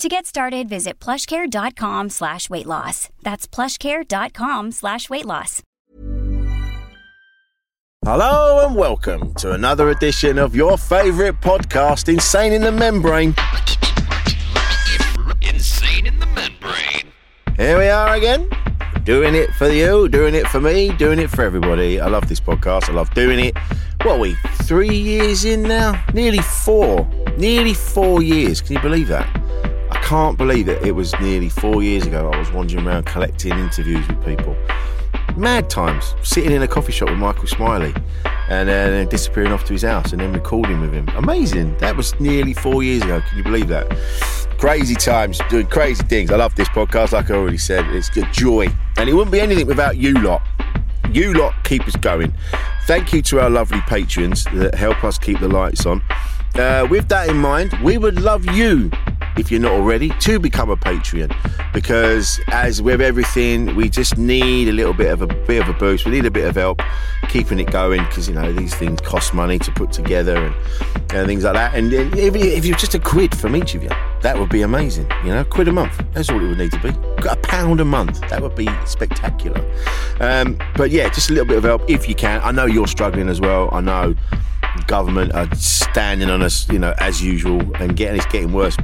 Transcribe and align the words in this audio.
To 0.00 0.08
get 0.08 0.24
started, 0.24 0.66
visit 0.66 0.98
plushcare.com 0.98 2.08
slash 2.08 2.48
weight 2.48 2.64
loss. 2.64 3.10
That's 3.20 3.46
plushcare.com 3.46 4.72
slash 4.72 5.10
weight 5.10 5.26
loss. 5.26 5.62
Hello 8.06 8.66
and 8.66 8.74
welcome 8.74 9.34
to 9.34 9.52
another 9.52 9.90
edition 9.90 10.38
of 10.38 10.56
your 10.56 10.78
favourite 10.78 11.42
podcast, 11.42 12.10
Insane 12.10 12.54
in 12.54 12.62
the 12.62 12.72
Membrane. 12.72 13.34
Insane 15.42 16.06
in 16.06 16.18
the 16.18 16.26
membrane. 16.28 17.12
Here 17.58 17.78
we 17.78 17.88
are 17.88 18.14
again, 18.14 18.48
doing 19.04 19.34
it 19.34 19.50
for 19.50 19.68
you, 19.68 20.08
doing 20.08 20.34
it 20.34 20.48
for 20.48 20.62
me, 20.62 20.96
doing 20.96 21.18
it 21.18 21.28
for 21.28 21.42
everybody. 21.42 22.00
I 22.00 22.06
love 22.06 22.26
this 22.26 22.40
podcast. 22.40 22.88
I 22.88 22.94
love 22.94 23.12
doing 23.12 23.38
it. 23.38 23.58
What 24.04 24.16
are 24.16 24.18
we, 24.18 24.32
three 24.62 24.96
years 24.96 25.44
in 25.44 25.62
now? 25.62 26.02
Nearly 26.14 26.40
four. 26.40 27.06
Nearly 27.36 27.74
four 27.74 28.22
years. 28.22 28.62
Can 28.62 28.76
you 28.76 28.80
believe 28.80 29.08
that? 29.08 29.28
Can't 30.10 30.36
believe 30.36 30.68
it. 30.68 30.82
It 30.84 30.90
was 30.90 31.14
nearly 31.20 31.48
four 31.48 31.84
years 31.84 32.04
ago 32.04 32.32
I 32.32 32.36
was 32.36 32.50
wandering 32.50 32.84
around 32.84 33.06
collecting 33.06 33.52
interviews 33.52 34.04
with 34.08 34.24
people. 34.24 34.56
Mad 35.36 35.70
times. 35.70 36.16
Sitting 36.24 36.50
in 36.50 36.60
a 36.62 36.66
coffee 36.66 36.90
shop 36.90 37.10
with 37.10 37.18
Michael 37.18 37.46
Smiley 37.46 37.94
and 38.48 38.68
uh, 38.68 38.72
then 38.72 39.06
disappearing 39.06 39.52
off 39.52 39.62
to 39.66 39.72
his 39.72 39.82
house 39.82 40.10
and 40.10 40.20
then 40.20 40.32
recording 40.32 40.80
with 40.80 40.92
him. 40.92 41.06
Amazing. 41.10 41.76
That 41.78 41.96
was 41.96 42.18
nearly 42.18 42.54
four 42.54 42.82
years 42.82 43.04
ago. 43.04 43.20
Can 43.20 43.38
you 43.38 43.44
believe 43.44 43.68
that? 43.68 43.88
Crazy 44.58 44.96
times, 44.96 45.40
doing 45.48 45.68
crazy 45.68 46.02
things. 46.02 46.32
I 46.32 46.36
love 46.38 46.56
this 46.56 46.68
podcast, 46.70 47.12
like 47.12 47.30
I 47.30 47.34
already 47.34 47.58
said. 47.58 47.86
It's 47.94 48.10
good 48.10 48.32
joy. 48.32 48.66
And 48.96 49.08
it 49.08 49.12
wouldn't 49.12 49.30
be 49.30 49.40
anything 49.40 49.68
without 49.68 49.96
you 49.96 50.14
lot. 50.14 50.42
You 51.12 51.34
lot 51.34 51.54
keep 51.62 51.86
us 51.86 51.94
going. 51.94 52.34
Thank 52.88 53.12
you 53.12 53.22
to 53.22 53.38
our 53.42 53.48
lovely 53.48 53.80
patrons 53.82 54.42
that 54.54 54.74
help 54.74 55.04
us 55.04 55.18
keep 55.18 55.38
the 55.38 55.46
lights 55.46 55.86
on. 55.86 56.02
Uh, 56.54 56.86
with 56.90 57.08
that 57.08 57.28
in 57.28 57.36
mind, 57.36 57.72
we 57.82 57.98
would 57.98 58.20
love 58.20 58.44
you, 58.54 58.90
if 59.36 59.50
you're 59.50 59.60
not 59.60 59.72
already, 59.72 60.10
to 60.20 60.38
become 60.38 60.70
a 60.70 60.76
Patreon. 60.76 61.34
Because 61.72 62.40
as 62.48 62.82
with 62.82 63.00
everything, 63.00 63.74
we 63.76 63.88
just 63.88 64.18
need 64.18 64.68
a 64.68 64.72
little 64.72 64.92
bit 64.92 65.12
of 65.12 65.22
a 65.22 65.26
bit 65.26 65.62
of 65.62 65.68
a 65.68 65.78
boost. 65.78 66.04
We 66.04 66.10
need 66.10 66.26
a 66.26 66.30
bit 66.30 66.46
of 66.46 66.56
help 66.56 66.82
keeping 67.30 67.60
it 67.60 67.70
going 67.70 68.02
because 68.06 68.28
you 68.28 68.34
know 68.34 68.52
these 68.52 68.74
things 68.74 69.00
cost 69.02 69.32
money 69.32 69.56
to 69.56 69.70
put 69.70 69.92
together 69.92 70.34
and, 70.34 70.54
and 71.12 71.26
things 71.28 71.44
like 71.44 71.54
that. 71.54 71.74
And 71.74 71.92
if, 71.92 72.34
if 72.34 72.64
you're 72.64 72.76
just 72.76 72.94
a 72.94 72.98
quid 72.98 73.36
from 73.36 73.54
each 73.54 73.76
of 73.76 73.84
you, 73.84 73.90
that 74.22 74.36
would 74.36 74.48
be 74.48 74.62
amazing. 74.62 75.08
You 75.24 75.30
know, 75.30 75.40
a 75.42 75.44
quid 75.44 75.68
a 75.68 75.72
month. 75.72 76.04
That's 76.12 76.28
all 76.28 76.44
it 76.44 76.48
would 76.48 76.58
need 76.58 76.72
to 76.72 76.80
be. 76.80 76.88
A 77.28 77.36
pound 77.36 77.80
a 77.80 77.84
month. 77.84 78.20
That 78.28 78.42
would 78.42 78.56
be 78.56 78.68
spectacular. 78.84 79.64
Um, 80.18 80.58
but 80.76 80.90
yeah, 80.90 81.08
just 81.08 81.30
a 81.30 81.32
little 81.32 81.46
bit 81.46 81.58
of 81.58 81.64
help 81.64 81.88
if 81.88 82.08
you 82.08 82.16
can. 82.16 82.40
I 82.42 82.50
know 82.50 82.66
you're 82.66 82.88
struggling 82.88 83.28
as 83.28 83.40
well. 83.40 83.68
I 83.72 83.80
know 83.80 84.16
government 84.86 85.32
are 85.32 85.46
standing 85.92 86.30
on 86.30 86.42
us, 86.42 86.68
you 86.68 86.78
know, 86.78 86.94
as 86.98 87.22
usual, 87.22 87.60
and 87.76 87.96
getting 87.96 88.16
it's 88.16 88.26
getting 88.26 88.52
worse. 88.52 88.76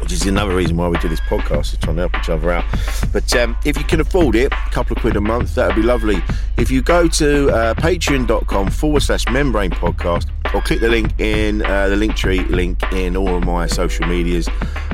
Which 0.00 0.12
is 0.12 0.24
another 0.26 0.54
reason 0.54 0.76
why 0.76 0.86
we 0.86 0.96
do 0.98 1.08
this 1.08 1.20
podcast, 1.22 1.72
is 1.72 1.78
trying 1.78 1.96
to 1.96 2.02
help 2.02 2.16
each 2.16 2.28
other 2.28 2.52
out. 2.52 2.64
But 3.12 3.34
um, 3.34 3.56
if 3.64 3.76
you 3.76 3.82
can 3.82 4.00
afford 4.00 4.36
it, 4.36 4.52
a 4.52 4.70
couple 4.70 4.96
of 4.96 5.00
quid 5.00 5.16
a 5.16 5.20
month, 5.20 5.56
that 5.56 5.66
would 5.66 5.76
be 5.76 5.82
lovely. 5.82 6.22
If 6.56 6.70
you 6.70 6.82
go 6.82 7.08
to 7.08 7.50
uh, 7.50 7.74
patreon.com 7.74 8.70
forward 8.70 9.02
slash 9.02 9.26
membrane 9.28 9.72
podcast, 9.72 10.28
or 10.54 10.62
click 10.62 10.80
the 10.80 10.88
link 10.88 11.18
in 11.18 11.62
uh, 11.62 11.88
the 11.88 11.96
link 11.96 12.14
tree 12.14 12.40
link 12.44 12.80
in 12.92 13.16
all 13.16 13.36
of 13.36 13.44
my 13.44 13.66
social 13.66 14.06
medias, 14.06 14.48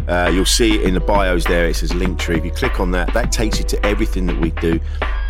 uh, 0.08 0.30
you'll 0.32 0.44
see 0.46 0.76
it 0.76 0.82
in 0.82 0.94
the 0.94 1.00
bios 1.00 1.44
there. 1.44 1.66
It 1.66 1.76
says 1.76 1.94
link 1.94 2.18
tree. 2.18 2.38
If 2.38 2.44
you 2.44 2.50
click 2.50 2.80
on 2.80 2.90
that, 2.92 3.12
that 3.12 3.30
takes 3.30 3.58
you 3.58 3.64
to 3.66 3.86
everything 3.86 4.26
that 4.26 4.40
we 4.40 4.50
do. 4.52 4.80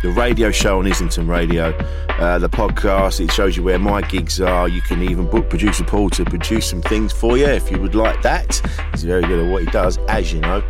The 0.05 0.11
radio 0.11 0.51
show 0.51 0.77
on 0.77 0.85
Islington 0.85 1.25
Radio, 1.25 1.75
uh, 2.19 2.37
the 2.37 2.47
podcast, 2.47 3.19
it 3.19 3.31
shows 3.31 3.57
you 3.57 3.63
where 3.63 3.79
my 3.79 4.03
gigs 4.03 4.39
are. 4.39 4.69
You 4.69 4.79
can 4.79 5.01
even 5.01 5.27
book 5.27 5.49
producer 5.49 5.83
Paul 5.83 6.11
to 6.11 6.23
produce 6.23 6.69
some 6.69 6.83
things 6.83 7.11
for 7.11 7.39
you 7.39 7.47
if 7.47 7.71
you 7.71 7.81
would 7.81 7.95
like 7.95 8.21
that. 8.21 8.61
He's 8.91 9.03
very 9.03 9.23
good 9.23 9.43
at 9.43 9.51
what 9.51 9.63
he 9.63 9.71
does, 9.71 9.97
as 10.07 10.31
you 10.31 10.41
know. 10.41 10.63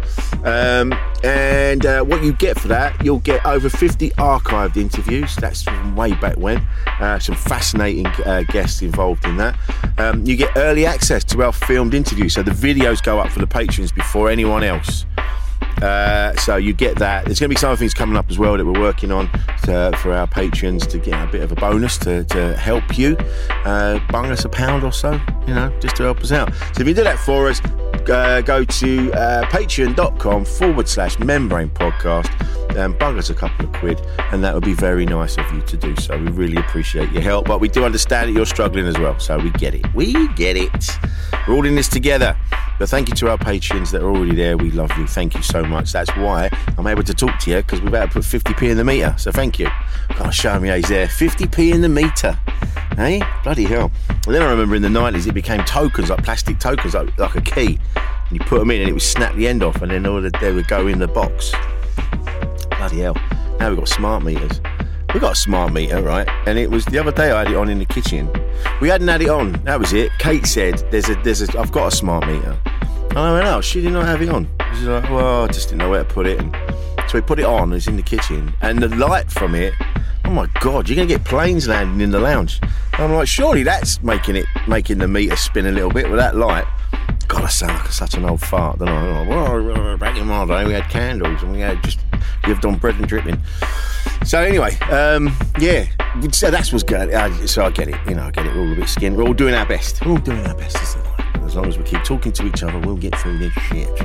Um, 0.45 0.93
and 1.25 1.85
uh, 1.85 2.05
what 2.05 2.23
you 2.23 2.31
get 2.31 2.57
for 2.57 2.69
that, 2.69 3.03
you'll 3.03 3.19
get 3.19 3.45
over 3.45 3.67
50 3.67 4.11
archived 4.11 4.77
interviews. 4.77 5.35
That's 5.35 5.63
from 5.63 5.97
way 5.97 6.13
back 6.13 6.37
when. 6.37 6.65
Uh, 7.01 7.19
some 7.19 7.35
fascinating 7.35 8.07
uh, 8.07 8.43
guests 8.47 8.81
involved 8.81 9.25
in 9.25 9.35
that. 9.35 9.59
Um, 9.97 10.25
you 10.25 10.37
get 10.37 10.55
early 10.55 10.85
access 10.85 11.25
to 11.25 11.43
our 11.43 11.51
filmed 11.51 11.93
interviews, 11.93 12.35
so 12.35 12.41
the 12.41 12.51
videos 12.51 13.03
go 13.03 13.19
up 13.19 13.33
for 13.33 13.39
the 13.39 13.47
patrons 13.47 13.91
before 13.91 14.29
anyone 14.29 14.63
else. 14.63 15.05
Uh, 15.81 16.35
so 16.35 16.55
you 16.55 16.73
get 16.73 16.97
that. 16.99 17.25
There's 17.25 17.39
going 17.39 17.49
to 17.49 17.55
be 17.55 17.59
some 17.59 17.71
other 17.71 17.77
things 17.77 17.93
coming 17.93 18.17
up 18.17 18.29
as 18.29 18.37
well 18.37 18.57
that 18.57 18.65
we're 18.65 18.79
working 18.79 19.11
on 19.11 19.29
to, 19.63 19.97
for 20.01 20.13
our 20.13 20.27
patrons 20.27 20.87
to 20.87 20.97
get 20.97 21.27
a 21.27 21.31
bit 21.31 21.41
of 21.41 21.51
a 21.51 21.55
bonus 21.55 21.97
to, 21.99 22.23
to 22.25 22.55
help 22.55 22.97
you. 22.97 23.17
Uh, 23.65 23.99
bung 24.09 24.31
us 24.31 24.45
a 24.45 24.49
pound 24.49 24.83
or 24.83 24.91
so, 24.91 25.19
you 25.47 25.53
know, 25.53 25.71
just 25.79 25.95
to 25.97 26.03
help 26.03 26.19
us 26.19 26.31
out. 26.31 26.53
So 26.73 26.81
if 26.81 26.87
you 26.87 26.93
do 26.93 27.03
that 27.03 27.19
for 27.19 27.49
us, 27.49 27.61
uh, 28.09 28.41
go 28.41 28.63
to 28.63 29.13
uh, 29.13 29.45
patreon.com 29.45 30.45
forward 30.45 30.87
slash 30.87 31.17
membrane 31.19 31.69
podcast 31.69 32.31
Um, 32.75 32.85
and 32.85 32.99
bung 32.99 33.17
us 33.17 33.29
a 33.29 33.33
couple 33.33 33.65
of 33.65 33.73
quid, 33.73 33.99
and 34.31 34.43
that 34.43 34.53
would 34.53 34.63
be 34.63 34.73
very 34.73 35.05
nice 35.05 35.37
of 35.37 35.51
you 35.51 35.61
to 35.61 35.77
do 35.77 35.95
so. 35.95 36.17
We 36.17 36.27
really 36.27 36.57
appreciate 36.57 37.11
your 37.11 37.21
help, 37.21 37.47
but 37.47 37.59
we 37.59 37.67
do 37.67 37.83
understand 37.83 38.29
that 38.29 38.33
you're 38.33 38.45
struggling 38.45 38.85
as 38.85 38.97
well, 38.99 39.17
so 39.17 39.39
we 39.39 39.49
get 39.51 39.73
it. 39.73 39.91
We 39.95 40.27
get 40.35 40.55
it. 40.55 40.89
We're 41.47 41.55
all 41.55 41.65
in 41.65 41.75
this 41.75 41.87
together. 41.87 42.37
But 42.77 42.89
thank 42.89 43.07
you 43.07 43.15
to 43.15 43.29
our 43.29 43.37
patrons 43.37 43.91
that 43.91 44.01
are 44.01 44.09
already 44.09 44.35
there. 44.35 44.57
We 44.57 44.69
love 44.71 44.91
you. 44.97 45.07
Thank 45.07 45.33
you 45.33 45.41
so 45.41 45.63
much. 45.63 45.93
That's 45.93 46.09
why 46.17 46.49
I'm 46.77 46.85
able 46.87 47.03
to 47.03 47.13
talk 47.13 47.39
to 47.39 47.51
you 47.51 47.57
because 47.57 47.81
we've 47.81 47.93
had 47.93 48.11
to 48.11 48.19
put 48.19 48.23
50p 48.23 48.69
in 48.69 48.77
the 48.77 48.83
meter. 48.83 49.15
So 49.17 49.31
thank 49.31 49.57
you. 49.59 49.69
God, 50.17 50.33
he's 50.33 50.89
there. 50.89 51.07
50p 51.07 51.73
in 51.73 51.81
the 51.81 51.89
meter. 51.89 52.37
Hey, 52.97 53.21
bloody 53.43 53.63
hell. 53.63 53.91
And 54.09 54.35
then 54.35 54.41
I 54.41 54.49
remember 54.49 54.75
in 54.75 54.81
the 54.81 54.89
90s 54.89 55.25
it 55.27 55.33
became 55.33 55.63
tokens, 55.63 56.09
like 56.09 56.23
plastic 56.23 56.59
tokens, 56.59 56.93
like, 56.93 57.17
like 57.17 57.35
a 57.35 57.41
key. 57.41 57.79
And 57.95 58.31
you 58.37 58.39
put 58.39 58.59
them 58.59 58.71
in 58.71 58.81
and 58.81 58.89
it 58.89 58.93
would 58.93 59.01
snap 59.01 59.35
the 59.35 59.47
end 59.47 59.63
off 59.63 59.81
and 59.81 59.91
then 59.91 60.05
all 60.05 60.21
the, 60.21 60.31
they 60.41 60.51
would 60.51 60.67
go 60.67 60.87
in 60.87 60.99
the 60.99 61.07
box. 61.07 61.53
Bloody 62.77 62.99
hell. 62.99 63.15
Now 63.59 63.69
we've 63.69 63.77
got 63.77 63.87
smart 63.87 64.23
meters. 64.23 64.61
We 65.13 65.19
got 65.19 65.31
a 65.33 65.35
smart 65.35 65.71
meter, 65.71 66.01
right? 66.01 66.27
And 66.45 66.59
it 66.59 66.69
was 66.69 66.83
the 66.85 66.99
other 66.99 67.11
day 67.11 67.31
I 67.31 67.39
had 67.39 67.51
it 67.51 67.55
on 67.55 67.69
in 67.69 67.79
the 67.79 67.85
kitchen. 67.85 68.29
We 68.81 68.89
hadn't 68.89 69.07
had 69.07 69.21
it 69.21 69.29
on. 69.29 69.53
That 69.63 69.79
was 69.79 69.93
it. 69.93 70.11
Kate 70.19 70.45
said, 70.45 70.83
"There's 70.91 71.07
a, 71.07 71.15
there's 71.23 71.41
a, 71.41 71.59
I've 71.59 71.71
got 71.71 71.93
a 71.93 71.95
smart 71.95 72.27
meter." 72.27 72.57
And 73.11 73.19
I 73.19 73.31
went, 73.31 73.47
"Oh, 73.47 73.61
she 73.61 73.81
did 73.81 73.93
not 73.93 74.05
have 74.05 74.21
it 74.21 74.29
on." 74.29 74.49
She's 74.73 74.83
like, 74.83 75.09
"Well, 75.09 75.45
I 75.45 75.47
just 75.47 75.69
didn't 75.69 75.79
know 75.79 75.89
where 75.89 76.03
to 76.03 76.13
put 76.13 76.27
it." 76.27 76.39
And 76.39 76.53
so 77.09 77.17
we 77.17 77.21
put 77.21 77.39
it 77.39 77.45
on. 77.45 77.71
It's 77.71 77.87
in 77.87 77.95
the 77.95 78.03
kitchen, 78.03 78.53
and 78.61 78.83
the 78.83 78.89
light 78.89 79.31
from 79.31 79.55
it. 79.55 79.73
Oh 80.25 80.31
my 80.31 80.47
god, 80.59 80.89
you're 80.89 80.97
gonna 80.97 81.07
get 81.07 81.23
planes 81.23 81.67
landing 81.67 82.01
in 82.01 82.11
the 82.11 82.19
lounge. 82.19 82.59
And 82.61 83.03
I'm 83.03 83.13
like, 83.13 83.27
surely 83.27 83.63
that's 83.63 84.01
making 84.01 84.35
it, 84.35 84.47
making 84.67 84.97
the 84.97 85.07
meter 85.07 85.35
spin 85.35 85.65
a 85.65 85.71
little 85.71 85.91
bit 85.91 86.09
with 86.09 86.19
that 86.19 86.35
light. 86.35 86.65
God, 87.27 87.43
I 87.43 87.47
sound 87.47 87.73
like 87.73 87.91
such 87.91 88.15
an 88.15 88.25
old 88.25 88.41
fart, 88.41 88.79
don't 88.79 88.89
I? 88.89 89.27
Well, 89.27 89.97
back 89.97 90.17
in 90.17 90.27
my 90.27 90.45
day, 90.45 90.65
we 90.65 90.73
had 90.73 90.89
candles 90.89 91.41
and 91.41 91.53
we 91.53 91.59
had 91.59 91.81
just 91.83 91.99
lived 92.47 92.61
done 92.61 92.75
bread 92.75 92.95
and 92.95 93.07
dripping. 93.07 93.39
So 94.25 94.41
anyway, 94.41 94.77
um, 94.91 95.35
yeah, 95.59 95.85
so 96.31 96.49
that's 96.49 96.71
what's 96.71 96.83
good. 96.83 97.13
Uh, 97.13 97.47
so 97.47 97.63
I 97.65 97.71
get 97.71 97.89
it, 97.89 97.95
you 98.07 98.15
know, 98.15 98.23
I 98.23 98.31
get 98.31 98.45
it. 98.45 98.55
We're 98.55 98.61
all 98.61 98.71
a 98.71 98.75
bit 98.75 98.89
skinned. 98.89 99.17
We're 99.17 99.25
all 99.25 99.33
doing 99.33 99.53
our 99.53 99.65
best. 99.65 100.03
We're 100.05 100.13
all 100.13 100.17
doing 100.17 100.45
our 100.47 100.55
best. 100.55 100.77
As, 100.77 100.97
as 101.43 101.55
long 101.55 101.67
as 101.67 101.77
we 101.77 101.83
keep 101.83 102.03
talking 102.03 102.31
to 102.31 102.47
each 102.47 102.63
other, 102.63 102.79
we'll 102.79 102.97
get 102.97 103.15
through 103.17 103.37
this 103.37 103.53
shit. 103.53 104.01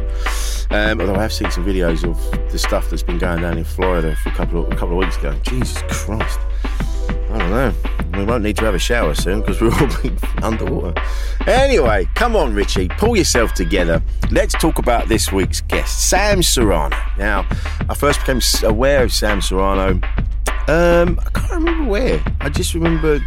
Um, 0.72 1.00
although 1.00 1.16
I 1.16 1.22
have 1.22 1.32
seen 1.32 1.50
some 1.50 1.64
videos 1.64 2.08
of 2.08 2.52
the 2.52 2.58
stuff 2.58 2.90
that's 2.90 3.02
been 3.02 3.18
going 3.18 3.40
down 3.40 3.58
in 3.58 3.64
Florida 3.64 4.14
for 4.16 4.28
a 4.28 4.32
couple 4.32 4.66
of 4.66 4.72
a 4.72 4.76
couple 4.76 4.92
of 4.92 5.04
weeks 5.04 5.16
ago. 5.16 5.34
Jesus 5.42 5.82
Christ. 5.88 6.38
I 7.30 7.38
don't 7.38 7.50
know. 7.50 7.99
We 8.14 8.24
won't 8.24 8.42
need 8.42 8.56
to 8.56 8.64
have 8.64 8.74
a 8.74 8.78
shower 8.78 9.14
soon 9.14 9.40
because 9.40 9.60
we're 9.60 9.72
all 9.72 10.42
underwater. 10.42 10.94
Anyway, 11.46 12.08
come 12.14 12.36
on, 12.36 12.54
Richie, 12.54 12.88
pull 12.88 13.16
yourself 13.16 13.54
together. 13.54 14.02
Let's 14.30 14.54
talk 14.54 14.78
about 14.78 15.08
this 15.08 15.32
week's 15.32 15.60
guest, 15.62 16.08
Sam 16.10 16.42
Serrano. 16.42 16.96
Now, 17.18 17.46
I 17.88 17.94
first 17.94 18.20
became 18.20 18.40
aware 18.64 19.02
of 19.02 19.12
Sam 19.12 19.40
Serrano. 19.40 20.00
Um, 20.68 21.18
I 21.24 21.30
can't 21.32 21.52
remember 21.52 21.90
where. 21.90 22.22
I 22.40 22.48
just 22.48 22.74
remember 22.74 23.20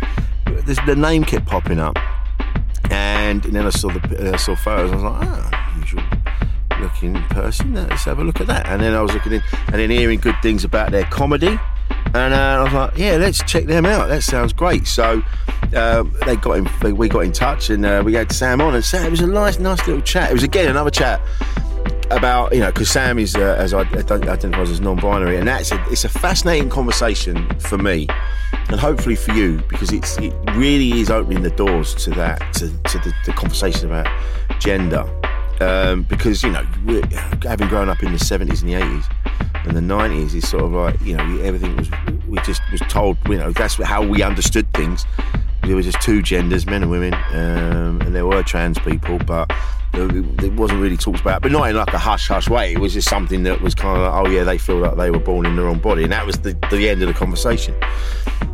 the 0.46 0.96
name 0.96 1.24
kept 1.24 1.46
popping 1.46 1.80
up, 1.80 1.98
and, 2.90 3.44
and 3.46 3.56
then 3.56 3.66
I 3.66 3.70
saw 3.70 3.90
the 3.90 4.32
I 4.34 4.38
saw 4.38 4.56
photos. 4.56 4.92
I 4.92 4.96
was 4.96 5.04
like, 5.04 5.28
ah, 5.28 5.80
usual 5.80 6.04
looking 6.80 7.16
person. 7.30 7.74
Let's 7.74 8.04
have 8.04 8.20
a 8.20 8.24
look 8.24 8.42
at 8.42 8.48
that. 8.48 8.68
And 8.68 8.82
then 8.82 8.94
I 8.94 9.02
was 9.02 9.14
looking 9.14 9.34
in, 9.34 9.44
and 9.68 9.76
then 9.76 9.90
hearing 9.90 10.20
good 10.20 10.36
things 10.42 10.64
about 10.64 10.92
their 10.92 11.06
comedy. 11.06 11.58
And 12.14 12.34
uh, 12.34 12.38
I 12.38 12.64
was 12.64 12.74
like, 12.74 12.98
yeah, 12.98 13.18
let's 13.18 13.44
check 13.44 13.66
them 13.66 13.86
out. 13.86 14.08
That 14.08 14.22
sounds 14.22 14.54
great. 14.54 14.86
So 14.86 15.24
uh, 15.76 16.04
they 16.26 16.36
got 16.36 16.58
in, 16.58 16.96
we 16.96 17.10
got 17.10 17.22
in 17.22 17.32
touch, 17.32 17.70
and 17.70 17.86
uh, 17.86 18.04
we 18.06 18.14
had 18.14 18.32
Sam 18.32 18.62
on. 18.62 18.76
And 18.76 18.86
Sam, 18.86 19.06
it 19.06 19.10
was 19.10 19.22
a 19.22 19.28
nice, 19.28 19.60
nice 19.60 19.86
little 19.88 20.02
chat. 20.02 20.30
It 20.30 20.34
was 20.34 20.44
again 20.44 20.70
another 20.70 20.92
chat 20.92 21.22
about 22.12 22.54
you 22.54 22.60
know 22.60 22.72
because 22.72 22.90
Sam 22.90 23.18
is 23.18 23.36
uh, 23.36 23.56
as 23.58 23.74
I 23.74 23.82
identifies 23.82 24.70
as 24.70 24.80
non-binary, 24.80 25.38
and 25.38 25.48
that's 25.48 25.72
a, 25.72 25.84
it's 25.90 26.06
a 26.06 26.10
fascinating 26.10 26.70
conversation 26.70 27.48
for 27.60 27.78
me, 27.78 28.08
and 28.70 28.80
hopefully 28.80 29.16
for 29.16 29.34
you 29.34 29.62
because 29.68 29.92
it's 29.92 30.18
it 30.20 30.34
really 30.54 31.00
is 31.00 31.10
opening 31.10 31.42
the 31.42 31.52
doors 31.52 31.96
to 31.96 32.12
that 32.12 32.40
to, 32.54 32.70
to 32.70 33.00
the, 33.00 33.14
the 33.26 33.34
conversation 33.34 33.88
about 33.88 34.08
gender 34.60 35.10
um, 35.64 36.04
because 36.04 36.44
you 36.44 36.52
know 36.52 36.64
having 37.44 37.68
grown 37.68 37.90
up 37.90 38.04
in 38.04 38.12
the 38.12 38.18
70s 38.18 38.62
and 38.62 38.70
the 38.70 38.74
80s 38.74 39.66
and 39.66 39.78
the 39.78 39.82
90s 39.82 40.34
is 40.36 40.48
sort 40.48 40.64
of 40.64 40.72
like 40.72 41.00
you 41.02 41.16
know 41.16 41.40
everything 41.42 41.76
was 41.78 41.90
we 42.28 42.38
just 42.40 42.62
was 42.72 42.82
told 42.82 43.18
you 43.28 43.38
know 43.38 43.52
that's 43.52 43.76
how 43.76 44.06
we 44.06 44.22
understood 44.22 44.72
things. 44.74 45.06
There 45.64 45.76
was 45.76 45.86
just 45.86 46.02
two 46.02 46.22
genders 46.22 46.66
men 46.66 46.82
and 46.82 46.92
women 46.92 47.14
um, 47.32 48.02
and 48.02 48.14
there 48.14 48.26
were 48.26 48.44
trans 48.44 48.78
people 48.80 49.18
but 49.20 49.52
it 49.94 50.54
wasn't 50.54 50.82
really 50.82 50.98
talked 50.98 51.22
about, 51.22 51.42
but 51.42 51.52
not 51.52 51.70
in 51.70 51.76
like 51.76 51.94
a 51.94 51.98
hush 51.98 52.28
hush 52.28 52.50
way. 52.50 52.74
It 52.74 52.80
was 52.80 52.94
just 52.94 53.10
something 53.10 53.44
that 53.44 53.62
was 53.62 53.76
kind 53.76 53.98
of 53.98 54.04
like, 54.04 54.26
oh 54.26 54.30
yeah, 54.30 54.44
they 54.44 54.58
feel 54.58 54.78
like 54.78 54.96
they 54.98 55.12
were 55.12 55.20
born 55.20 55.46
in 55.46 55.56
their 55.56 55.68
own 55.68 55.80
body, 55.80 56.04
and 56.04 56.12
that 56.12 56.26
was 56.26 56.38
the, 56.38 56.58
the 56.72 56.90
end 56.90 57.02
of 57.02 57.08
the 57.08 57.14
conversation. 57.14 57.76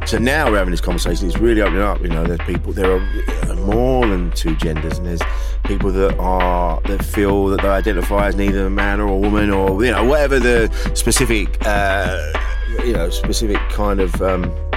So 0.06 0.18
now 0.18 0.50
we're 0.50 0.58
having 0.58 0.72
this 0.72 0.82
conversation. 0.82 1.28
It's 1.28 1.38
really 1.38 1.62
opening 1.62 1.82
up. 1.82 2.02
You 2.02 2.10
know, 2.10 2.24
there's 2.24 2.40
people. 2.42 2.74
There 2.74 2.92
are 2.96 3.56
more 3.56 4.08
than 4.08 4.32
two 4.32 4.56
genders, 4.56 4.98
and 4.98 5.08
there's 5.08 5.22
people 5.64 5.92
that 5.92 6.18
are 6.18 6.82
that 6.82 7.04
feel 7.04 7.48
that 7.48 7.62
they 7.62 7.70
identify 7.70 8.28
as 8.28 8.36
neither 8.36 8.66
a 8.66 8.70
man 8.70 9.00
or 9.00 9.08
a 9.08 9.18
woman, 9.18 9.50
or 9.50 9.84
you 9.84 9.92
know, 9.92 10.04
whatever 10.04 10.40
the 10.40 10.70
specific, 10.94 11.58
uh, 11.66 12.34
you 12.84 12.94
know, 12.94 13.10
specific 13.10 13.58
kind 13.70 14.00
of. 14.00 14.22
Um, 14.22 14.69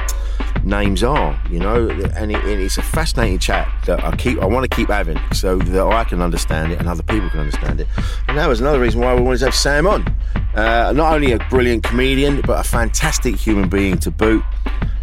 names 0.64 1.02
are, 1.02 1.40
you 1.50 1.58
know, 1.58 1.88
and, 1.88 2.32
it, 2.32 2.44
it's 2.44 2.78
a 2.78 2.82
fascinating 2.82 3.38
chat 3.38 3.72
that 3.86 4.02
I 4.04 4.14
keep, 4.16 4.40
I 4.40 4.46
want 4.46 4.68
to 4.68 4.74
keep 4.74 4.88
having 4.88 5.18
so 5.32 5.58
that 5.58 5.86
I 5.86 6.04
can 6.04 6.20
understand 6.20 6.72
it 6.72 6.78
and 6.78 6.88
other 6.88 7.02
people 7.02 7.28
can 7.30 7.40
understand 7.40 7.80
it. 7.80 7.88
And 8.28 8.38
that 8.38 8.48
was 8.48 8.60
another 8.60 8.80
reason 8.80 9.00
why 9.00 9.14
we 9.14 9.22
wanted 9.22 9.38
to 9.38 9.44
have 9.46 9.54
Sam 9.54 9.86
on. 9.86 10.06
Uh, 10.54 10.92
not 10.94 11.14
only 11.14 11.32
a 11.32 11.38
brilliant 11.50 11.84
comedian, 11.84 12.40
but 12.42 12.60
a 12.60 12.68
fantastic 12.68 13.36
human 13.36 13.68
being 13.68 13.98
to 13.98 14.10
boot. 14.10 14.44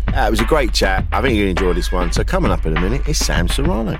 Uh, 0.08 0.26
it 0.28 0.32
was 0.32 0.40
a 0.40 0.46
great 0.46 0.74
chat. 0.74 1.06
I 1.12 1.22
think 1.22 1.36
you 1.36 1.46
enjoyed 1.46 1.76
this 1.76 1.92
one. 1.92 2.12
So 2.12 2.24
coming 2.24 2.52
up 2.52 2.66
in 2.66 2.76
a 2.76 2.82
minute 2.82 3.08
is 3.08 3.18
Sam 3.18 3.48
Serrano. 3.48 4.00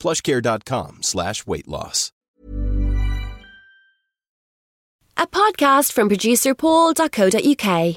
plushcare.com 0.00 1.02
slash 1.02 1.46
weight 1.46 1.68
loss. 1.68 2.10
A 5.16 5.26
podcast 5.26 5.92
from 5.92 6.08
producer 6.08 6.54
paul.co.uk. 6.54 7.96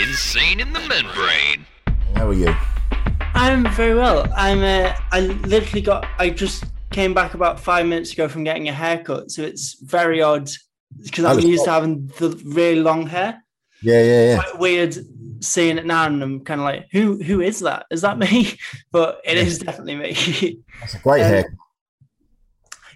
Insane 0.00 0.60
in 0.60 0.72
the 0.72 0.80
membrane. 0.80 1.66
How 2.14 2.28
are 2.28 2.34
you? 2.34 2.54
I'm 3.34 3.68
very 3.72 3.94
well. 3.94 4.32
I'm. 4.36 4.62
Uh, 4.62 4.94
I 5.10 5.20
literally 5.20 5.80
got. 5.80 6.06
I 6.18 6.30
just 6.30 6.64
came 6.90 7.12
back 7.12 7.34
about 7.34 7.58
five 7.58 7.86
minutes 7.86 8.12
ago 8.12 8.28
from 8.28 8.44
getting 8.44 8.68
a 8.68 8.72
haircut, 8.72 9.32
so 9.32 9.42
it's 9.42 9.74
very 9.82 10.22
odd 10.22 10.48
because 11.02 11.24
I'm 11.24 11.40
used 11.40 11.64
to 11.64 11.70
having 11.72 12.06
the 12.18 12.30
really 12.44 12.80
long 12.80 13.08
hair. 13.08 13.43
Yeah, 13.84 14.02
yeah, 14.02 14.24
yeah. 14.28 14.42
Quite 14.42 14.58
weird 14.58 14.96
seeing 15.44 15.76
it 15.76 15.84
now, 15.84 16.06
and 16.06 16.22
I'm 16.22 16.40
kind 16.40 16.60
of 16.60 16.64
like, 16.64 16.86
who 16.90 17.22
who 17.22 17.40
is 17.42 17.60
that? 17.60 17.86
Is 17.90 18.00
that 18.00 18.18
me? 18.18 18.58
But 18.90 19.20
it 19.24 19.36
is 19.36 19.58
definitely 19.58 19.96
me. 19.96 20.58
That's 20.80 20.94
a 20.94 20.98
great 21.00 21.22
um, 21.22 21.28
hair. 21.28 21.56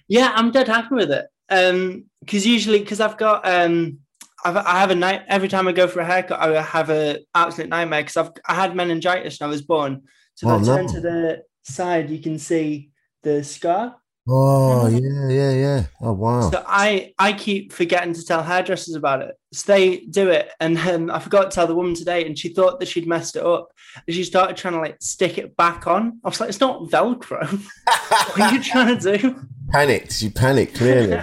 Yeah, 0.09 0.33
I'm 0.35 0.51
dead 0.51 0.69
happy 0.69 0.95
with 0.95 1.11
it. 1.11 1.27
Um, 1.51 2.05
because 2.21 2.47
usually, 2.47 2.79
because 2.79 3.01
I've 3.01 3.19
got 3.19 3.47
um, 3.47 3.99
I've, 4.45 4.57
I 4.57 4.81
have 4.81 4.91
a 4.91 4.95
night 4.95 5.23
every 5.29 5.49
time 5.49 5.69
I 5.69 5.73
go 5.73 5.87
for 5.87 6.01
a 6.01 6.07
haircut, 6.07 6.41
I 6.41 6.63
have 6.63 6.91
a 6.91 7.19
absolute 7.35 7.69
nightmare 7.69 8.01
because 8.01 8.17
I've 8.17 8.31
I 8.47 8.55
had 8.55 8.75
meningitis 8.75 9.41
when 9.41 9.49
I 9.49 9.51
was 9.51 9.63
born. 9.63 10.03
So 10.35 10.49
if 10.49 10.53
oh, 10.53 10.73
I 10.73 10.77
turn 10.77 10.87
no. 10.87 10.93
to 10.93 11.01
the 11.01 11.43
side, 11.65 12.09
you 12.11 12.21
can 12.21 12.39
see 12.39 12.91
the 13.23 13.45
scar. 13.45 13.97
Oh 14.29 14.89
yeah, 14.89 15.29
yeah, 15.29 15.53
yeah. 15.53 15.85
Oh 16.01 16.13
wow. 16.13 16.51
So 16.51 16.65
I 16.67 17.13
I 17.19 17.33
keep 17.33 17.73
forgetting 17.73 18.15
to 18.15 18.25
tell 18.25 18.43
hairdressers 18.43 18.95
about 18.95 19.23
it. 19.23 19.38
So 19.53 19.73
they 19.73 19.99
do 19.99 20.31
it, 20.31 20.51
and 20.61 20.77
um, 20.79 21.11
I 21.11 21.19
forgot 21.19 21.51
to 21.51 21.55
tell 21.55 21.67
the 21.67 21.75
woman 21.75 21.95
today, 21.95 22.27
and 22.27 22.39
she 22.39 22.51
thought 22.51 22.81
that 22.81 22.87
she'd 22.87 23.09
messed 23.09 23.35
it 23.35 23.45
up, 23.45 23.73
and 24.07 24.15
she 24.15 24.23
started 24.23 24.57
trying 24.57 24.75
to 24.75 24.81
like 24.81 24.97
stick 25.01 25.39
it 25.39 25.57
back 25.57 25.87
on. 25.87 26.21
I 26.23 26.29
was 26.29 26.41
like, 26.41 26.51
it's 26.51 26.61
not 26.61 26.83
Velcro. 26.83 27.51
what 27.87 28.41
are 28.41 28.55
you 28.55 28.63
trying 28.63 28.99
to 28.99 29.19
do? 29.19 29.41
Panicked. 29.71 30.13
She 30.13 30.29
panicked 30.29 30.75
clearly. 30.75 31.23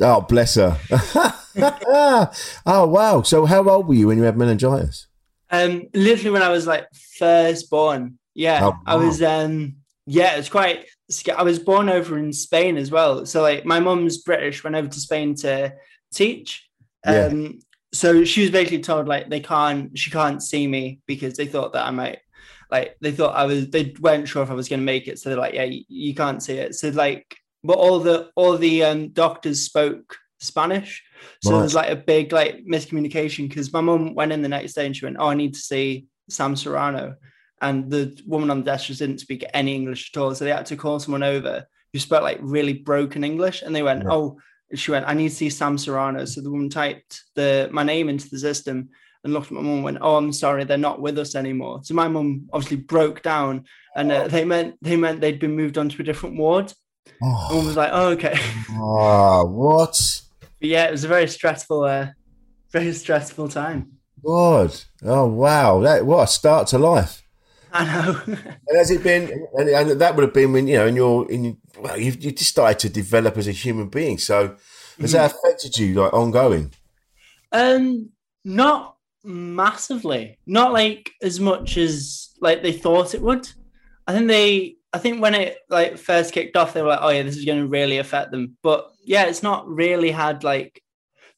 oh 0.00 0.22
bless 0.22 0.54
her. 0.54 0.78
oh 2.66 2.86
wow. 2.86 3.22
So 3.22 3.44
how 3.44 3.68
old 3.68 3.86
were 3.86 3.94
you 3.94 4.06
when 4.06 4.18
you 4.18 4.24
had 4.24 4.38
meningitis? 4.38 5.06
Um, 5.50 5.88
literally 5.92 6.30
when 6.30 6.42
I 6.42 6.48
was 6.48 6.66
like 6.66 6.86
first 7.18 7.68
born. 7.68 8.18
Yeah, 8.34 8.60
oh, 8.62 8.70
wow. 8.70 8.80
I 8.86 8.96
was 8.96 9.22
um 9.22 9.76
yeah, 10.06 10.36
it's 10.36 10.48
quite. 10.48 10.86
I 11.36 11.42
was 11.42 11.58
born 11.58 11.88
over 11.88 12.18
in 12.18 12.32
Spain 12.32 12.76
as 12.76 12.90
well, 12.90 13.26
so 13.26 13.42
like 13.42 13.64
my 13.64 13.78
mum's 13.78 14.18
British. 14.18 14.64
Went 14.64 14.74
over 14.74 14.88
to 14.88 15.00
Spain 15.00 15.34
to 15.36 15.74
teach. 16.12 16.68
Yeah. 17.06 17.26
Um, 17.26 17.60
so 17.92 18.24
she 18.24 18.42
was 18.42 18.50
basically 18.50 18.80
told 18.80 19.08
like 19.08 19.28
they 19.28 19.40
can't, 19.40 19.96
she 19.98 20.10
can't 20.10 20.42
see 20.42 20.66
me 20.66 21.00
because 21.06 21.36
they 21.36 21.46
thought 21.46 21.72
that 21.72 21.86
I 21.86 21.90
might, 21.90 22.18
like 22.70 22.96
they 23.00 23.12
thought 23.12 23.34
I 23.34 23.46
was, 23.46 23.68
they 23.70 23.94
weren't 24.00 24.28
sure 24.28 24.42
if 24.42 24.50
I 24.50 24.54
was 24.54 24.68
going 24.68 24.80
to 24.80 24.86
make 24.86 25.08
it. 25.08 25.18
So 25.18 25.28
they're 25.28 25.38
like, 25.38 25.54
yeah, 25.54 25.64
you, 25.64 25.82
you, 25.88 26.14
can't 26.14 26.42
see 26.42 26.54
it. 26.54 26.74
So 26.76 26.90
like, 26.90 27.36
but 27.64 27.78
all 27.78 27.98
the 27.98 28.30
all 28.36 28.56
the 28.56 28.84
um, 28.84 29.08
doctors 29.08 29.62
spoke 29.62 30.16
Spanish, 30.38 31.02
so 31.42 31.50
right. 31.50 31.56
there 31.56 31.64
was 31.64 31.74
like 31.74 31.90
a 31.90 31.96
big 31.96 32.32
like 32.32 32.64
miscommunication 32.64 33.48
because 33.48 33.72
my 33.72 33.80
mum 33.80 34.14
went 34.14 34.32
in 34.32 34.40
the 34.40 34.48
next 34.48 34.74
day 34.74 34.86
and 34.86 34.96
she 34.96 35.04
went, 35.04 35.16
oh, 35.18 35.28
I 35.28 35.34
need 35.34 35.54
to 35.54 35.60
see 35.60 36.06
Sam 36.28 36.56
Serrano 36.56 37.16
and 37.60 37.90
the 37.90 38.18
woman 38.26 38.50
on 38.50 38.60
the 38.60 38.64
desk 38.64 38.86
just 38.86 39.00
didn't 39.00 39.20
speak 39.20 39.44
any 39.52 39.74
English 39.74 40.10
at 40.12 40.20
all. 40.20 40.34
So 40.34 40.44
they 40.44 40.52
had 40.52 40.66
to 40.66 40.76
call 40.76 40.98
someone 40.98 41.22
over 41.22 41.66
who 41.92 41.98
spoke 41.98 42.22
like 42.22 42.38
really 42.40 42.74
broken 42.74 43.24
English, 43.24 43.62
and 43.62 43.74
they 43.74 43.82
went, 43.82 44.04
yeah. 44.04 44.12
"Oh," 44.12 44.38
she 44.74 44.90
went, 44.90 45.08
"I 45.08 45.14
need 45.14 45.30
to 45.30 45.34
see 45.34 45.50
Sam 45.50 45.78
Serrano." 45.78 46.24
So 46.24 46.40
the 46.40 46.50
woman 46.50 46.70
typed 46.70 47.22
the 47.34 47.68
my 47.72 47.82
name 47.82 48.08
into 48.08 48.28
the 48.28 48.38
system 48.38 48.90
and 49.22 49.32
looked 49.32 49.46
at 49.46 49.52
my 49.52 49.60
mum 49.60 49.74
and 49.74 49.84
went, 49.84 49.98
"Oh, 50.00 50.16
I'm 50.16 50.32
sorry, 50.32 50.64
they're 50.64 50.78
not 50.78 51.00
with 51.00 51.18
us 51.18 51.34
anymore." 51.34 51.80
So 51.82 51.94
my 51.94 52.08
mum 52.08 52.48
obviously 52.52 52.78
broke 52.78 53.22
down, 53.22 53.64
and 53.96 54.10
uh, 54.12 54.28
they 54.28 54.44
meant 54.44 54.76
they 54.82 54.96
meant 54.96 55.20
they'd 55.20 55.40
been 55.40 55.56
moved 55.56 55.78
on 55.78 55.88
to 55.88 56.02
a 56.02 56.04
different 56.04 56.36
ward. 56.36 56.72
Oh. 57.22 57.58
And 57.58 57.66
was 57.66 57.76
like, 57.76 57.90
oh, 57.92 58.08
okay. 58.10 58.38
Oh, 58.72 59.44
what? 59.46 60.22
But 60.40 60.68
yeah, 60.68 60.86
it 60.86 60.92
was 60.92 61.04
a 61.04 61.08
very 61.08 61.28
stressful, 61.28 61.84
uh, 61.84 62.08
very 62.70 62.92
stressful 62.92 63.48
time. 63.48 63.92
God. 64.24 64.74
Oh, 65.02 65.26
wow. 65.26 65.80
That 65.80 66.06
What 66.06 66.24
a 66.24 66.26
start 66.26 66.68
to 66.68 66.78
life. 66.78 67.22
I 67.72 67.84
know. 67.84 68.20
and 68.26 68.76
has 68.76 68.90
it 68.90 69.02
been, 69.02 69.46
and, 69.54 69.68
and, 69.68 70.00
that 70.00 70.16
would 70.16 70.24
have 70.24 70.34
been 70.34 70.52
when, 70.52 70.66
you 70.66 70.76
know, 70.76 70.86
in 70.86 70.96
your, 70.96 71.30
in, 71.30 71.56
well, 71.78 71.98
you've, 71.98 72.22
you 72.22 72.32
just 72.32 72.50
started 72.50 72.78
to 72.80 72.88
develop 72.88 73.36
as 73.36 73.48
a 73.48 73.52
human 73.52 73.88
being. 73.88 74.18
So 74.18 74.56
has 75.00 75.12
mm-hmm. 75.12 75.18
that 75.18 75.32
affected 75.32 75.78
you 75.78 75.94
like 75.94 76.12
ongoing? 76.12 76.72
Um, 77.52 78.10
not 78.44 78.96
massively. 79.24 80.38
Not 80.46 80.72
like 80.72 81.10
as 81.22 81.40
much 81.40 81.76
as 81.76 82.30
like 82.40 82.62
they 82.62 82.72
thought 82.72 83.14
it 83.14 83.22
would. 83.22 83.48
I 84.06 84.12
think 84.12 84.28
they 84.28 84.76
I 84.92 84.98
think 84.98 85.22
when 85.22 85.34
it 85.34 85.58
like 85.68 85.98
first 85.98 86.34
kicked 86.34 86.56
off, 86.56 86.72
they 86.72 86.82
were 86.82 86.88
like, 86.88 87.00
"Oh 87.02 87.10
yeah, 87.10 87.22
this 87.22 87.36
is 87.36 87.44
going 87.44 87.60
to 87.60 87.68
really 87.68 87.98
affect 87.98 88.32
them." 88.32 88.56
But 88.62 88.90
yeah, 89.04 89.24
it's 89.24 89.42
not 89.42 89.68
really 89.68 90.10
had 90.10 90.42
like 90.42 90.82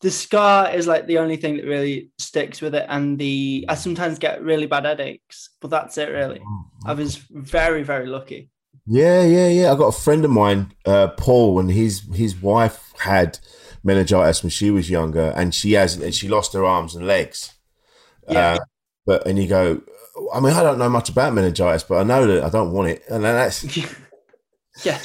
the 0.02 0.10
scar 0.10 0.74
is 0.74 0.86
like 0.86 1.06
the 1.06 1.18
only 1.18 1.36
thing 1.36 1.56
that 1.56 1.64
really 1.64 2.10
sticks 2.18 2.60
with 2.60 2.74
it, 2.74 2.86
and 2.88 3.18
the 3.18 3.64
I 3.68 3.76
sometimes 3.76 4.18
get 4.18 4.42
really 4.42 4.66
bad 4.66 4.84
headaches, 4.84 5.50
but 5.60 5.70
that's 5.70 5.96
it 5.96 6.10
really. 6.10 6.40
Oh, 6.44 6.64
I 6.84 6.92
was 6.94 7.16
very 7.16 7.82
very 7.82 8.06
lucky. 8.06 8.50
Yeah, 8.86 9.22
yeah, 9.22 9.46
yeah. 9.46 9.72
I 9.72 9.76
got 9.76 9.94
a 9.94 10.00
friend 10.00 10.24
of 10.24 10.32
mine, 10.32 10.72
uh, 10.84 11.08
Paul, 11.16 11.60
and 11.60 11.70
his 11.70 12.02
his 12.14 12.36
wife 12.36 12.92
had 12.98 13.38
meningitis 13.84 14.42
when 14.42 14.50
she 14.50 14.70
was 14.70 14.90
younger, 14.90 15.32
and 15.36 15.54
she 15.54 15.72
has 15.72 15.94
and 15.94 16.14
she 16.14 16.28
lost 16.28 16.52
her 16.52 16.64
arms 16.64 16.96
and 16.96 17.06
legs. 17.06 17.54
Yeah. 18.28 18.54
Uh, 18.54 18.58
but 19.06 19.26
and 19.26 19.38
you 19.40 19.48
go, 19.48 19.82
I 20.34 20.40
mean, 20.40 20.52
I 20.52 20.64
don't 20.64 20.78
know 20.78 20.88
much 20.88 21.08
about 21.08 21.32
meningitis, 21.32 21.84
but 21.84 21.98
I 21.98 22.02
know 22.02 22.26
that 22.26 22.42
I 22.42 22.48
don't 22.48 22.72
want 22.72 22.88
it, 22.88 23.02
and 23.08 23.22
that's 23.22 23.64
yeah, 24.84 25.00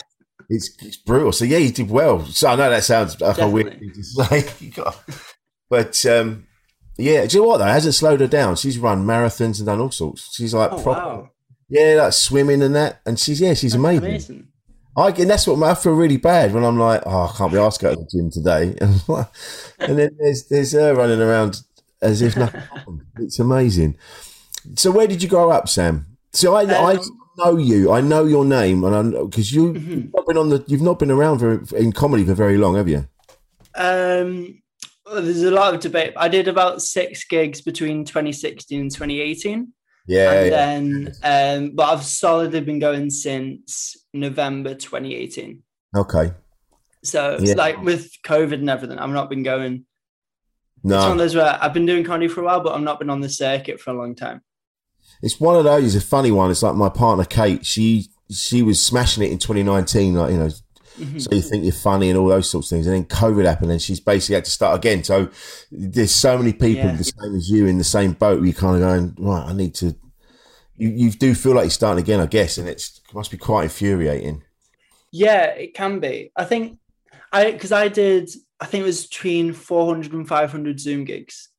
it's, 0.49 0.69
it's 0.81 0.97
brutal. 0.97 1.31
So 1.31 1.45
yeah, 1.45 1.57
you 1.57 1.71
did 1.71 1.89
well. 1.89 2.25
So 2.25 2.49
I 2.49 2.55
know 2.55 2.69
that 2.69 2.83
sounds 2.83 3.19
like 3.19 3.35
Definitely. 3.35 3.61
a 3.61 3.65
weird 3.65 3.79
thing 3.79 3.91
to 3.93 4.03
say, 4.03 4.73
but 5.69 6.05
um, 6.05 6.47
yeah, 6.97 7.25
do 7.25 7.37
you 7.37 7.43
know 7.43 7.49
what 7.49 7.57
though? 7.57 7.67
It 7.67 7.71
hasn't 7.71 7.95
slowed 7.95 8.21
her 8.21 8.27
down. 8.27 8.55
She's 8.55 8.79
run 8.79 9.05
marathons 9.05 9.59
and 9.59 9.65
done 9.65 9.79
all 9.79 9.91
sorts. 9.91 10.35
She's 10.35 10.53
like, 10.53 10.71
oh, 10.71 10.81
proper, 10.81 10.99
wow. 10.99 11.29
yeah, 11.69 11.95
like 11.97 12.13
swimming 12.13 12.61
and 12.61 12.75
that, 12.75 13.01
and 13.05 13.19
she's 13.19 13.41
yeah, 13.41 13.53
she's 13.53 13.75
amazing. 13.75 14.05
amazing. 14.05 14.47
I 14.97 15.09
and 15.09 15.29
that's 15.29 15.45
what 15.45 15.61
I 15.61 15.75
feel 15.75 15.93
really 15.93 16.17
bad 16.17 16.53
when 16.53 16.63
I'm 16.63 16.79
like, 16.79 17.03
oh, 17.05 17.27
I 17.31 17.37
can't 17.37 17.51
be 17.51 17.59
asked 17.59 17.81
to 17.81 17.85
go 17.85 17.95
to 17.95 18.01
the 18.01 18.09
gym 18.11 18.31
today, 18.31 18.75
and 19.79 19.99
then 19.99 20.17
there's 20.19 20.47
there's 20.47 20.71
her 20.71 20.95
running 20.95 21.21
around 21.21 21.61
as 22.01 22.21
if 22.21 22.35
nothing 22.35 22.61
happened. 22.73 23.01
It's 23.19 23.37
amazing. 23.37 23.95
So 24.75 24.91
where 24.91 25.07
did 25.07 25.21
you 25.21 25.29
grow 25.29 25.51
up, 25.51 25.69
Sam? 25.69 26.17
So 26.33 26.55
I, 26.55 26.63
um, 26.63 26.97
I 26.97 26.99
know 27.38 27.58
you. 27.58 27.91
I 27.91 28.01
know 28.01 28.25
your 28.25 28.46
name, 28.46 28.84
and 28.84 29.29
because 29.29 29.51
you, 29.51 29.74
mm-hmm. 29.74 29.91
you've 29.91 30.13
not 30.13 30.27
been 30.27 30.38
on 30.38 30.50
the, 30.50 30.63
you've 30.67 30.82
not 30.82 31.00
been 31.00 31.12
around 31.12 31.39
for, 31.39 31.75
in 31.75 31.91
comedy 31.91 32.25
for 32.25 32.34
very 32.34 32.58
long, 32.58 32.75
have 32.75 32.88
you? 32.88 33.08
Um, 33.75 34.62
well, 35.06 35.22
there's 35.22 35.44
a 35.44 35.51
lot 35.51 35.74
of 35.74 35.79
debate. 35.79 36.13
I 36.17 36.27
did 36.27 36.48
about 36.48 36.82
six 36.82 37.25
gigs 37.25 37.62
between 37.62 38.06
2016 38.06 38.79
and 38.79 38.91
2018. 38.91 39.74
Yeah, 40.08 40.32
and 40.32 40.46
yeah. 40.46 40.50
then, 40.50 41.13
um, 41.24 41.75
but 41.75 41.89
I've 41.89 42.03
solidly 42.03 42.62
been 42.62 42.79
going 42.79 43.10
since 43.10 43.96
November 44.13 44.74
2018. 44.74 45.62
Okay. 45.96 46.32
So 47.03 47.38
yeah. 47.41 47.56
like 47.56 47.82
with 47.82 48.12
COVID 48.25 48.53
and 48.53 48.70
everything, 48.70 49.00
I've 49.00 49.10
not 49.10 49.29
been 49.29 49.44
going. 49.44 49.86
No. 50.84 50.98
It's 50.98 51.03
one 51.03 51.13
of 51.13 51.17
those 51.17 51.36
where 51.36 51.58
I've 51.62 51.74
been 51.74 51.86
doing 51.86 52.03
comedy 52.03 52.27
for 52.27 52.41
a 52.41 52.46
while, 52.46 52.62
but 52.62 52.74
I've 52.74 52.82
not 52.82 53.00
been 53.00 53.10
on 53.10 53.20
the 53.20 53.29
circuit 53.29 53.79
for 53.79 53.91
a 53.91 53.94
long 53.94 54.15
time 54.15 54.41
it's 55.21 55.39
one 55.39 55.55
of 55.55 55.63
those. 55.63 55.95
It's 55.95 56.03
a 56.03 56.07
funny 56.07 56.31
one. 56.31 56.51
It's 56.51 56.63
like 56.63 56.75
my 56.75 56.89
partner 56.89 57.25
Kate. 57.25 57.65
She 57.65 58.07
she 58.29 58.62
was 58.62 58.81
smashing 58.81 59.24
it 59.24 59.31
in 59.31 59.38
2019. 59.38 60.13
Like 60.13 60.31
you 60.31 60.38
know, 60.38 60.47
mm-hmm. 60.47 61.19
so 61.19 61.29
you 61.31 61.41
think 61.41 61.63
you're 61.63 61.74
funny 61.74 62.09
and 62.09 62.17
all 62.17 62.27
those 62.27 62.50
sorts 62.50 62.71
of 62.71 62.75
things. 62.75 62.88
And 62.88 62.95
then 62.95 63.05
COVID 63.05 63.45
happened, 63.45 63.71
and 63.71 63.81
she's 63.81 64.00
basically 64.00 64.36
had 64.36 64.45
to 64.45 64.51
start 64.51 64.77
again. 64.77 65.03
So 65.03 65.29
there's 65.71 66.13
so 66.13 66.38
many 66.38 66.53
people 66.53 66.86
yeah. 66.86 66.95
the 66.95 67.03
same 67.03 67.36
as 67.36 67.50
you 67.50 67.65
in 67.67 67.77
the 67.77 67.83
same 67.83 68.13
boat. 68.13 68.43
You 68.43 68.53
kind 68.53 68.75
of 68.75 68.81
going 68.81 69.15
right. 69.19 69.47
I 69.47 69.53
need 69.53 69.74
to. 69.75 69.95
You 70.75 70.89
you 70.89 71.12
do 71.12 71.33
feel 71.33 71.53
like 71.53 71.63
you're 71.63 71.71
starting 71.71 72.03
again, 72.03 72.19
I 72.19 72.27
guess, 72.27 72.57
and 72.57 72.67
it's, 72.67 73.01
it 73.09 73.15
must 73.15 73.31
be 73.31 73.38
quite 73.38 73.63
infuriating. 73.63 74.43
Yeah, 75.12 75.45
it 75.45 75.74
can 75.74 76.00
be. 76.00 76.31
I 76.36 76.45
think 76.45 76.77
I 77.31 77.51
because 77.51 77.71
I 77.71 77.88
did. 77.88 78.29
I 78.59 78.65
think 78.65 78.83
it 78.83 78.86
was 78.86 79.05
between 79.05 79.53
400 79.53 80.13
and 80.13 80.27
500 80.27 80.79
Zoom 80.79 81.03
gigs. 81.03 81.50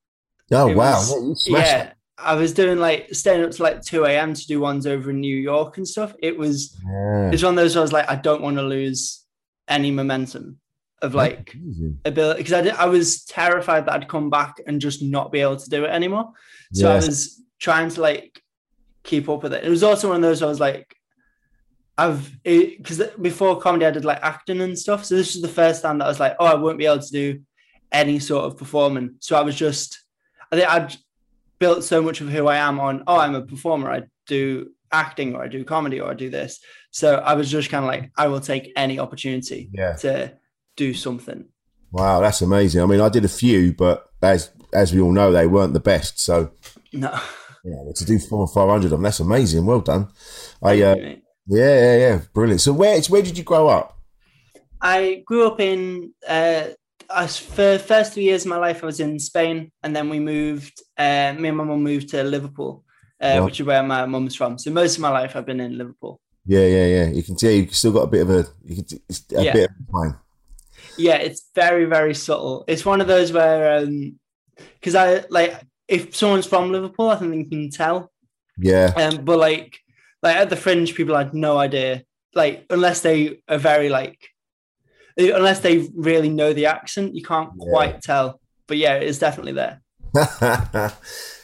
Oh 0.50 0.68
it 0.68 0.76
wow! 0.76 0.98
Was, 0.98 1.46
yeah, 1.48 1.92
I 2.18 2.34
was 2.34 2.52
doing 2.52 2.78
like 2.78 3.14
staying 3.14 3.44
up 3.44 3.52
to 3.52 3.62
like 3.62 3.82
2 3.82 4.04
a.m. 4.04 4.34
to 4.34 4.46
do 4.46 4.60
ones 4.60 4.86
over 4.86 5.10
in 5.10 5.20
New 5.20 5.36
York 5.36 5.76
and 5.76 5.86
stuff. 5.86 6.14
It 6.20 6.36
was 6.36 6.76
yeah. 6.84 7.30
it's 7.30 7.42
one 7.42 7.52
of 7.52 7.56
those 7.56 7.76
I 7.76 7.80
was 7.80 7.92
like, 7.92 8.10
I 8.10 8.16
don't 8.16 8.42
want 8.42 8.56
to 8.56 8.62
lose 8.62 9.24
any 9.68 9.90
momentum 9.90 10.58
of 11.00 11.14
like 11.14 11.54
ability 12.04 12.38
because 12.38 12.52
I 12.52 12.62
did, 12.62 12.74
I 12.74 12.86
was 12.86 13.24
terrified 13.24 13.86
that 13.86 13.92
I'd 13.92 14.08
come 14.08 14.30
back 14.30 14.60
and 14.66 14.80
just 14.80 15.00
not 15.00 15.30
be 15.30 15.40
able 15.40 15.56
to 15.56 15.70
do 15.70 15.84
it 15.84 15.90
anymore. 15.90 16.32
So 16.72 16.92
yes. 16.92 17.04
I 17.04 17.06
was 17.06 17.42
trying 17.60 17.90
to 17.90 18.00
like 18.00 18.42
keep 19.04 19.28
up 19.28 19.44
with 19.44 19.54
it. 19.54 19.64
It 19.64 19.70
was 19.70 19.84
also 19.84 20.08
one 20.08 20.16
of 20.16 20.22
those 20.22 20.42
I 20.42 20.46
was 20.46 20.60
like, 20.60 20.94
I've 21.96 22.42
because 22.42 23.02
before 23.20 23.60
comedy 23.60 23.86
I 23.86 23.90
did 23.90 24.04
like 24.04 24.20
acting 24.22 24.60
and 24.60 24.78
stuff. 24.78 25.04
So 25.04 25.14
this 25.14 25.34
was 25.34 25.42
the 25.42 25.48
first 25.48 25.82
time 25.82 25.98
that 25.98 26.06
I 26.06 26.08
was 26.08 26.20
like, 26.20 26.36
oh, 26.40 26.46
I 26.46 26.54
won't 26.54 26.78
be 26.78 26.86
able 26.86 27.02
to 27.02 27.12
do 27.12 27.40
any 27.92 28.18
sort 28.18 28.44
of 28.44 28.56
performing. 28.56 29.16
So 29.20 29.36
I 29.36 29.42
was 29.42 29.56
just, 29.56 30.02
I 30.50 30.56
think 30.56 30.68
I'd 30.68 30.96
built 31.58 31.84
so 31.84 32.02
much 32.02 32.20
of 32.20 32.28
who 32.28 32.46
I 32.46 32.56
am 32.56 32.80
on, 32.80 33.04
oh, 33.06 33.18
I'm 33.18 33.34
a 33.34 33.42
performer. 33.42 33.90
I 33.90 34.02
do 34.26 34.70
acting 34.92 35.34
or 35.34 35.42
I 35.42 35.48
do 35.48 35.64
comedy 35.64 36.00
or 36.00 36.10
I 36.10 36.14
do 36.14 36.30
this. 36.30 36.60
So 36.90 37.16
I 37.16 37.34
was 37.34 37.50
just 37.50 37.70
kind 37.70 37.84
of 37.84 37.88
like, 37.88 38.10
I 38.16 38.28
will 38.28 38.40
take 38.40 38.72
any 38.76 38.98
opportunity 38.98 39.70
yeah. 39.72 39.94
to 39.96 40.34
do 40.76 40.94
something. 40.94 41.44
Wow, 41.90 42.20
that's 42.20 42.42
amazing. 42.42 42.82
I 42.82 42.86
mean, 42.86 43.00
I 43.00 43.08
did 43.08 43.24
a 43.24 43.28
few, 43.28 43.72
but 43.72 44.10
as 44.22 44.50
as 44.74 44.92
we 44.92 45.00
all 45.00 45.12
know, 45.12 45.32
they 45.32 45.46
weren't 45.46 45.72
the 45.72 45.80
best. 45.80 46.20
So 46.20 46.50
no, 46.92 47.18
yeah, 47.64 47.92
to 47.94 48.04
do 48.04 48.18
four 48.18 48.40
or 48.40 48.48
five 48.48 48.68
hundred 48.68 48.86
of 48.86 48.90
them, 48.90 49.02
that's 49.02 49.20
amazing. 49.20 49.64
Well 49.64 49.80
done. 49.80 50.08
I 50.62 50.82
uh, 50.82 50.96
yeah, 50.96 51.14
yeah, 51.46 51.96
yeah, 51.96 52.20
brilliant. 52.34 52.60
So 52.60 52.74
where 52.74 53.00
where 53.08 53.22
did 53.22 53.38
you 53.38 53.44
grow 53.44 53.68
up? 53.68 53.98
I 54.82 55.22
grew 55.26 55.46
up 55.46 55.60
in 55.60 56.12
uh, 56.28 56.64
I, 57.10 57.26
for 57.26 57.72
the 57.72 57.78
first 57.78 58.12
three 58.12 58.24
years 58.24 58.44
of 58.44 58.50
my 58.50 58.58
life, 58.58 58.82
I 58.82 58.86
was 58.86 59.00
in 59.00 59.18
Spain, 59.18 59.72
and 59.82 59.94
then 59.96 60.08
we 60.08 60.20
moved. 60.20 60.82
Uh, 60.96 61.34
me 61.38 61.48
and 61.48 61.56
my 61.56 61.64
mum 61.64 61.82
moved 61.82 62.10
to 62.10 62.22
Liverpool, 62.22 62.84
uh, 63.20 63.40
which 63.42 63.60
is 63.60 63.66
where 63.66 63.82
my 63.82 64.04
mum's 64.06 64.34
from. 64.34 64.58
So 64.58 64.70
most 64.70 64.96
of 64.96 65.02
my 65.02 65.10
life, 65.10 65.34
I've 65.34 65.46
been 65.46 65.60
in 65.60 65.78
Liverpool. 65.78 66.20
Yeah, 66.44 66.66
yeah, 66.66 66.86
yeah. 66.86 67.06
You 67.08 67.22
can 67.22 67.36
see 67.36 67.60
you 67.60 67.68
still 67.68 67.92
got 67.92 68.04
a 68.04 68.06
bit 68.06 68.22
of 68.22 68.30
a, 68.30 68.46
a 69.36 69.42
yeah. 69.42 69.52
bit 69.52 69.70
of 69.70 69.92
time. 69.92 70.18
Yeah, 70.96 71.16
it's 71.16 71.50
very, 71.54 71.84
very 71.84 72.14
subtle. 72.14 72.64
It's 72.66 72.84
one 72.84 73.00
of 73.00 73.06
those 73.06 73.32
where, 73.32 73.86
because 74.80 74.94
um, 74.94 75.02
I 75.02 75.24
like, 75.30 75.60
if 75.86 76.16
someone's 76.16 76.46
from 76.46 76.72
Liverpool, 76.72 77.10
I 77.10 77.16
think 77.16 77.32
they 77.32 77.44
can 77.44 77.70
tell. 77.70 78.10
Yeah. 78.58 78.92
Um, 78.96 79.24
but 79.24 79.38
like, 79.38 79.78
like 80.22 80.36
at 80.36 80.50
the 80.50 80.56
fringe, 80.56 80.94
people 80.94 81.16
had 81.16 81.34
no 81.34 81.58
idea. 81.58 82.04
Like, 82.34 82.66
unless 82.70 83.00
they 83.00 83.40
are 83.48 83.58
very 83.58 83.88
like 83.88 84.18
unless 85.18 85.60
they 85.60 85.88
really 85.94 86.28
know 86.28 86.52
the 86.52 86.66
accent, 86.66 87.14
you 87.14 87.22
can't 87.22 87.50
yeah. 87.58 87.70
quite 87.70 88.02
tell. 88.02 88.40
But 88.66 88.76
yeah, 88.76 88.94
it's 88.94 89.18
definitely 89.18 89.52
there. 89.52 89.82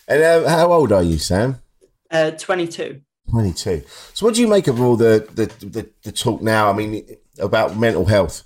and 0.09 0.23
uh, 0.23 0.49
how 0.49 0.73
old 0.73 0.93
are 0.93 1.02
you, 1.02 1.19
Sam? 1.19 1.61
Uh, 2.11 2.31
22. 2.31 3.00
22. 3.31 3.83
So, 4.12 4.26
what 4.26 4.35
do 4.35 4.40
you 4.40 4.49
make 4.49 4.69
of 4.69 4.81
all 4.81 4.97
the, 4.97 5.26
the, 5.33 5.47
the, 5.66 5.90
the 6.02 6.12
talk 6.12 6.43
now? 6.43 6.71
I 6.71 6.73
mean, 6.73 7.04
about 7.38 7.76
mental 7.76 8.04
health 8.04 8.45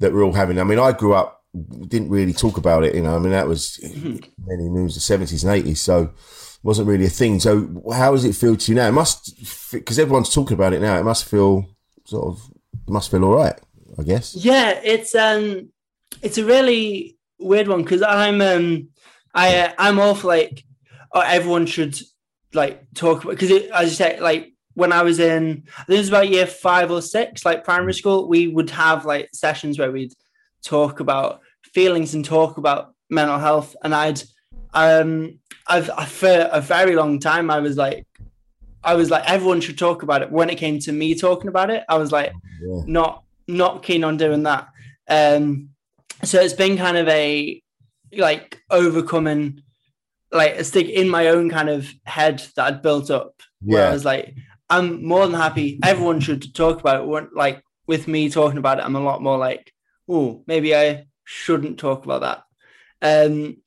that 0.00 0.12
we're 0.12 0.24
all 0.24 0.32
having. 0.32 0.58
I 0.58 0.64
mean, 0.64 0.78
I 0.78 0.92
grew 0.92 1.14
up, 1.14 1.44
didn't 1.88 2.10
really 2.10 2.32
talk 2.32 2.58
about 2.58 2.84
it, 2.84 2.94
you 2.94 3.02
know. 3.02 3.16
I 3.16 3.18
mean, 3.18 3.30
that 3.30 3.46
was 3.48 3.80
mm-hmm. 3.82 4.16
many 4.44 4.68
moves, 4.68 4.94
the 4.94 5.16
70s 5.16 5.44
and 5.44 5.64
80s. 5.64 5.78
So, 5.78 6.10
wasn't 6.62 6.88
really 6.88 7.06
a 7.06 7.10
thing. 7.10 7.40
So, 7.40 7.82
how 7.92 8.12
does 8.12 8.24
it 8.24 8.34
feel 8.34 8.56
to 8.56 8.72
you 8.72 8.76
now? 8.76 8.88
It 8.88 8.92
must, 8.92 9.72
because 9.72 9.98
everyone's 9.98 10.34
talking 10.34 10.54
about 10.54 10.72
it 10.72 10.82
now, 10.82 10.98
it 10.98 11.04
must 11.04 11.24
feel 11.24 11.66
sort 12.04 12.26
of, 12.26 12.42
must 12.88 13.10
feel 13.10 13.24
all 13.24 13.36
right. 13.36 13.58
I 13.98 14.02
guess. 14.02 14.34
Yeah, 14.34 14.80
it's 14.82 15.14
um, 15.14 15.70
it's 16.22 16.38
a 16.38 16.44
really 16.44 17.16
weird 17.38 17.68
one 17.68 17.82
because 17.82 18.02
I'm 18.02 18.40
um, 18.40 18.88
I 19.34 19.58
uh, 19.58 19.72
I'm 19.78 19.98
all 19.98 20.14
for 20.14 20.28
like, 20.28 20.64
oh, 21.12 21.20
everyone 21.20 21.66
should 21.66 21.98
like 22.54 22.86
talk 22.94 23.24
about 23.24 23.38
because 23.38 23.50
as 23.50 23.90
you 23.90 23.96
said, 23.96 24.20
like 24.20 24.52
when 24.74 24.92
I 24.92 25.02
was 25.02 25.20
in, 25.20 25.64
I 25.78 25.84
think 25.84 25.96
it 25.96 26.00
was 26.00 26.08
about 26.08 26.28
year 26.28 26.46
five 26.46 26.90
or 26.90 27.02
six, 27.02 27.44
like 27.44 27.64
primary 27.64 27.94
school, 27.94 28.28
we 28.28 28.48
would 28.48 28.70
have 28.70 29.04
like 29.04 29.30
sessions 29.32 29.78
where 29.78 29.92
we'd 29.92 30.12
talk 30.64 31.00
about 31.00 31.40
feelings 31.62 32.14
and 32.14 32.24
talk 32.24 32.58
about 32.58 32.94
mental 33.08 33.38
health, 33.38 33.74
and 33.82 33.94
I'd 33.94 34.22
um, 34.74 35.38
I've 35.66 35.90
I, 35.90 36.04
for 36.04 36.48
a 36.52 36.60
very 36.60 36.94
long 36.96 37.18
time 37.18 37.50
I 37.50 37.60
was 37.60 37.76
like 37.76 38.06
I 38.84 38.94
was 38.94 39.10
like, 39.10 39.28
everyone 39.28 39.60
should 39.60 39.78
talk 39.78 40.04
about 40.04 40.22
it. 40.22 40.30
When 40.30 40.48
it 40.48 40.58
came 40.58 40.78
to 40.80 40.92
me 40.92 41.14
talking 41.16 41.48
about 41.48 41.70
it, 41.70 41.82
I 41.88 41.98
was 41.98 42.12
like, 42.12 42.32
yeah. 42.62 42.82
not 42.86 43.24
not 43.48 43.82
keen 43.82 44.04
on 44.04 44.16
doing 44.16 44.42
that. 44.44 44.68
Um, 45.08 45.70
so 46.24 46.40
it's 46.40 46.54
been 46.54 46.76
kind 46.76 46.96
of 46.96 47.08
a 47.08 47.62
like 48.12 48.60
overcoming 48.70 49.62
like 50.32 50.56
a 50.56 50.64
stick 50.64 50.88
in 50.88 51.08
my 51.08 51.28
own 51.28 51.50
kind 51.50 51.68
of 51.68 51.88
head 52.04 52.42
that 52.56 52.66
I'd 52.66 52.82
built 52.82 53.10
up. 53.10 53.40
Yeah. 53.60 53.74
Where 53.74 53.88
I 53.88 53.92
was 53.92 54.04
like, 54.04 54.34
I'm 54.68 55.04
more 55.04 55.26
than 55.26 55.38
happy. 55.38 55.78
Everyone 55.82 56.20
should 56.20 56.54
talk 56.54 56.80
about 56.80 57.08
it. 57.08 57.28
Like 57.34 57.62
with 57.86 58.08
me 58.08 58.28
talking 58.28 58.58
about 58.58 58.78
it, 58.78 58.84
I'm 58.84 58.96
a 58.96 59.00
lot 59.00 59.22
more 59.22 59.38
like, 59.38 59.72
oh, 60.08 60.42
maybe 60.46 60.74
I 60.74 61.06
shouldn't 61.24 61.78
talk 61.78 62.04
about 62.04 62.22
that. 62.22 62.42
Um, 63.02 63.58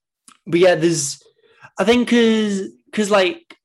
but 0.45 0.59
yeah, 0.59 0.75
there's, 0.75 1.21
I 1.77 1.83
think, 1.83 2.07
because 2.07 2.69
because 2.85 3.11
like 3.11 3.55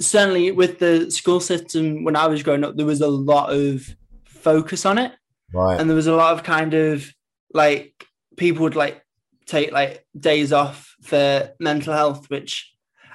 certainly 0.00 0.50
with 0.50 0.78
the 0.78 1.10
school 1.10 1.40
system 1.40 2.04
when 2.04 2.16
I 2.16 2.26
was 2.26 2.42
growing 2.42 2.64
up, 2.64 2.76
there 2.76 2.86
was 2.86 3.00
a 3.00 3.08
lot 3.08 3.52
of 3.52 3.94
focus 4.42 4.84
on 4.86 4.98
it, 4.98 5.12
right? 5.52 5.80
And 5.80 5.88
there 5.88 5.96
was 5.96 6.06
a 6.06 6.14
lot 6.14 6.32
of 6.32 6.42
kind 6.42 6.74
of 6.74 7.06
like 7.52 8.06
people 8.36 8.62
would 8.64 8.76
like 8.76 9.02
take 9.46 9.72
like 9.72 10.04
days 10.18 10.52
off 10.52 10.94
for 11.02 11.52
mental 11.58 11.92
health, 11.92 12.28
which 12.30 12.72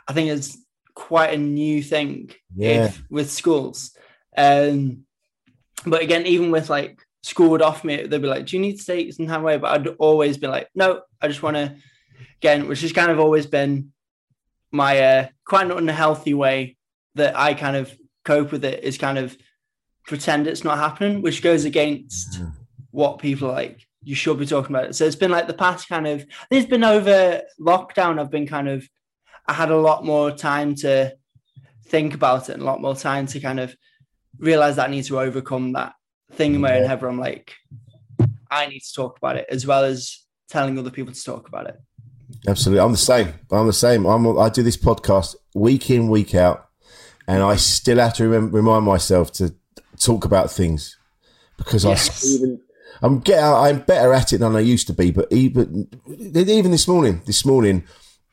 I 0.08 0.14
think 0.14 0.30
is 0.30 0.58
quite 0.96 1.34
a 1.34 1.38
new 1.38 1.82
thing 1.84 2.32
yeah. 2.56 2.86
if, 2.86 3.04
with 3.10 3.32
schools. 3.32 3.96
Um, 4.36 5.06
but 5.86 6.02
again, 6.02 6.26
even 6.26 6.52
with 6.52 6.70
like 6.70 7.00
school 7.24 7.50
would 7.50 7.62
offer 7.62 7.86
me, 7.86 8.08
they'd 8.08 8.22
be 8.22 8.28
like, 8.28 8.46
"Do 8.48 8.56
you 8.56 8.62
need 8.62 8.80
to 8.80 8.86
take 8.86 9.14
some 9.14 9.28
time 9.28 9.42
away?" 9.42 9.58
But 9.58 9.72
I'd 9.72 9.88
always 10.00 10.38
be 10.38 10.48
like, 10.48 10.70
"No, 10.76 11.02
I 11.22 11.28
just 11.28 11.44
want 11.44 11.58
to." 11.58 11.76
Again, 12.42 12.68
which 12.68 12.82
has 12.82 12.94
kind 12.94 13.12
of 13.12 13.20
always 13.20 13.48
been 13.48 13.92
my 14.72 15.00
uh, 15.00 15.28
quite 15.46 15.66
an 15.66 15.72
unhealthy 15.72 16.36
way 16.36 16.78
that 17.16 17.36
I 17.36 17.56
kind 17.56 17.76
of 17.76 17.92
cope 18.26 18.52
with 18.52 18.64
it 18.64 18.84
is 18.84 18.98
kind 18.98 19.18
of 19.18 19.36
pretend 20.08 20.48
it's 20.48 20.64
not 20.64 20.80
happening, 20.80 21.22
which 21.22 21.44
goes 21.44 21.66
against 21.66 22.34
mm-hmm. 22.34 22.50
what 22.92 23.20
people 23.20 23.50
like. 23.50 23.86
You 24.04 24.16
should 24.16 24.40
be 24.40 24.46
talking 24.46 24.76
about 24.76 24.90
it. 24.90 24.96
So 24.96 25.06
it's 25.06 25.18
been 25.18 25.32
like 25.32 25.48
the 25.48 25.54
past 25.54 25.90
kind 25.90 26.08
of. 26.08 26.26
There's 26.50 26.66
been 26.66 26.84
over 26.84 27.42
lockdown. 27.60 28.20
I've 28.20 28.32
been 28.32 28.48
kind 28.48 28.70
of. 28.70 28.88
I 29.46 29.54
had 29.54 29.70
a 29.70 29.78
lot 29.78 30.06
more 30.06 30.32
time 30.32 30.76
to 30.76 31.16
think 31.88 32.14
about 32.14 32.50
it 32.50 32.54
and 32.54 32.62
a 32.62 32.66
lot 32.66 32.82
more 32.82 32.96
time 32.96 33.28
to 33.28 33.40
kind 33.40 33.60
of 33.60 33.76
realize 34.40 34.76
that 34.78 34.88
I 34.88 34.92
need 34.92 35.06
to 35.06 35.20
overcome 35.20 35.74
that 35.74 35.94
thing 36.32 36.56
in 36.56 36.62
my 36.62 36.80
own 36.80 36.88
head 36.88 37.02
where 37.02 37.10
I'm 37.10 37.20
like, 37.20 37.54
I 38.50 38.68
need 38.68 38.80
to 38.80 38.94
talk 38.94 39.18
about 39.18 39.38
it 39.38 39.46
as 39.50 39.66
well 39.66 39.84
as 39.84 40.26
telling 40.50 40.78
other 40.78 40.90
people 40.90 41.14
to 41.14 41.24
talk 41.24 41.48
about 41.48 41.68
it. 41.68 41.80
Absolutely. 42.48 42.82
I'm 42.84 42.92
the 42.92 42.98
same. 42.98 43.34
I'm 43.52 43.68
the 43.68 43.74
same. 43.74 44.06
I'm, 44.06 44.38
I 44.38 44.50
do 44.50 44.64
this 44.64 44.78
podcast 44.78 45.36
week 45.54 45.90
in, 45.90 46.10
week 46.10 46.36
out, 46.36 46.68
and 47.28 47.42
I 47.42 47.56
still 47.56 48.00
have 48.00 48.14
to 48.16 48.24
remember, 48.24 48.58
remind 48.58 48.86
myself 48.86 49.32
to 49.34 49.56
talk 50.00 50.26
about 50.26 50.52
things 50.52 50.98
because 51.58 51.86
yes. 51.86 52.24
I 52.24 52.30
even, 52.30 52.62
I'm 53.02 53.20
get 53.20 53.44
I'm 53.44 53.80
better 53.80 54.14
at 54.14 54.34
it 54.34 54.40
than 54.40 54.56
I 54.56 54.60
used 54.60 54.88
to 54.88 54.94
be. 54.94 55.12
But 55.12 55.32
even 55.32 55.88
even 56.08 56.72
this 56.72 56.88
morning, 56.88 57.22
this 57.26 57.46
morning, 57.46 57.84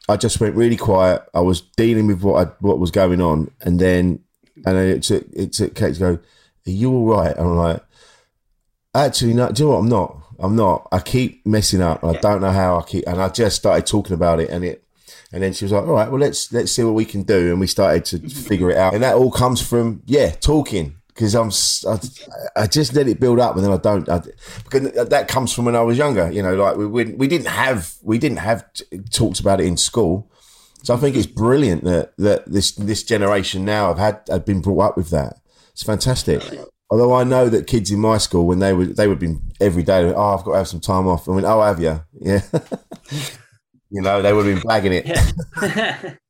I 0.09 0.17
just 0.17 0.41
went 0.41 0.55
really 0.55 0.77
quiet. 0.77 1.23
I 1.35 1.41
was 1.41 1.61
dealing 1.61 2.07
with 2.07 2.23
what 2.23 2.47
I, 2.47 2.51
what 2.61 2.79
was 2.79 2.91
going 2.91 3.21
on, 3.21 3.51
and 3.61 3.79
then 3.79 4.21
and 4.65 4.77
then 4.77 4.89
it 4.89 5.03
took 5.03 5.27
it 5.33 5.53
took 5.53 5.75
Kate 5.75 5.95
to 5.95 6.01
go, 6.01 6.07
"Are 6.67 6.71
you 6.71 6.93
all 6.93 7.07
right?" 7.07 7.37
And 7.37 7.49
I'm 7.49 7.57
like, 7.57 7.85
"Actually, 8.95 9.35
no. 9.35 9.51
Do 9.51 9.63
you 9.63 9.69
know 9.69 9.75
what? 9.75 9.81
I'm 9.81 9.89
not. 9.89 10.21
I'm 10.39 10.57
not. 10.57 10.89
I 10.93 11.01
keep 11.01 11.47
messing 11.47 11.83
up. 11.83 12.03
I 12.05 12.15
don't 12.15 12.41
know 12.41 12.53
how 12.53 12.79
I 12.79 12.83
keep." 12.83 13.07
And 13.07 13.21
I 13.21 13.29
just 13.29 13.57
started 13.57 13.87
talking 13.87 14.15
about 14.15 14.41
it, 14.41 14.51
and 14.51 14.65
it, 14.65 14.85
and 15.33 15.43
then 15.43 15.53
she 15.53 15.65
was 15.65 15.73
like, 15.73 15.85
"All 15.85 15.93
right, 15.93 16.11
well, 16.11 16.21
let's 16.21 16.53
let's 16.53 16.73
see 16.73 16.85
what 16.85 16.95
we 16.95 17.05
can 17.05 17.23
do." 17.23 17.51
And 17.51 17.61
we 17.61 17.67
started 17.67 18.05
to 18.07 18.29
figure 18.29 18.71
it 18.71 18.79
out, 18.79 18.95
and 18.95 19.03
that 19.03 19.17
all 19.17 19.31
comes 19.31 19.61
from 19.61 20.03
yeah, 20.07 20.31
talking 20.31 20.97
because 21.15 21.35
I'm 21.35 21.51
I, 21.89 22.63
I, 22.63 22.67
just 22.67 22.95
let 22.95 23.07
it 23.09 23.21
build 23.21 23.39
up 23.39 23.55
and 23.55 23.65
then 23.65 23.73
I 23.73 23.77
don't 23.77 24.09
I, 24.09 24.21
because 24.65 25.09
that 25.09 25.29
comes 25.29 25.53
from 25.53 25.65
when 25.65 25.77
I 25.77 25.83
was 25.83 25.97
younger 25.97 26.31
you 26.31 26.43
know 26.43 26.55
like 26.55 26.77
we 26.77 26.87
we, 26.87 27.05
we 27.13 27.29
didn't 27.29 27.49
have 27.49 27.95
we 28.03 28.19
didn't 28.19 28.39
have 28.39 28.73
t- 28.73 28.85
talked 29.11 29.41
about 29.41 29.61
it 29.61 29.67
in 29.67 29.77
school 29.77 30.31
so 30.85 30.95
I 30.95 30.99
think 30.99 31.17
it's 31.17 31.27
brilliant 31.27 31.85
that 31.85 32.15
that 32.19 32.45
this 32.45 32.73
this 32.73 33.03
generation 33.03 33.65
now 33.65 33.89
have 33.89 33.99
had 33.99 34.21
have 34.29 34.45
been 34.45 34.61
brought 34.61 34.81
up 34.81 34.97
with 34.99 35.09
that. 35.11 35.41
It's 35.73 35.83
fantastic. 35.83 36.43
Although 36.91 37.15
I 37.15 37.25
know 37.25 37.49
that 37.49 37.67
kids 37.67 37.91
in 37.91 38.01
my 38.01 38.19
school, 38.19 38.47
when 38.47 38.59
they 38.59 38.75
would 38.75 38.97
they 38.97 39.09
would 39.09 39.19
be 39.19 39.37
every 39.63 39.83
day, 39.83 40.13
oh, 40.15 40.37
I've 40.37 40.45
got 40.45 40.53
to 40.53 40.59
have 40.59 40.69
some 40.69 40.81
time 40.81 41.09
off. 41.09 41.27
I 41.27 41.33
mean, 41.33 41.47
oh, 41.47 41.63
have 41.63 41.81
you? 41.81 42.03
Yeah. 42.21 42.43
you 43.91 44.03
know, 44.03 44.21
they 44.21 44.33
would 44.33 44.45
have 44.45 44.55
been 44.55 44.63
blagging 44.63 44.93
it. 44.93 45.07
Yeah. 45.07 46.15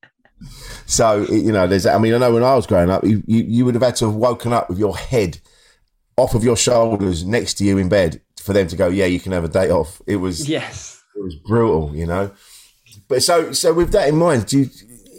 so 0.86 1.22
you 1.30 1.52
know, 1.52 1.66
there's. 1.66 1.86
I 1.86 1.98
mean, 1.98 2.14
I 2.14 2.18
know 2.18 2.32
when 2.32 2.44
I 2.44 2.54
was 2.54 2.66
growing 2.66 2.90
up, 2.90 3.04
you, 3.04 3.22
you 3.26 3.42
you 3.42 3.64
would 3.64 3.74
have 3.74 3.82
had 3.82 3.96
to 3.96 4.06
have 4.06 4.14
woken 4.14 4.52
up 4.52 4.68
with 4.68 4.78
your 4.78 4.96
head 4.96 5.38
off 6.16 6.34
of 6.34 6.44
your 6.44 6.56
shoulders 6.56 7.24
next 7.24 7.54
to 7.54 7.64
you 7.64 7.78
in 7.78 7.88
bed 7.88 8.20
for 8.40 8.52
them 8.52 8.68
to 8.68 8.76
go, 8.76 8.88
yeah, 8.88 9.06
you 9.06 9.18
can 9.18 9.32
have 9.32 9.44
a 9.44 9.48
day 9.48 9.70
off. 9.70 10.00
It 10.06 10.16
was 10.16 10.48
yes, 10.48 11.02
it 11.16 11.22
was 11.22 11.34
brutal, 11.36 11.94
you 11.94 12.06
know. 12.06 12.30
But 13.08 13.22
so 13.22 13.52
so 13.52 13.72
with 13.72 13.92
that 13.92 14.08
in 14.08 14.16
mind, 14.16 14.46
do 14.46 14.60
you 14.60 14.70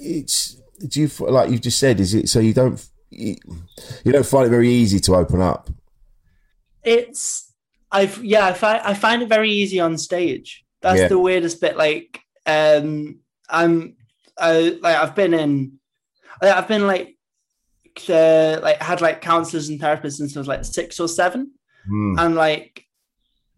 it's 0.06 0.62
do 0.88 1.02
you 1.02 1.10
like 1.20 1.50
you 1.50 1.58
just 1.58 1.80
said? 1.80 2.00
Is 2.00 2.14
it 2.14 2.30
so 2.30 2.40
you 2.40 2.54
don't 2.54 2.84
you, 3.10 3.36
don't 4.06 4.26
find 4.26 4.48
it 4.48 4.50
very 4.50 4.70
easy 4.70 5.00
to 5.02 5.16
open 5.16 5.42
up? 5.42 5.70
It's 6.84 7.52
I've 7.92 8.24
yeah 8.24 8.46
I 8.48 8.54
find 8.54 8.82
I 8.84 8.94
find 8.94 9.22
it 9.22 9.30
very 9.30 9.52
easy 9.52 9.80
on 9.80 9.98
stage. 9.98 10.64
That's 10.82 11.02
yeah. 11.02 11.08
the 11.08 11.20
weirdest 11.20 11.62
bit. 11.62 11.78
Like 11.78 12.20
um 12.46 13.20
I'm 13.50 13.96
I 14.38 14.78
like 14.82 14.96
I've 14.98 15.16
been 15.16 15.34
in 15.34 15.80
I've 16.42 16.68
been 16.68 16.88
like 16.88 17.16
uh, 18.10 18.60
like 18.62 18.82
had 18.82 19.02
like 19.02 19.22
counselors 19.22 19.70
and 19.70 19.80
therapists 19.80 20.14
since 20.14 20.36
I 20.36 20.40
was 20.40 20.48
like 20.48 20.66
six 20.66 21.00
or 21.00 21.08
seven, 21.08 21.52
mm. 21.90 22.20
and 22.20 22.36
like 22.36 22.86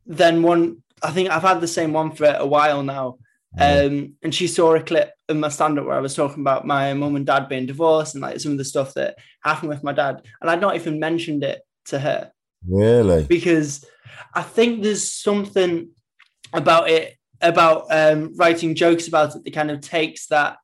then 0.06 0.44
one 0.44 0.84
I 1.02 1.12
think 1.12 1.30
I've 1.30 1.42
had 1.42 1.62
the 1.62 1.68
same 1.68 1.94
one 1.94 2.12
for 2.12 2.26
a 2.26 2.46
while 2.46 2.84
now, 2.84 3.18
um, 3.60 4.16
and 4.22 4.34
she 4.34 4.48
saw 4.48 4.76
a 4.76 4.82
clip 4.82 5.14
in 5.30 5.40
my 5.40 5.50
stand 5.50 5.80
up 5.80 5.86
where 5.86 5.96
I 5.96 6.02
was 6.02 6.16
talking 6.16 6.42
about 6.42 6.66
my 6.66 6.94
mum 6.94 7.16
and 7.16 7.26
dad 7.26 7.50
being 7.50 7.66
divorced 7.66 8.16
and 8.16 8.22
like 8.22 8.40
some 8.40 8.52
of 8.52 8.58
the 8.58 8.66
stuff 8.66 8.94
that 8.94 9.18
happened 9.42 9.70
with 9.70 9.84
my 9.84 9.94
dad. 9.94 10.22
And 10.42 10.50
I'd 10.50 10.62
not 10.62 10.76
even 10.76 11.00
mentioned 11.00 11.44
it 11.44 11.62
to 11.86 12.00
her. 12.00 12.32
Really? 12.68 13.24
Because 13.24 13.86
I 14.34 14.42
think 14.42 14.84
there's 14.84 15.12
something 15.12 15.90
about 16.54 16.90
it, 16.90 17.18
about 17.42 17.88
um, 17.90 18.36
writing 18.38 18.76
jokes 18.76 19.08
about 19.08 19.36
it 19.36 19.44
that 19.44 19.54
kind 19.54 19.72
of 19.72 19.82
takes 19.82 20.28
that. 20.28 20.58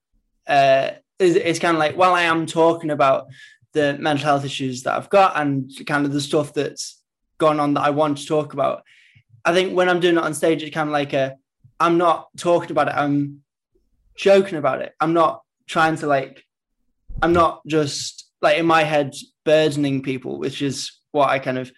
Uh, 0.47 0.91
it's, 1.19 1.35
it's 1.35 1.59
kind 1.59 1.75
of 1.75 1.79
like, 1.79 1.95
while 1.95 2.13
I 2.13 2.23
am 2.23 2.45
talking 2.45 2.89
about 2.89 3.27
the 3.73 3.97
mental 3.99 4.25
health 4.25 4.45
issues 4.45 4.83
that 4.83 4.95
I've 4.95 5.09
got 5.09 5.33
and 5.35 5.71
kind 5.85 6.05
of 6.05 6.13
the 6.13 6.21
stuff 6.21 6.53
that's 6.53 7.01
gone 7.37 7.59
on 7.59 7.73
that 7.73 7.81
I 7.81 7.89
want 7.89 8.19
to 8.19 8.25
talk 8.25 8.53
about. 8.53 8.83
I 9.45 9.53
think 9.53 9.75
when 9.75 9.89
I'm 9.89 9.99
doing 9.99 10.17
it 10.17 10.23
on 10.23 10.33
stage, 10.33 10.63
it's 10.63 10.73
kind 10.73 10.87
of 10.87 10.93
like 10.93 11.13
a, 11.13 11.35
I'm 11.79 11.97
not 11.97 12.29
talking 12.37 12.71
about 12.71 12.87
it. 12.87 12.95
I'm 12.95 13.41
joking 14.15 14.57
about 14.57 14.81
it. 14.81 14.93
I'm 14.99 15.13
not 15.13 15.41
trying 15.67 15.97
to 15.97 16.07
like, 16.07 16.43
I'm 17.21 17.33
not 17.33 17.65
just 17.67 18.29
like 18.41 18.57
in 18.57 18.65
my 18.65 18.83
head 18.83 19.13
burdening 19.43 20.01
people, 20.01 20.39
which 20.39 20.61
is 20.61 20.91
what 21.11 21.29
I 21.29 21.39
kind 21.39 21.57
of 21.57 21.71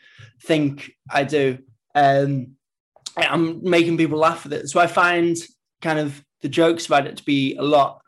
think 0.44 0.92
I 1.10 1.24
do. 1.24 1.60
Um, 1.94 2.56
I'm 3.18 3.64
making 3.64 3.98
people 3.98 4.20
laugh 4.20 4.44
with 4.44 4.54
it. 4.54 4.68
So 4.70 4.80
I 4.80 4.88
find 4.88 5.38
kind 5.82 6.00
of 6.00 6.24
the 6.42 6.50
jokes 6.50 6.86
about 6.86 7.08
it 7.08 7.18
to 7.18 7.24
be 7.24 7.56
a 7.56 7.64
lot 7.64 8.02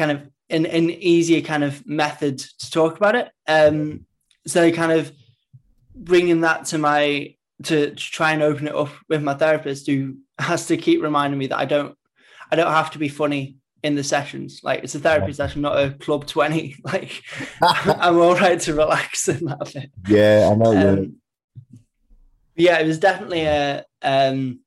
kind 0.00 0.12
of 0.12 0.30
an, 0.48 0.64
an 0.64 0.88
easier 0.88 1.42
kind 1.42 1.62
of 1.62 1.86
method 1.86 2.38
to 2.38 2.70
talk 2.70 2.96
about 2.96 3.14
it. 3.16 3.30
Um, 3.46 4.06
so 4.46 4.72
kind 4.72 4.92
of 4.92 5.12
bringing 5.94 6.40
that 6.40 6.64
to 6.66 6.78
my 6.78 7.36
to, 7.64 7.90
to 7.90 7.94
try 7.94 8.32
and 8.32 8.42
open 8.42 8.66
it 8.66 8.74
up 8.74 8.88
with 9.10 9.22
my 9.22 9.34
therapist 9.34 9.86
who 9.86 10.16
has 10.38 10.64
to 10.68 10.78
keep 10.78 11.02
reminding 11.02 11.38
me 11.38 11.48
that 11.48 11.58
I 11.58 11.66
don't 11.66 11.94
I 12.50 12.56
don't 12.56 12.72
have 12.72 12.90
to 12.92 12.98
be 12.98 13.10
funny 13.10 13.58
in 13.82 13.94
the 13.94 14.02
sessions. 14.02 14.60
Like 14.62 14.82
it's 14.82 14.94
a 14.94 14.98
therapy 14.98 15.34
session, 15.34 15.60
not 15.60 15.78
a 15.78 15.90
club 15.90 16.26
20. 16.26 16.76
Like 16.84 17.22
I'm 17.62 18.18
all 18.18 18.34
right 18.34 18.58
to 18.60 18.74
relax 18.74 19.28
in 19.34 19.44
that 19.44 19.70
bit. 19.74 19.90
Yeah, 20.08 20.48
I 20.50 20.54
know. 20.54 20.92
Um, 20.92 21.16
yeah, 22.56 22.78
it 22.78 22.86
was 22.86 22.98
definitely 22.98 23.42
a 23.42 23.84
um 24.00 24.60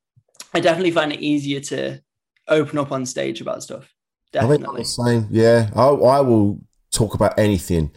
I 0.54 0.60
definitely 0.60 0.92
find 0.92 1.12
it 1.12 1.22
easier 1.22 1.60
to 1.62 2.00
open 2.48 2.78
up 2.78 2.92
on 2.92 3.08
stage 3.08 3.42
about 3.42 3.64
stuff. 3.64 3.93
Definitely. 4.34 4.82
the 4.82 4.86
same. 4.86 5.28
Yeah. 5.32 5.70
I, 5.76 5.88
I 5.88 6.20
will 6.22 6.60
talk 6.92 7.14
about 7.14 7.38
anything. 7.40 7.92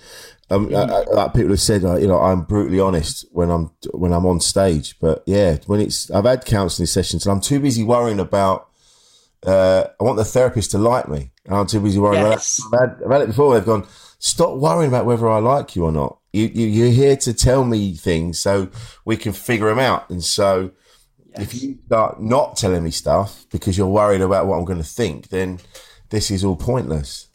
Um, 0.49 0.69
mm. 0.69 0.77
I, 0.77 1.11
like 1.13 1.35
people 1.35 1.51
have 1.51 1.61
said, 1.61 1.85
uh, 1.85 1.97
you 1.97 2.07
know, 2.07 2.21
I'm 2.21 2.43
brutally 2.43 2.79
honest 2.79 3.27
when 3.33 3.51
I'm 3.51 3.71
when 3.93 4.13
I'm 4.13 4.27
on 4.27 4.41
stage. 4.41 4.99
But 5.01 5.25
yeah, 5.27 5.57
when 5.67 5.81
it's 5.81 6.11
I've 6.11 6.25
had 6.25 6.45
counselling 6.45 6.87
sessions 6.87 7.27
and 7.27 7.33
I'm 7.33 7.41
too 7.41 7.61
busy 7.61 7.83
worrying 7.83 8.21
about. 8.21 8.69
Uh, 9.45 9.87
I 10.01 10.05
want 10.05 10.17
the 10.17 10.25
therapist 10.25 10.73
to 10.73 10.79
like 10.79 11.09
me, 11.09 11.31
and 11.45 11.55
I'm 11.55 11.67
too 11.67 11.81
busy 11.81 11.99
worrying 11.99 12.25
yes. 12.25 12.61
about. 12.67 12.83
I've 12.83 12.91
had, 12.91 13.05
I've 13.05 13.13
had 13.13 13.21
it 13.23 13.27
before. 13.29 13.55
They've 13.55 13.65
gone, 13.65 13.87
stop 14.19 14.57
worrying 14.57 14.89
about 14.89 15.07
whether 15.07 15.29
I 15.29 15.39
like 15.39 15.77
you 15.77 15.85
or 15.85 15.93
not. 15.93 16.19
You, 16.33 16.51
you 16.53 16.67
you're 16.67 16.91
here 16.91 17.17
to 17.17 17.35
tell 17.35 17.65
me 17.65 17.95
things 17.95 18.41
so 18.41 18.71
we 19.05 19.17
can 19.17 19.33
figure 19.33 19.69
them 19.69 19.79
out. 19.79 20.11
And 20.11 20.25
so, 20.25 20.73
yes. 21.29 21.43
if 21.43 21.63
you 21.63 21.79
start 21.87 22.21
not 22.21 22.57
telling 22.57 22.83
me 22.83 22.91
stuff 22.91 23.47
because 23.53 23.79
you're 23.79 23.87
worried 23.87 24.21
about 24.21 24.47
what 24.47 24.59
I'm 24.59 24.65
going 24.65 24.83
to 24.83 24.85
think, 24.85 25.29
then 25.29 25.61
this 26.11 26.31
is 26.31 26.45
all 26.45 26.57
pointless. 26.57 27.29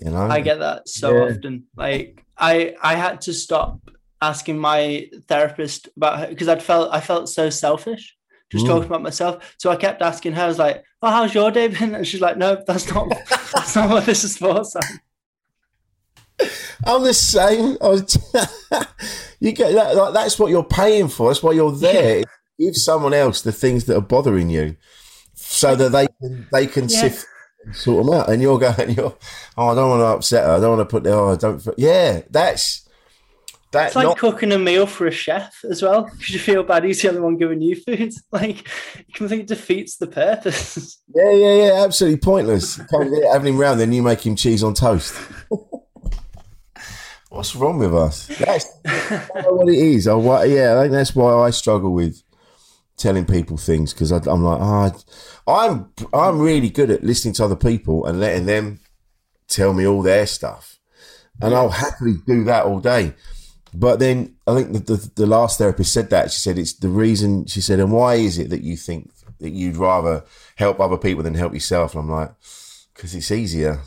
You 0.00 0.10
know, 0.10 0.28
I 0.28 0.40
get 0.40 0.60
that 0.60 0.88
so 0.88 1.16
yeah. 1.16 1.34
often. 1.34 1.64
Like 1.76 2.24
I 2.36 2.74
I 2.82 2.94
had 2.94 3.20
to 3.22 3.34
stop 3.34 3.80
asking 4.20 4.58
my 4.58 5.08
therapist 5.28 5.88
about 5.96 6.20
her 6.20 6.26
because 6.28 6.48
I'd 6.48 6.62
felt 6.62 6.92
I 6.92 7.00
felt 7.00 7.28
so 7.28 7.50
selfish 7.50 8.16
just 8.50 8.64
mm. 8.64 8.68
talking 8.68 8.86
about 8.86 9.02
myself. 9.02 9.54
So 9.58 9.70
I 9.70 9.76
kept 9.76 10.02
asking 10.02 10.32
her, 10.32 10.44
I 10.44 10.48
was 10.48 10.58
like, 10.58 10.84
Oh, 11.02 11.10
how's 11.10 11.34
your 11.34 11.50
day 11.50 11.68
been? 11.68 11.94
And 11.94 12.06
she's 12.06 12.20
like, 12.20 12.36
No, 12.36 12.62
that's 12.66 12.92
not 12.92 13.08
that's 13.54 13.76
not 13.76 13.90
what 13.90 14.06
this 14.06 14.24
is 14.24 14.36
for, 14.38 14.64
son. 14.64 14.82
I'm 16.84 17.02
the 17.02 17.14
same. 17.14 17.76
I 17.80 17.88
was 17.88 18.16
you 19.40 19.52
get 19.52 19.74
that. 19.74 19.96
Like, 19.96 20.14
that's 20.14 20.38
what 20.38 20.50
you're 20.50 20.64
paying 20.64 21.08
for. 21.08 21.28
That's 21.28 21.42
why 21.42 21.52
you're 21.52 21.72
there. 21.72 22.22
Give 22.58 22.76
someone 22.76 23.14
else 23.14 23.42
the 23.42 23.52
things 23.52 23.84
that 23.84 23.96
are 23.96 24.00
bothering 24.00 24.48
you, 24.48 24.76
so 25.34 25.76
that 25.76 25.90
they 25.90 26.06
can 26.20 26.46
they 26.52 26.66
can 26.66 26.88
yeah. 26.88 27.00
sift 27.00 27.26
sort 27.72 28.04
them 28.04 28.14
out. 28.14 28.30
And 28.30 28.42
you're 28.42 28.58
going, 28.58 28.90
you're, 28.96 29.16
oh, 29.56 29.68
I 29.68 29.74
don't 29.74 29.90
want 29.90 30.00
to 30.00 30.06
upset 30.06 30.44
her. 30.44 30.52
I 30.52 30.60
don't 30.60 30.76
want 30.76 30.88
to 30.88 30.92
put 30.92 31.04
the, 31.04 31.12
oh, 31.12 31.32
I 31.32 31.36
don't. 31.36 31.66
Yeah, 31.76 32.22
that's 32.30 32.88
that's 33.70 33.94
like 33.94 34.06
not... 34.06 34.18
cooking 34.18 34.52
a 34.52 34.58
meal 34.58 34.86
for 34.86 35.06
a 35.06 35.10
chef 35.10 35.62
as 35.68 35.82
well 35.82 36.04
because 36.12 36.30
you 36.30 36.38
feel 36.38 36.62
bad 36.62 36.84
he's 36.84 37.02
the 37.02 37.08
only 37.08 37.20
one 37.20 37.36
giving 37.36 37.60
you 37.60 37.76
food. 37.76 38.12
Like, 38.32 38.68
you 38.96 39.04
completely 39.14 39.46
defeats 39.46 39.96
the 39.96 40.06
purpose. 40.06 41.00
Yeah, 41.14 41.32
yeah, 41.32 41.54
yeah. 41.54 41.84
Absolutely 41.84 42.20
pointless. 42.20 42.80
having 43.32 43.54
him 43.54 43.58
round, 43.58 43.80
then 43.80 43.92
you 43.92 44.02
make 44.02 44.24
him 44.24 44.36
cheese 44.36 44.62
on 44.62 44.74
toast. 44.74 45.14
What's 47.30 47.56
wrong 47.56 47.78
with 47.78 47.94
us? 47.94 48.26
That's, 48.26 48.66
what 49.46 49.68
it 49.68 49.78
is. 49.78 50.06
I, 50.06 50.44
yeah, 50.44 50.78
I 50.78 50.82
think 50.82 50.92
that's 50.92 51.14
why 51.14 51.34
I 51.34 51.50
struggle 51.50 51.92
with 51.92 52.22
telling 52.98 53.24
people 53.24 53.56
things 53.56 53.94
because 53.94 54.10
I'm 54.10 54.42
like, 54.42 54.58
oh, 54.60 55.02
I'm 55.46 55.90
I'm 56.12 56.38
really 56.38 56.68
good 56.68 56.90
at 56.90 57.04
listening 57.04 57.34
to 57.34 57.44
other 57.44 57.56
people 57.56 58.04
and 58.04 58.20
letting 58.20 58.46
them 58.46 58.80
tell 59.46 59.72
me 59.72 59.86
all 59.86 60.02
their 60.02 60.26
stuff, 60.26 60.78
and 61.40 61.54
I'll 61.54 61.70
happily 61.70 62.16
do 62.26 62.44
that 62.44 62.66
all 62.66 62.80
day. 62.80 63.14
But 63.74 63.98
then 63.98 64.34
I 64.46 64.54
think 64.54 64.72
the, 64.72 64.78
the, 64.78 65.10
the 65.14 65.26
last 65.26 65.58
therapist 65.58 65.92
said 65.92 66.10
that 66.10 66.32
she 66.32 66.40
said 66.40 66.58
it's 66.58 66.74
the 66.74 66.88
reason 66.88 67.46
she 67.46 67.60
said, 67.60 67.80
and 67.80 67.92
why 67.92 68.14
is 68.14 68.38
it 68.38 68.50
that 68.50 68.62
you 68.62 68.76
think 68.76 69.10
that 69.40 69.50
you'd 69.50 69.76
rather 69.76 70.24
help 70.56 70.80
other 70.80 70.96
people 70.96 71.22
than 71.22 71.34
help 71.34 71.54
yourself? 71.54 71.94
And 71.94 72.04
I'm 72.04 72.10
like, 72.10 72.32
because 72.94 73.14
it's 73.14 73.30
easier. 73.30 73.80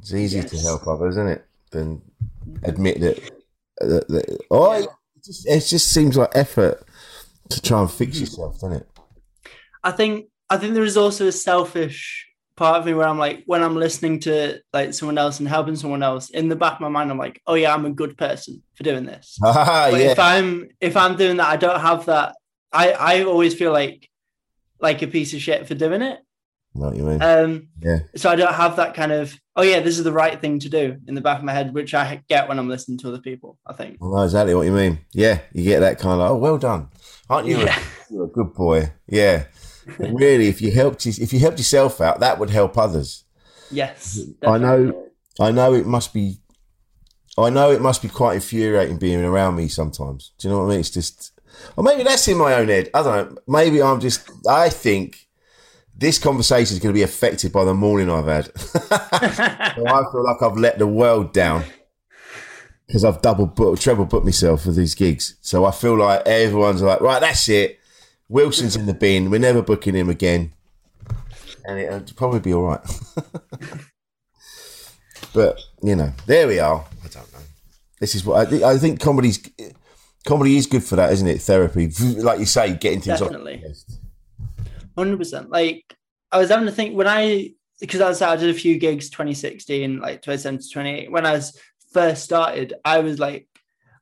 It's 0.00 0.12
easier 0.12 0.42
yes. 0.42 0.50
to 0.50 0.58
help 0.58 0.86
others, 0.86 1.16
isn't 1.16 1.28
it, 1.28 1.46
than 1.70 2.02
admit 2.62 3.00
that. 3.00 3.30
that, 3.78 4.08
that 4.08 4.38
oh, 4.50 4.72
it 4.72 4.88
just, 5.24 5.46
it 5.46 5.60
just 5.60 5.92
seems 5.92 6.16
like 6.16 6.30
effort 6.34 6.84
to 7.50 7.62
try 7.62 7.80
and 7.80 7.90
fix 7.90 8.20
yourself, 8.20 8.54
doesn't 8.60 8.72
it? 8.72 8.88
I 9.82 9.90
think 9.92 10.26
I 10.48 10.56
think 10.56 10.74
there 10.74 10.84
is 10.84 10.96
also 10.96 11.28
a 11.28 11.32
selfish 11.32 12.26
part 12.56 12.78
of 12.78 12.84
me 12.84 12.92
where 12.92 13.08
I'm 13.08 13.18
like, 13.18 13.42
when 13.46 13.62
I'm 13.62 13.76
listening 13.76 14.20
to 14.20 14.60
like 14.72 14.92
someone 14.92 15.16
else 15.16 15.38
and 15.38 15.48
helping 15.48 15.76
someone 15.76 16.02
else, 16.02 16.30
in 16.30 16.48
the 16.48 16.56
back 16.56 16.74
of 16.74 16.80
my 16.80 16.88
mind, 16.88 17.10
I'm 17.10 17.18
like, 17.18 17.40
oh 17.46 17.54
yeah, 17.54 17.72
I'm 17.72 17.86
a 17.86 17.90
good 17.90 18.18
person 18.18 18.62
for 18.74 18.82
doing 18.82 19.04
this. 19.04 19.38
Ah, 19.42 19.88
yeah. 19.90 19.96
if 19.96 20.18
I'm 20.18 20.68
if 20.80 20.96
I'm 20.96 21.16
doing 21.16 21.38
that, 21.38 21.48
I 21.48 21.56
don't 21.56 21.80
have 21.80 22.06
that. 22.06 22.36
I 22.72 22.92
I 22.92 23.24
always 23.24 23.54
feel 23.54 23.72
like 23.72 24.08
like 24.80 25.02
a 25.02 25.06
piece 25.06 25.32
of 25.34 25.40
shit 25.40 25.66
for 25.66 25.74
doing 25.74 26.02
it. 26.02 26.20
what 26.72 26.96
you 26.96 27.02
mean? 27.02 27.22
Um, 27.22 27.68
yeah. 27.80 28.00
So 28.16 28.30
I 28.30 28.36
don't 28.36 28.54
have 28.54 28.76
that 28.76 28.94
kind 28.94 29.12
of 29.12 29.34
oh 29.56 29.62
yeah, 29.62 29.80
this 29.80 29.98
is 29.98 30.04
the 30.04 30.12
right 30.12 30.40
thing 30.40 30.58
to 30.60 30.68
do 30.68 30.96
in 31.06 31.14
the 31.14 31.20
back 31.20 31.38
of 31.38 31.44
my 31.44 31.52
head, 31.52 31.72
which 31.72 31.94
I 31.94 32.22
get 32.28 32.48
when 32.48 32.58
I'm 32.58 32.68
listening 32.68 32.98
to 32.98 33.08
other 33.08 33.20
people. 33.20 33.58
I 33.66 33.72
think. 33.72 34.00
Know 34.02 34.22
exactly 34.22 34.54
what 34.54 34.66
you 34.66 34.72
mean. 34.72 34.98
Yeah, 35.12 35.40
you 35.52 35.64
get 35.64 35.80
that 35.80 35.98
kind 35.98 36.20
of 36.20 36.30
oh, 36.30 36.36
well 36.36 36.58
done, 36.58 36.88
aren't 37.30 37.46
you? 37.46 37.58
Yeah. 37.58 37.78
A, 37.78 37.82
you're 38.12 38.24
a 38.24 38.28
good 38.28 38.52
boy. 38.52 38.92
Yeah 39.06 39.44
really, 39.98 40.48
if 40.48 40.60
you 40.60 40.70
helped 40.72 41.06
if 41.06 41.32
you 41.32 41.38
helped 41.38 41.58
yourself 41.58 42.00
out, 42.00 42.20
that 42.20 42.38
would 42.38 42.50
help 42.50 42.76
others. 42.78 43.24
Yes, 43.70 44.14
definitely. 44.14 44.48
I 44.48 44.58
know. 44.58 45.06
I 45.40 45.50
know 45.50 45.74
it 45.74 45.86
must 45.86 46.12
be. 46.12 46.38
I 47.38 47.50
know 47.50 47.70
it 47.70 47.80
must 47.80 48.02
be 48.02 48.08
quite 48.08 48.34
infuriating 48.34 48.98
being 48.98 49.24
around 49.24 49.56
me 49.56 49.68
sometimes. 49.68 50.32
Do 50.38 50.48
you 50.48 50.54
know 50.54 50.60
what 50.60 50.66
I 50.66 50.70
mean? 50.70 50.80
It's 50.80 50.90
just, 50.90 51.32
or 51.76 51.84
maybe 51.84 52.02
that's 52.02 52.26
in 52.28 52.36
my 52.36 52.54
own 52.54 52.68
head. 52.68 52.90
I 52.92 53.02
don't 53.02 53.34
know. 53.34 53.40
Maybe 53.46 53.82
I'm 53.82 54.00
just. 54.00 54.30
I 54.48 54.68
think 54.68 55.28
this 55.96 56.18
conversation 56.18 56.74
is 56.74 56.82
going 56.82 56.94
to 56.94 56.98
be 56.98 57.02
affected 57.02 57.52
by 57.52 57.64
the 57.64 57.74
morning 57.74 58.10
I've 58.10 58.26
had. 58.26 58.58
so 58.58 58.88
I 58.90 60.04
feel 60.10 60.24
like 60.24 60.42
I've 60.42 60.56
let 60.56 60.78
the 60.78 60.86
world 60.86 61.32
down 61.32 61.64
because 62.90 63.04
I've 63.04 63.22
double 63.22 63.46
booked, 63.46 63.82
treble 63.82 64.04
booked 64.04 64.24
myself 64.24 64.62
for 64.64 64.72
these 64.72 64.96
gigs. 64.96 65.36
So 65.42 65.64
I 65.64 65.70
feel 65.70 65.96
like 65.96 66.26
everyone's 66.26 66.82
like, 66.82 67.00
right, 67.00 67.20
that's 67.20 67.48
it. 67.48 67.78
Wilson's 68.28 68.74
in 68.74 68.86
the 68.86 68.94
bin. 68.94 69.30
We're 69.30 69.38
never 69.38 69.62
booking 69.62 69.94
him 69.94 70.10
again, 70.10 70.52
and 71.64 71.78
it'll 71.78 72.16
probably 72.16 72.40
be 72.40 72.52
all 72.52 72.64
right. 72.64 72.80
but 75.32 75.60
you 75.84 75.94
know, 75.94 76.12
there 76.26 76.48
we 76.48 76.58
are. 76.58 76.84
I 77.04 77.08
don't 77.08 77.32
know. 77.32 77.38
This 78.00 78.16
is 78.16 78.24
what 78.24 78.44
I 78.44 78.50
think. 78.50 78.64
I 78.64 78.76
think 78.76 78.98
comedy's 78.98 79.40
comedy 80.26 80.56
is 80.56 80.66
good 80.66 80.82
for 80.82 80.96
that, 80.96 81.12
isn't 81.12 81.28
it? 81.28 81.40
Therapy, 81.42 81.92
like 82.16 82.40
you 82.40 82.46
say, 82.46 82.74
getting 82.74 83.00
things 83.00 83.20
definitely, 83.20 83.62
hundred 84.98 85.16
percent. 85.16 85.48
Like 85.50 85.94
I 86.32 86.38
was 86.38 86.50
having 86.50 86.66
to 86.66 86.72
think 86.72 86.96
when 86.96 87.06
I 87.06 87.52
because 87.80 88.00
I 88.00 88.08
was 88.08 88.20
I 88.20 88.34
did 88.34 88.50
a 88.50 88.58
few 88.58 88.78
gigs 88.78 89.10
2016, 89.10 90.00
like 90.00 90.22
2017 90.22 90.72
28. 90.72 91.12
When 91.12 91.26
I 91.26 91.32
was 91.32 91.56
first 91.92 92.24
started, 92.24 92.74
I 92.84 93.00
was 93.00 93.18
like 93.18 93.46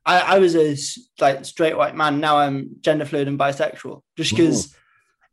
I, 0.09 0.35
I 0.35 0.39
was 0.39 0.55
a 0.55 0.75
like 1.21 1.45
straight 1.45 1.77
white 1.77 1.95
man. 1.95 2.19
Now 2.19 2.37
I'm 2.37 2.77
gender 2.81 3.05
fluid 3.05 3.27
and 3.27 3.37
bisexual, 3.37 4.01
just 4.17 4.31
because 4.31 4.75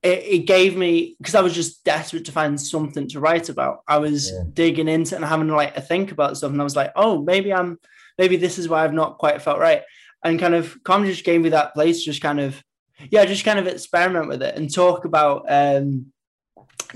it, 0.03 0.19
it, 0.19 0.39
gave 0.47 0.77
me 0.77 1.17
because 1.19 1.35
I 1.35 1.41
was 1.41 1.55
just 1.55 1.83
desperate 1.83 2.27
to 2.27 2.33
find 2.33 2.61
something 2.61 3.09
to 3.09 3.21
write 3.21 3.49
about. 3.49 3.79
I 3.89 3.97
was 3.97 4.31
yeah. 4.31 4.43
digging 4.53 4.87
into 4.87 5.17
and 5.17 5.25
having 5.25 5.49
like 5.49 5.75
a 5.79 5.81
think 5.81 6.13
about 6.13 6.37
stuff, 6.37 6.53
and 6.53 6.61
I 6.61 6.65
was 6.65 6.77
like, 6.77 6.93
oh, 6.95 7.23
maybe 7.23 7.55
I'm 7.55 7.79
maybe 8.19 8.37
this 8.37 8.59
is 8.59 8.69
why 8.69 8.85
I've 8.85 8.93
not 8.93 9.17
quite 9.17 9.41
felt 9.41 9.59
right. 9.59 9.83
And 10.23 10.39
kind 10.39 10.55
of 10.55 10.77
comedy 10.85 11.11
just 11.11 11.25
gave 11.25 11.41
me 11.41 11.49
that 11.51 11.73
place, 11.73 12.05
just 12.05 12.21
kind 12.21 12.41
of 12.41 12.63
yeah, 13.11 13.25
just 13.25 13.47
kind 13.47 13.59
of 13.59 13.67
experiment 13.67 14.29
with 14.29 14.43
it 14.43 14.57
and 14.57 14.73
talk 14.73 15.07
about 15.07 15.47
um 15.49 16.13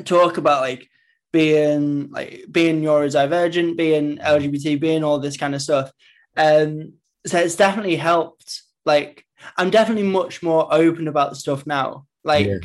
talk 0.04 0.36
about 0.36 0.60
like 0.60 0.89
being 1.32 2.10
like 2.10 2.44
being 2.50 2.82
neurodivergent, 2.82 3.76
being 3.76 4.18
LGBT, 4.18 4.80
being 4.80 5.04
all 5.04 5.18
this 5.18 5.36
kind 5.36 5.54
of 5.54 5.62
stuff. 5.62 5.92
Um, 6.36 6.94
so 7.26 7.38
it's 7.38 7.56
definitely 7.56 7.96
helped. 7.96 8.62
Like 8.84 9.24
I'm 9.56 9.70
definitely 9.70 10.04
much 10.04 10.42
more 10.42 10.72
open 10.72 11.08
about 11.08 11.30
the 11.30 11.36
stuff 11.36 11.66
now. 11.66 12.06
Like 12.24 12.46
yeah. 12.46 12.58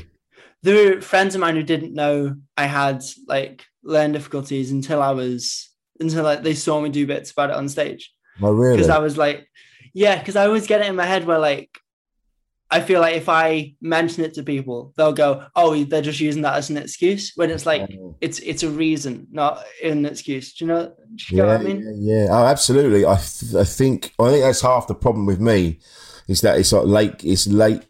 there 0.64 0.96
were 0.96 1.02
friends 1.02 1.36
of 1.36 1.42
mine 1.42 1.56
who 1.56 1.64
didn't 1.64 1.94
know 1.94 2.36
I 2.58 2.66
had 2.66 3.04
like 3.28 3.64
learning 3.84 4.14
difficulties 4.14 4.72
until 4.72 5.02
I 5.02 5.12
was 5.12 5.70
until 6.00 6.24
like 6.24 6.44
they 6.44 6.56
saw 6.56 6.82
me 6.82 6.90
do 6.90 7.08
bits 7.08 7.32
about 7.32 7.52
it 7.52 7.56
on 7.56 7.70
stage. 7.70 8.14
Oh 8.42 8.52
really? 8.52 8.78
Because 8.78 8.90
I 8.90 9.00
was 9.00 9.18
like, 9.18 9.48
yeah, 9.94 10.18
because 10.18 10.36
I 10.36 10.46
always 10.46 10.68
get 10.68 10.82
it 10.82 10.88
in 10.88 10.96
my 10.96 11.06
head 11.06 11.26
where 11.26 11.40
like 11.40 11.80
I 12.72 12.82
feel 12.82 13.00
like 13.00 13.16
if 13.16 13.30
I 13.30 13.76
mention 13.80 14.24
it 14.24 14.34
to 14.36 14.44
people, 14.44 14.94
they'll 14.98 15.14
go, 15.14 15.46
"Oh, 15.56 15.84
they're 15.84 16.02
just 16.02 16.20
using 16.20 16.42
that 16.42 16.56
as 16.56 16.70
an 16.70 16.78
excuse." 16.78 17.32
When 17.36 17.52
it's 17.52 17.66
like 17.66 17.90
it's 18.22 18.40
it's 18.40 18.64
a 18.64 18.70
reason, 18.70 19.28
not 19.32 19.64
an 19.84 20.06
excuse. 20.06 20.54
Do 20.54 20.66
you 20.66 20.70
know? 20.70 20.94
Do 21.16 21.36
you 21.36 21.46
yeah, 21.46 21.54
I 21.54 21.58
mean? 21.60 22.00
Yeah, 22.00 22.24
yeah, 22.24 22.28
oh, 22.32 22.46
absolutely. 22.46 23.06
I 23.06 23.18
th- 23.18 23.54
I 23.56 23.64
think 23.64 24.14
I 24.20 24.30
think 24.30 24.44
that's 24.44 24.62
half 24.62 24.88
the 24.88 24.96
problem 24.96 25.26
with 25.28 25.40
me 25.40 25.80
is 26.28 26.42
that 26.42 26.58
it's 26.58 26.72
like 26.72 26.86
late. 26.86 27.24
It's 27.24 27.46
late 27.46 27.84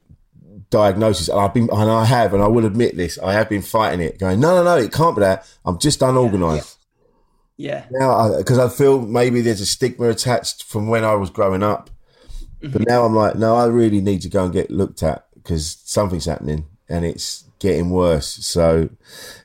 diagnosis, 0.70 1.30
and 1.30 1.40
I've 1.40 1.54
been 1.54 1.70
and 1.72 1.90
I 1.90 2.04
have, 2.04 2.34
and 2.34 2.44
I 2.44 2.48
will 2.48 2.66
admit 2.66 2.98
this. 2.98 3.18
I 3.20 3.32
have 3.32 3.48
been 3.48 3.62
fighting 3.62 4.02
it, 4.02 4.20
going, 4.20 4.42
"No, 4.42 4.56
no, 4.56 4.64
no, 4.64 4.78
it 4.78 4.92
can't 4.92 5.16
be 5.16 5.22
that. 5.22 5.48
I'm 5.64 5.80
just 5.80 6.02
unorganized." 6.02 6.78
Yeah. 7.56 7.86
yeah. 7.90 8.00
Now, 8.00 8.38
because 8.38 8.58
I, 8.58 8.66
I 8.66 8.70
feel 8.70 9.00
maybe 9.02 9.40
there's 9.40 9.62
a 9.62 9.66
stigma 9.66 10.10
attached 10.10 10.64
from 10.64 10.90
when 10.90 11.06
I 11.06 11.16
was 11.16 11.30
growing 11.30 11.64
up 11.64 11.90
but 12.72 12.88
now 12.88 13.06
I'm 13.06 13.16
like, 13.16 13.36
no, 13.36 13.56
I 13.56 13.66
really 13.66 14.02
need 14.02 14.22
to 14.22 14.30
go 14.30 14.46
and 14.46 14.54
get 14.54 14.72
looked 14.72 15.04
at 15.04 15.28
because 15.36 15.78
something's 15.84 16.26
happening 16.26 16.66
and 16.90 17.06
it's 17.06 17.46
getting 17.60 17.90
worse. 17.90 18.28
So, 18.28 18.90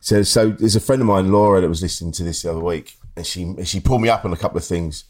so, 0.01 0.23
so 0.23 0.51
there's 0.51 0.77
a 0.77 0.81
friend 0.81 1.01
of 1.03 1.09
mine, 1.09 1.33
Laura, 1.33 1.61
that 1.61 1.69
was 1.69 1.83
listening 1.83 2.13
to 2.13 2.25
this 2.25 2.43
the 2.43 2.51
other 2.51 2.61
week, 2.61 2.97
and 3.17 3.27
she 3.27 3.55
she 3.65 3.81
pulled 3.81 4.03
me 4.03 4.09
up 4.09 4.25
on 4.25 4.33
a 4.33 4.37
couple 4.37 4.59
of 4.59 4.65
things 4.65 5.05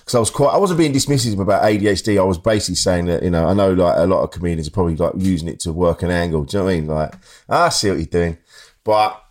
because 0.00 0.14
I 0.14 0.18
was 0.18 0.30
quite, 0.30 0.52
I 0.52 0.56
wasn't 0.56 0.78
being 0.78 0.92
dismissive 0.92 1.38
about 1.40 1.62
ADHD. 1.62 2.18
I 2.18 2.24
was 2.24 2.38
basically 2.38 2.76
saying 2.76 3.06
that 3.06 3.22
you 3.22 3.30
know, 3.30 3.46
I 3.46 3.54
know 3.54 3.72
like 3.72 3.96
a 3.96 4.06
lot 4.06 4.22
of 4.22 4.30
comedians 4.30 4.68
are 4.68 4.72
probably 4.72 4.96
like 4.96 5.12
using 5.16 5.48
it 5.48 5.60
to 5.60 5.72
work 5.72 6.02
an 6.02 6.10
angle. 6.10 6.44
Do 6.44 6.56
you 6.56 6.60
know 6.60 6.64
what 6.66 6.72
I 6.72 6.76
mean? 6.76 6.86
Like, 6.86 7.14
ah, 7.48 7.66
I 7.66 7.68
see 7.68 7.90
what 7.90 7.98
you're 7.98 8.06
doing, 8.06 8.38
but 8.82 9.22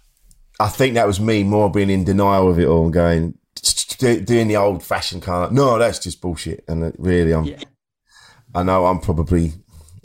I 0.60 0.70
think 0.70 0.96
that 0.96 1.08
was 1.08 1.20
me 1.20 1.44
more 1.44 1.72
being 1.72 1.90
in 1.90 2.04
denial 2.04 2.50
of 2.50 2.60
it 2.60 2.68
all 2.68 2.86
and 2.86 2.94
going 2.94 3.38
doing 4.00 4.48
the 4.48 4.58
old 4.58 4.84
fashioned 4.84 5.22
kind 5.22 5.46
of 5.46 5.52
no, 5.52 5.78
that's 5.78 6.00
just 6.00 6.22
bullshit. 6.22 6.64
And 6.68 6.84
uh, 6.84 6.92
really, 6.98 7.34
I'm. 7.34 7.46
Yeah 7.46 7.64
I 8.54 8.64
know 8.64 8.86
I'm 8.86 9.00
probably, 9.00 9.54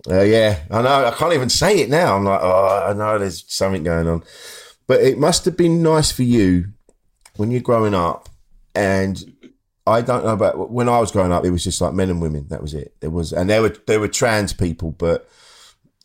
uh, 0.08 0.22
yeah, 0.22 0.60
I 0.70 0.82
know. 0.82 1.06
I 1.06 1.10
can't 1.10 1.34
even 1.34 1.50
say 1.50 1.80
it 1.80 1.90
now. 1.90 2.16
I'm 2.16 2.24
like, 2.24 2.40
oh, 2.42 2.86
I 2.88 2.92
know 2.94 3.18
there's 3.18 3.44
something 3.48 3.82
going 3.82 4.08
on. 4.08 4.22
But 4.86 5.02
it 5.02 5.18
must 5.18 5.44
have 5.44 5.56
been 5.56 5.82
nice 5.82 6.10
for 6.10 6.22
you 6.22 6.68
when 7.36 7.50
you're 7.50 7.60
growing 7.60 7.94
up. 7.94 8.28
And 8.74 9.52
I 9.86 10.00
don't 10.00 10.24
know 10.24 10.32
about 10.32 10.70
when 10.70 10.88
I 10.88 10.98
was 10.98 11.12
growing 11.12 11.32
up, 11.32 11.44
it 11.44 11.50
was 11.50 11.64
just 11.64 11.80
like 11.80 11.92
men 11.92 12.10
and 12.10 12.22
women. 12.22 12.46
That 12.48 12.62
was 12.62 12.74
it. 12.74 12.94
There 13.00 13.10
was, 13.10 13.32
and 13.32 13.50
there 13.50 13.62
were, 13.62 13.76
there 13.86 14.00
were 14.00 14.08
trans 14.08 14.52
people, 14.52 14.92
but 14.92 15.28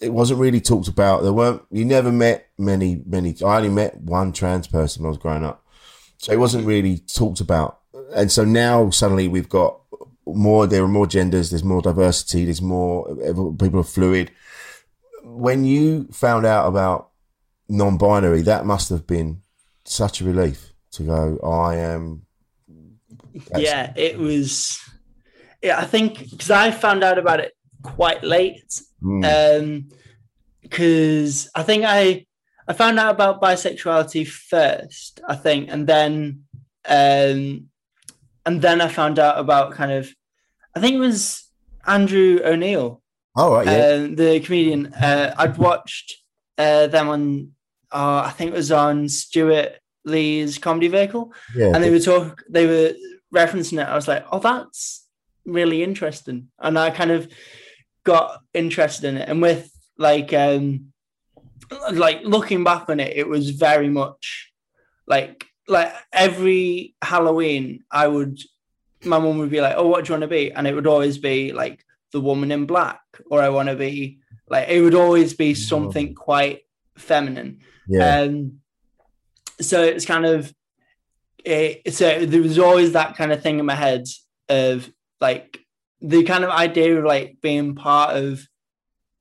it 0.01 0.11
wasn't 0.11 0.39
really 0.39 0.59
talked 0.59 0.89
about. 0.89 1.23
There 1.23 1.31
weren't, 1.31 1.61
you 1.71 1.85
never 1.85 2.11
met 2.11 2.47
many, 2.57 3.01
many, 3.05 3.35
I 3.45 3.57
only 3.57 3.69
met 3.69 3.97
one 4.01 4.33
trans 4.33 4.67
person 4.67 5.03
when 5.03 5.07
I 5.07 5.11
was 5.11 5.17
growing 5.17 5.45
up. 5.45 5.65
So 6.17 6.33
it 6.33 6.39
wasn't 6.39 6.65
really 6.65 6.97
talked 6.97 7.39
about. 7.39 7.79
And 8.13 8.31
so 8.31 8.43
now 8.43 8.89
suddenly 8.89 9.27
we've 9.27 9.49
got 9.49 9.79
more 10.25 10.67
there 10.67 10.83
are 10.83 10.87
more 10.87 11.07
genders 11.07 11.49
there's 11.49 11.63
more 11.63 11.81
diversity 11.81 12.45
there's 12.45 12.61
more 12.61 13.15
people 13.59 13.79
are 13.79 13.83
fluid 13.83 14.31
when 15.23 15.65
you 15.65 16.05
found 16.11 16.45
out 16.45 16.67
about 16.67 17.09
non-binary 17.69 18.41
that 18.41 18.65
must 18.65 18.89
have 18.89 19.05
been 19.05 19.41
such 19.85 20.21
a 20.21 20.23
relief 20.23 20.71
to 20.91 21.03
go 21.03 21.37
i 21.43 21.75
am 21.75 22.21
yeah 23.57 23.91
it 23.95 24.17
was 24.17 24.79
yeah 25.61 25.79
i 25.79 25.85
think 25.85 26.29
because 26.29 26.51
i 26.51 26.71
found 26.71 27.03
out 27.03 27.17
about 27.17 27.39
it 27.39 27.53
quite 27.83 28.23
late. 28.23 28.81
Mm. 29.03 29.59
Um, 29.59 29.89
because 30.61 31.49
I 31.53 31.61
think 31.61 31.83
I 31.85 32.25
I 32.67 32.73
found 32.73 32.97
out 32.97 33.11
about 33.11 33.41
bisexuality 33.41 34.25
first, 34.25 35.21
I 35.27 35.35
think, 35.35 35.69
and 35.69 35.85
then 35.85 36.43
um, 36.87 37.67
and 38.45 38.61
then 38.61 38.81
I 38.81 38.87
found 38.87 39.19
out 39.19 39.39
about 39.39 39.73
kind 39.73 39.91
of 39.91 40.13
I 40.75 40.79
think 40.79 40.95
it 40.95 40.99
was 40.99 41.49
Andrew 41.85 42.39
O'Neill. 42.43 43.01
Oh 43.35 43.53
right, 43.53 43.65
yeah, 43.65 43.73
uh, 43.73 44.07
the 44.13 44.41
comedian. 44.43 44.93
Uh, 44.93 45.33
I'd 45.37 45.57
watched 45.57 46.15
uh, 46.57 46.87
them 46.87 47.09
on. 47.09 47.51
Uh, 47.91 48.23
I 48.25 48.31
think 48.31 48.51
it 48.51 48.57
was 48.57 48.71
on 48.71 49.09
Stewart 49.09 49.73
Lee's 50.05 50.57
comedy 50.57 50.87
vehicle, 50.87 51.33
yeah, 51.55 51.71
and 51.73 51.83
they 51.83 51.89
were 51.89 51.99
talk. 51.99 52.43
They 52.49 52.65
were 52.65 52.93
referencing 53.33 53.81
it. 53.81 53.87
I 53.87 53.95
was 53.95 54.07
like, 54.07 54.25
oh, 54.31 54.39
that's 54.39 55.07
really 55.45 55.83
interesting, 55.83 56.49
and 56.59 56.77
I 56.77 56.91
kind 56.91 57.11
of 57.11 57.31
got 58.03 58.41
interested 58.53 59.07
in 59.07 59.17
it. 59.17 59.29
And 59.29 59.41
with 59.41 59.71
like 59.97 60.33
um 60.33 60.93
like 61.91 62.21
looking 62.23 62.63
back 62.63 62.89
on 62.89 62.99
it, 62.99 63.17
it 63.17 63.27
was 63.27 63.51
very 63.51 63.89
much 63.89 64.51
like 65.07 65.45
like 65.67 65.93
every 66.11 66.95
Halloween 67.01 67.83
I 67.91 68.07
would 68.07 68.39
my 69.05 69.19
mum 69.19 69.37
would 69.39 69.49
be 69.49 69.61
like, 69.61 69.75
Oh, 69.77 69.87
what 69.87 70.05
do 70.05 70.09
you 70.09 70.13
want 70.13 70.21
to 70.21 70.27
be? 70.27 70.51
And 70.51 70.67
it 70.67 70.73
would 70.73 70.87
always 70.87 71.17
be 71.17 71.51
like 71.51 71.83
the 72.11 72.21
woman 72.21 72.51
in 72.51 72.65
black, 72.65 73.01
or 73.29 73.41
I 73.41 73.49
want 73.49 73.69
to 73.69 73.75
be 73.75 74.19
like 74.49 74.69
it 74.69 74.81
would 74.81 74.95
always 74.95 75.33
be 75.33 75.53
something 75.53 76.15
quite 76.15 76.61
feminine. 76.97 77.59
Yeah. 77.87 78.21
Um 78.21 78.59
so 79.61 79.83
it's 79.83 80.05
kind 80.05 80.25
of 80.25 80.53
it, 81.45 81.93
so 81.93 82.25
there 82.25 82.41
was 82.41 82.57
always 82.57 82.93
that 82.93 83.17
kind 83.17 83.31
of 83.31 83.41
thing 83.41 83.59
in 83.59 83.65
my 83.65 83.75
head 83.75 84.05
of 84.49 84.89
like 85.19 85.59
the 86.01 86.23
kind 86.23 86.43
of 86.43 86.49
idea 86.49 86.97
of 86.97 87.05
like 87.05 87.37
being 87.41 87.75
part 87.75 88.15
of 88.15 88.45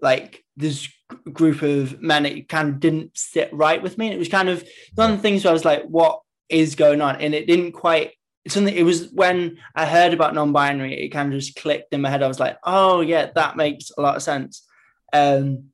like 0.01 0.45
this 0.57 0.89
group 1.33 1.63
of 1.63 2.01
men 2.03 2.27
it 2.27 2.49
kind 2.49 2.69
of 2.69 2.81
didn't 2.81 3.17
sit 3.17 3.53
right 3.53 3.83
with 3.83 3.99
me 3.99 4.07
and 4.07 4.15
it 4.15 4.19
was 4.19 4.29
kind 4.29 4.49
of 4.49 4.65
one 4.95 5.11
of 5.11 5.17
the 5.17 5.23
things 5.23 5.45
where 5.45 5.51
i 5.51 5.53
was 5.53 5.65
like 5.65 5.85
what 5.85 6.21
is 6.53 6.75
going 6.75 7.01
on 7.01 7.17
and 7.17 7.35
it 7.35 7.47
didn't 7.47 7.73
quite 7.73 8.13
something 8.49 8.75
it 8.75 8.83
was 8.83 9.11
when 9.13 9.57
i 9.75 9.87
heard 9.87 10.13
about 10.13 10.35
non-binary 10.35 10.95
it 10.95 11.09
kind 11.11 11.33
of 11.33 11.39
just 11.39 11.57
clicked 11.57 11.93
in 11.95 12.01
my 12.01 12.11
head 12.11 12.23
i 12.23 12.29
was 12.29 12.41
like 12.41 12.59
oh 12.65 13.01
yeah 13.01 13.31
that 13.35 13.57
makes 13.57 13.91
a 13.97 14.01
lot 14.01 14.17
of 14.17 14.23
sense 14.23 14.67
um 15.13 15.65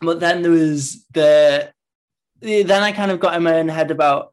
but 0.00 0.18
then 0.18 0.42
there 0.42 0.50
was 0.50 1.04
the 1.12 1.72
then 2.40 2.82
i 2.82 2.90
kind 2.90 3.10
of 3.10 3.20
got 3.20 3.34
in 3.34 3.42
my 3.42 3.54
own 3.54 3.68
head 3.68 3.90
about 3.90 4.32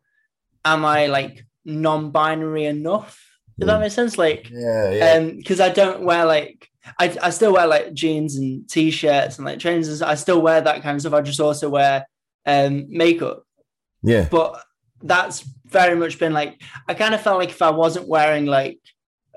am 0.66 0.86
i 0.86 1.06
like 1.06 1.46
non-binary 1.66 2.66
enough 2.66 3.24
does 3.60 3.68
that 3.68 3.80
make 3.80 3.92
sense 3.92 4.18
like 4.18 4.50
yeah, 4.50 4.92
yeah. 4.92 5.14
um 5.14 5.38
because 5.38 5.60
i 5.60 5.70
don't 5.70 6.02
wear 6.02 6.26
like 6.26 6.68
I, 7.00 7.18
I 7.22 7.30
still 7.32 7.54
wear 7.54 7.68
like 7.68 7.94
jeans 7.94 8.38
and 8.38 8.68
t-shirts 8.70 9.38
and 9.38 9.46
like 9.46 9.60
trainers. 9.60 10.02
I 10.02 10.16
still 10.16 10.42
wear 10.42 10.62
that 10.62 10.84
kind 10.84 10.96
of 10.96 11.02
stuff. 11.02 11.14
I 11.14 11.22
just 11.22 11.40
also 11.40 11.70
wear 11.70 12.06
um, 12.46 12.86
makeup. 12.90 13.44
Yeah. 14.04 14.28
But 14.30 14.64
that's 15.02 15.48
very 15.70 15.96
much 15.96 16.20
been 16.20 16.34
like 16.34 16.62
I 16.88 16.94
kind 16.94 17.14
of 17.14 17.22
felt 17.22 17.40
like 17.40 17.50
if 17.50 17.62
I 17.62 17.70
wasn't 17.70 18.08
wearing 18.08 18.46
like 18.46 18.80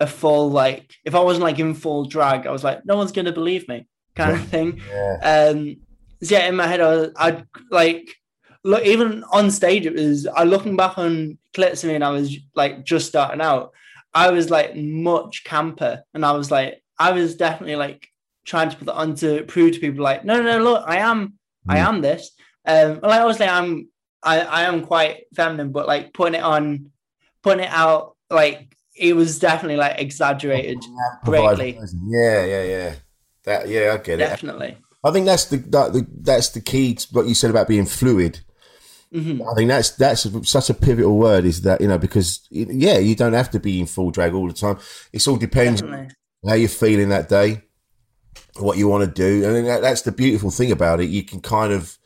a 0.01 0.07
full 0.07 0.51
like 0.51 0.93
if 1.05 1.15
I 1.15 1.21
wasn't 1.21 1.45
like 1.45 1.59
in 1.59 1.75
full 1.75 2.05
drag, 2.05 2.47
I 2.47 2.51
was 2.51 2.65
like, 2.65 2.85
no 2.85 2.97
one's 2.97 3.13
gonna 3.13 3.33
believe 3.33 3.69
me, 3.69 3.87
kind 4.15 4.33
of 4.33 4.45
thing. 4.49 4.81
Yeah. 4.89 5.51
Um 5.51 5.77
so 6.23 6.35
yeah, 6.35 6.47
in 6.47 6.57
my 6.57 6.67
head 6.67 6.81
I 6.81 6.97
was 6.97 7.09
I'd 7.17 7.47
like 7.71 8.15
look 8.63 8.85
even 8.85 9.25
on 9.33 9.51
stage 9.51 9.87
it 9.87 9.95
was 9.95 10.27
I 10.27 10.45
looking 10.45 10.77
back 10.77 10.99
on 10.99 11.39
clips 11.55 11.83
of 11.83 11.89
me 11.89 11.95
and 11.95 12.05
I 12.05 12.11
was 12.11 12.37
like 12.55 12.85
just 12.85 13.09
starting 13.09 13.41
out. 13.41 13.73
I 14.13 14.31
was 14.31 14.51
like 14.51 14.77
much 14.77 15.45
camper 15.45 16.03
and 16.15 16.25
I 16.25 16.33
was 16.33 16.51
like 16.51 16.83
I 16.99 17.13
was 17.13 17.37
definitely 17.37 17.77
like 17.77 18.07
trying 18.45 18.71
to 18.71 18.77
put 18.77 18.87
that 18.87 18.95
on 18.95 19.15
to 19.17 19.45
prove 19.45 19.73
to 19.75 19.81
people 19.81 20.05
like, 20.05 20.25
no, 20.25 20.37
no, 20.37 20.59
no 20.59 20.65
look, 20.65 20.85
I 20.87 20.99
am, 20.99 21.29
mm. 21.29 21.33
I 21.69 21.79
am 21.79 22.01
this. 22.03 22.33
Um, 22.67 23.01
like 23.03 23.21
obviously 23.21 23.47
I'm, 23.47 23.89
I, 24.23 24.41
I 24.41 24.63
am 24.65 24.85
quite 24.85 25.25
feminine, 25.35 25.73
but 25.73 25.87
like 25.87 26.13
putting 26.13 26.35
it 26.35 26.43
on, 26.43 26.91
putting 27.43 27.65
it 27.65 27.71
out, 27.71 28.17
like 28.31 28.77
it 28.97 29.17
was 29.17 29.39
definitely 29.39 29.77
like 29.77 29.99
exaggerated 29.99 30.79
greatly. 31.25 31.79
Yeah, 32.09 32.45
yeah, 32.45 32.63
yeah. 32.65 32.95
That, 33.45 33.69
yeah, 33.69 33.95
I 33.95 33.97
get 33.97 34.19
definitely. 34.19 34.19
it. 34.19 34.29
Definitely. 34.29 34.77
I 35.03 35.11
think 35.13 35.27
that's 35.27 35.47
the, 35.47 35.57
that, 35.57 35.93
the 35.95 36.07
that's 36.21 36.51
the 36.51 36.61
key. 36.61 36.95
To 36.95 37.07
what 37.13 37.27
you 37.27 37.35
said 37.35 37.51
about 37.51 37.69
being 37.69 37.87
fluid. 37.87 38.41
Mm-hmm. 39.13 39.43
I 39.43 39.55
think 39.55 39.69
that's 39.69 39.91
that's 39.97 40.49
such 40.49 40.71
a 40.71 40.75
pivotal 40.75 41.19
word. 41.19 41.45
Is 41.45 41.63
that 41.63 41.81
you 41.81 41.89
know 41.89 41.99
because 41.99 42.47
yeah, 42.51 42.99
you 42.99 43.17
don't 43.17 43.33
have 43.33 43.51
to 43.51 43.61
be 43.61 43.81
in 43.81 43.87
full 43.87 44.11
drag 44.11 44.35
all 44.35 44.47
the 44.47 44.53
time. 44.53 44.79
It's 45.13 45.27
all 45.27 45.37
depends 45.37 45.83
how 46.47 46.55
you're 46.55 46.69
feeling 46.69 47.09
that 47.09 47.29
day, 47.29 47.63
what 48.59 48.77
you 48.77 48.89
want 48.89 49.05
to 49.05 49.11
do, 49.11 49.45
and 49.45 49.67
that, 49.67 49.81
that's 49.81 50.03
the 50.03 50.13
beautiful 50.13 50.51
thing 50.51 50.71
about 50.71 51.01
it. 51.01 51.09
You 51.09 51.25
can 51.25 51.41
kind 51.41 51.73
of 51.73 51.99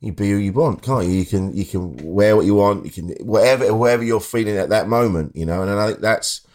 you 0.00 0.12
be 0.12 0.30
who 0.30 0.36
you 0.36 0.52
want, 0.52 0.82
can't 0.82 1.06
you? 1.06 1.12
You 1.12 1.26
can 1.26 1.54
you 1.54 1.64
can 1.64 1.96
wear 1.96 2.36
what 2.36 2.46
you 2.46 2.54
want. 2.54 2.84
You 2.84 2.90
can 2.90 3.08
whatever 3.26 3.74
whatever 3.74 4.04
you're 4.04 4.20
feeling 4.20 4.56
at 4.56 4.68
that 4.68 4.88
moment, 4.88 5.34
you 5.34 5.46
know. 5.46 5.62
And 5.62 5.70
I 5.70 5.88
think 5.88 6.00
that's 6.00 6.46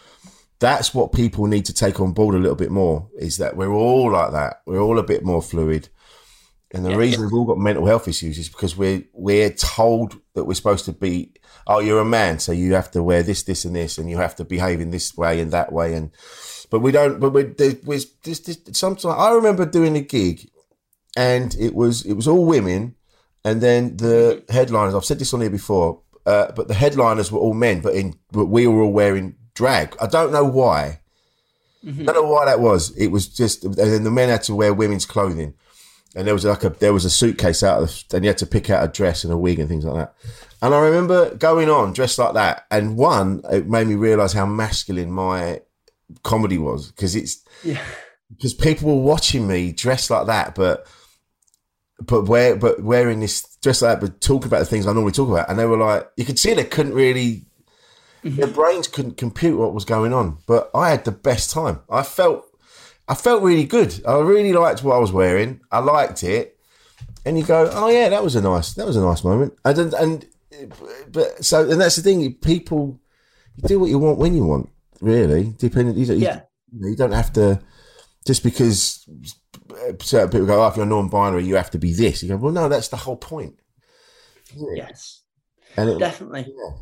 that's 0.60 0.94
what 0.94 1.12
people 1.12 1.48
need 1.48 1.66
to 1.66 1.74
take 1.74 2.00
on 2.00 2.14
board 2.14 2.36
a 2.36 2.40
little 2.40 2.56
bit 2.56 2.72
more. 2.72 3.10
Is 3.18 3.38
that 3.38 3.58
we're 3.58 3.74
all 3.74 4.12
like 4.12 4.32
that. 4.32 4.62
We're 4.66 4.82
all 4.82 5.00
a 5.00 5.04
bit 5.04 5.24
more 5.24 5.42
fluid. 5.42 5.90
And 6.74 6.86
the 6.86 6.92
yeah, 6.92 6.98
reason 6.98 7.22
yeah. 7.22 7.26
we've 7.26 7.34
all 7.34 7.46
got 7.46 7.58
mental 7.58 7.86
health 7.86 8.08
issues 8.08 8.38
is 8.38 8.48
because 8.48 8.78
we're 8.78 9.04
we're 9.14 9.50
told 9.50 10.18
that 10.36 10.46
we're 10.46 10.54
supposed 10.54 10.86
to 10.86 10.94
be. 10.94 11.34
Oh, 11.68 11.80
you're 11.80 12.00
a 12.00 12.06
man, 12.06 12.40
so 12.40 12.52
you 12.52 12.74
have 12.74 12.90
to 12.92 13.04
wear 13.04 13.22
this, 13.22 13.44
this, 13.44 13.66
and 13.66 13.76
this, 13.76 13.98
and 13.98 14.10
you 14.10 14.18
have 14.18 14.36
to 14.38 14.44
behave 14.44 14.82
in 14.82 14.90
this 14.90 15.16
way 15.16 15.40
and 15.40 15.52
that 15.52 15.72
way, 15.72 15.94
and 15.94 16.12
but 16.70 16.80
we 16.80 16.92
don't. 16.92 17.20
But 17.20 17.32
we 17.32 17.44
there's 17.44 18.06
this, 18.24 18.40
this, 18.40 18.58
sometimes 18.72 19.06
I 19.06 19.32
remember 19.32 19.66
doing 19.66 19.96
a 19.96 20.02
gig, 20.02 20.50
and 21.18 21.56
it 21.60 21.76
was 21.76 22.06
it 22.06 22.14
was 22.14 22.28
all 22.28 22.46
women, 22.46 22.96
and 23.44 23.62
then 23.62 23.98
the 23.98 24.44
headliners. 24.50 24.96
I've 24.96 25.06
said 25.06 25.20
this 25.20 25.34
on 25.34 25.42
here 25.42 25.50
before, 25.50 26.02
uh, 26.26 26.52
but 26.52 26.68
the 26.68 26.74
headliners 26.74 27.32
were 27.32 27.40
all 27.40 27.54
men, 27.54 27.82
but 27.82 27.96
in 27.96 28.16
but 28.32 28.46
we 28.46 28.68
were 28.68 28.84
all 28.84 28.92
wearing 28.92 29.36
drag. 29.54 29.96
I 30.02 30.08
don't 30.08 30.32
know 30.32 30.46
why. 30.46 31.00
Mm-hmm. 31.84 32.08
I 32.08 32.14
don't 32.14 32.26
know 32.26 32.32
why 32.32 32.46
that 32.46 32.60
was. 32.60 32.96
It 32.96 33.08
was 33.08 33.28
just, 33.28 33.64
and 33.64 33.76
then 33.76 34.04
the 34.04 34.12
men 34.12 34.30
had 34.30 34.44
to 34.44 34.56
wear 34.56 34.74
women's 34.74 35.06
clothing, 35.06 35.56
and 36.16 36.28
there 36.28 36.34
was 36.34 36.46
like 36.46 36.64
a 36.64 36.70
there 36.70 36.94
was 36.94 37.06
a 37.06 37.10
suitcase 37.10 37.64
out 37.64 37.82
of, 37.82 38.04
and 38.14 38.24
you 38.24 38.30
had 38.30 38.38
to 38.40 38.46
pick 38.46 38.70
out 38.70 38.84
a 38.84 38.92
dress 38.92 39.24
and 39.24 39.34
a 39.34 39.38
wig 39.38 39.60
and 39.60 39.68
things 39.68 39.86
like 39.86 39.96
that. 39.96 40.14
And 40.62 40.76
I 40.76 40.80
remember 40.80 41.34
going 41.36 41.70
on 41.70 41.94
dressed 41.94 42.20
like 42.20 42.34
that, 42.36 42.68
and 42.70 42.98
one, 42.98 43.42
it 43.52 43.68
made 43.68 43.88
me 43.88 43.96
realise 43.96 44.34
how 44.34 44.46
masculine 44.46 45.12
my 45.12 45.62
comedy 46.24 46.58
was 46.58 46.92
because 46.92 47.16
it's 47.16 47.44
yeah 47.64 47.82
because 48.30 48.54
people 48.54 48.96
were 48.96 49.04
watching 49.04 49.48
me 49.48 49.72
dressed 49.72 50.12
like 50.12 50.28
that, 50.28 50.54
but 50.54 50.86
but 52.06 52.24
wear 52.24 52.56
but 52.56 52.82
wearing 52.82 53.20
this 53.20 53.58
dress 53.62 53.82
like 53.82 54.00
that, 54.00 54.06
but 54.06 54.22
talking 54.22 54.48
about 54.48 54.60
the 54.60 54.66
things 54.66 54.88
I 54.88 54.94
normally 54.94 55.12
talk 55.12 55.30
about, 55.30 55.50
and 55.50 55.58
they 55.58 55.66
were 55.66 55.78
like, 55.78 56.10
you 56.18 56.26
could 56.26 56.40
see 56.40 56.54
they 56.54 56.64
couldn't 56.64 56.94
really. 56.94 57.46
Mm-hmm. 58.24 58.36
Their 58.36 58.48
brains 58.48 58.88
couldn't 58.88 59.18
compute 59.18 59.58
what 59.58 59.74
was 59.74 59.86
going 59.86 60.14
on, 60.14 60.38
but 60.46 60.70
I 60.76 60.92
had 60.92 61.06
the 61.06 61.12
best 61.12 61.50
time. 61.50 61.80
I 61.90 62.04
felt, 62.04 62.46
I 63.08 63.16
felt 63.16 63.42
really 63.42 63.64
good. 63.64 64.00
I 64.08 64.20
really 64.20 64.54
liked 64.54 64.84
what 64.84 64.96
I 64.96 65.00
was 65.00 65.12
wearing. 65.12 65.60
I 65.72 65.80
liked 65.80 66.24
it, 66.24 66.60
and 67.26 67.38
you 67.38 67.44
go, 67.44 67.70
"Oh 67.74 67.90
yeah, 67.90 68.10
that 68.10 68.24
was 68.24 68.36
a 68.36 68.42
nice, 68.42 68.74
that 68.74 68.86
was 68.86 68.96
a 68.96 69.02
nice 69.02 69.24
moment." 69.24 69.54
And 69.66 69.94
and, 69.94 70.28
but 71.12 71.44
so, 71.44 71.68
and 71.68 71.82
that's 71.82 71.96
the 71.96 72.04
thing. 72.04 72.34
People, 72.36 73.00
you 73.56 73.68
do 73.68 73.80
what 73.80 73.90
you 73.90 73.98
want 73.98 74.20
when 74.20 74.36
you 74.36 74.46
want 74.46 74.70
really. 75.02 75.54
Depending, 75.58 75.98
you, 75.98 76.06
yeah. 76.16 76.42
you, 76.72 76.90
you 76.92 76.96
don't 76.96 77.12
have 77.12 77.34
to 77.34 77.60
just 78.26 78.44
because 78.44 79.08
certain 80.02 80.30
people 80.30 80.48
go, 80.48 80.64
oh, 80.64 80.68
if 80.68 80.78
you're 80.78 80.86
non-binary, 80.86 81.46
you 81.46 81.56
have 81.56 81.72
to 81.72 81.80
be 81.80 81.94
this. 81.94 82.24
You 82.24 82.30
go, 82.30 82.38
well, 82.38 82.52
no, 82.52 82.70
that's 82.70 82.90
the 82.90 82.98
whole 82.98 83.18
point. 83.18 83.60
Yes, 84.76 85.24
and 85.78 85.90
it, 85.90 86.00
definitely. 86.00 86.48
Yeah. 86.48 86.74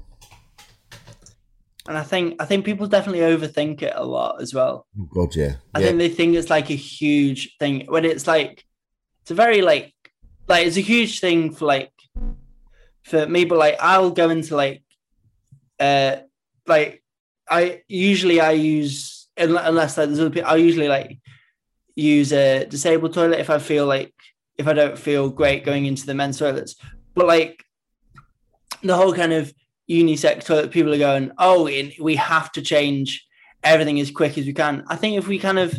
And 1.88 1.98
I 1.98 2.04
think 2.04 2.36
I 2.40 2.46
think 2.46 2.66
people 2.66 2.88
definitely 2.88 3.22
overthink 3.22 3.82
it 3.82 3.94
a 3.96 4.06
lot 4.06 4.42
as 4.42 4.54
well. 4.54 4.86
Oh 5.00 5.10
God, 5.12 5.36
yeah. 5.36 5.56
I 5.74 5.80
yeah. 5.80 5.88
think 5.88 5.98
they 5.98 6.10
think 6.10 6.36
it's 6.36 6.50
like 6.50 6.70
a 6.70 6.76
huge 6.76 7.58
thing 7.58 7.86
when 7.88 8.06
it's 8.06 8.28
like 8.28 8.64
it's 9.22 9.32
a 9.32 9.34
very 9.34 9.62
like 9.62 9.94
like 10.48 10.68
it's 10.68 10.78
a 10.78 10.82
huge 10.82 11.20
thing 11.20 11.52
for 11.52 11.66
like 11.66 11.92
for 13.04 13.26
me, 13.26 13.46
but 13.46 13.58
like 13.58 13.78
I'll 13.80 14.12
go 14.12 14.30
into 14.30 14.56
like 14.56 14.84
uh 15.80 16.18
like 16.68 17.04
I 17.50 17.82
usually 17.88 18.40
I 18.40 18.52
use 18.52 19.28
unless 19.36 19.98
like, 19.98 20.10
there's 20.10 20.20
other 20.20 20.30
people. 20.30 20.50
I 20.50 20.58
usually 20.58 20.90
like 20.90 21.18
use 22.00 22.32
a 22.34 22.66
disabled 22.66 23.14
toilet 23.14 23.40
if 23.40 23.50
I 23.50 23.60
feel 23.60 23.86
like 23.86 24.14
if 24.58 24.68
I 24.68 24.74
don't 24.74 24.98
feel 24.98 25.30
great 25.30 25.66
going 25.66 25.86
into 25.86 26.06
the 26.06 26.14
men's 26.14 26.38
toilets. 26.38 26.76
But 27.16 27.28
like 27.28 27.64
the 28.84 28.96
whole 28.96 29.14
kind 29.14 29.34
of 29.34 29.54
unisex 29.90 30.46
toilet, 30.46 30.72
people 30.72 30.94
are 30.94 30.98
going, 30.98 31.32
oh, 31.38 31.64
we 31.64 32.16
have 32.16 32.52
to 32.54 32.62
change 32.62 33.26
everything 33.64 34.00
as 34.00 34.12
quick 34.12 34.38
as 34.38 34.46
we 34.46 34.54
can. 34.54 34.84
I 34.88 34.96
think 34.96 35.18
if 35.18 35.28
we 35.28 35.40
kind 35.40 35.60
of, 35.60 35.78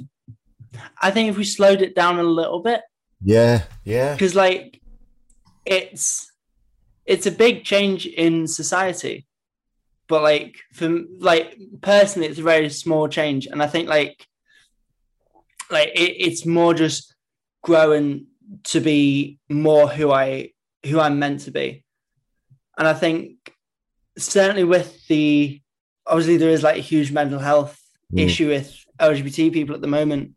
I 1.01 1.11
think 1.11 1.29
if 1.29 1.37
we 1.37 1.45
slowed 1.45 1.83
it 1.83 1.95
down 1.95 2.19
a 2.19 2.23
little 2.23 2.61
bit. 2.61 2.83
Yeah, 3.23 3.65
yeah. 3.85 4.15
Because 4.15 4.35
like 4.35 4.81
it's 5.67 6.31
it's 7.07 7.27
a 7.27 7.31
big 7.31 7.65
change 7.65 8.07
in 8.07 8.47
society 8.47 9.27
but 10.11 10.23
like 10.23 10.57
for 10.73 10.89
like 11.19 11.59
personally 11.81 12.29
it's 12.29 12.39
a 12.39 12.43
very 12.43 12.69
small 12.69 13.09
change 13.09 13.47
and 13.47 13.63
i 13.63 13.67
think 13.67 13.89
like 13.89 14.27
like 15.71 15.89
it, 15.89 16.17
it's 16.19 16.47
more 16.47 16.75
just 16.75 17.15
growing 17.63 18.27
to 18.65 18.81
be 18.81 19.39
more 19.49 19.89
who 19.89 20.11
I 20.11 20.51
who 20.85 20.99
I'm 20.99 21.19
meant 21.19 21.41
to 21.41 21.51
be. 21.51 21.85
And 22.79 22.89
I 22.89 22.95
think 22.95 23.53
certainly 24.19 24.65
with 24.65 25.07
the 25.07 25.61
obviously 26.07 26.37
there 26.37 26.51
is 26.51 26.63
like 26.63 26.79
a 26.79 26.81
huge 26.81 27.13
mental 27.13 27.39
health 27.39 27.81
mm. 28.13 28.21
issue 28.21 28.49
with 28.49 28.77
LGBT 28.99 29.53
people 29.53 29.75
at 29.75 29.81
the 29.81 29.87
moment. 29.87 30.35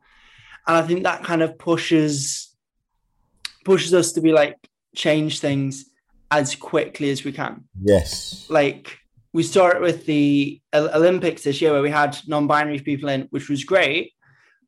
And 0.67 0.77
I 0.77 0.81
think 0.83 1.03
that 1.03 1.23
kind 1.23 1.41
of 1.41 1.57
pushes 1.57 2.55
pushes 3.65 3.93
us 3.93 4.11
to 4.13 4.21
be 4.21 4.31
like 4.31 4.57
change 4.95 5.39
things 5.39 5.85
as 6.31 6.55
quickly 6.55 7.09
as 7.09 7.23
we 7.23 7.31
can. 7.31 7.63
Yes. 7.81 8.45
Like 8.49 8.97
we 9.33 9.43
started 9.43 9.81
with 9.81 10.05
the 10.05 10.61
Olympics 10.73 11.43
this 11.43 11.61
year 11.61 11.71
where 11.71 11.81
we 11.81 11.89
had 11.89 12.17
non-binary 12.27 12.79
people 12.79 13.09
in, 13.09 13.23
which 13.31 13.49
was 13.49 13.63
great, 13.63 14.13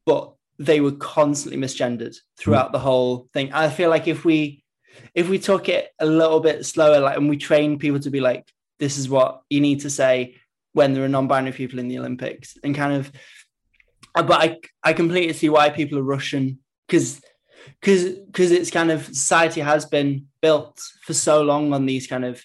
but 0.06 0.35
they 0.58 0.80
were 0.80 0.92
constantly 0.92 1.60
misgendered 1.60 2.16
throughout 2.38 2.72
the 2.72 2.80
whole 2.80 3.28
thing. 3.34 3.52
I 3.54 3.70
feel 3.70 3.90
like 3.90 4.08
if 4.08 4.24
we 4.24 4.64
if 5.14 5.30
we 5.30 5.40
took 5.40 5.68
it 5.70 5.90
a 6.00 6.06
little 6.06 6.40
bit 6.40 6.66
slower, 6.66 7.00
like 7.00 7.18
and 7.18 7.30
we 7.30 7.38
train 7.38 7.80
people 7.80 8.00
to 8.00 8.10
be 8.10 8.22
like, 8.22 8.50
this 8.80 8.98
is 8.98 9.10
what 9.10 9.42
you 9.50 9.62
need 9.62 9.82
to 9.82 9.90
say 9.90 10.36
when 10.74 10.94
there 10.94 11.04
are 11.04 11.10
non-binary 11.10 11.54
people 11.54 11.80
in 11.80 11.88
the 11.88 12.00
Olympics, 12.00 12.58
and 12.64 12.76
kind 12.76 12.94
of, 12.94 13.12
but 14.14 14.32
I 14.32 14.60
I 14.84 14.94
completely 14.94 15.34
see 15.34 15.50
why 15.50 15.70
people 15.70 16.00
are 16.00 16.04
rushing 16.04 16.60
because 16.88 17.22
because 17.80 18.14
because 18.14 18.52
it's 18.52 18.72
kind 18.72 18.92
of 18.92 19.06
society 19.06 19.62
has 19.62 19.86
been 19.86 20.28
built 20.42 20.82
for 21.02 21.14
so 21.14 21.42
long 21.42 21.74
on 21.74 21.86
these 21.86 22.08
kind 22.08 22.26
of 22.26 22.42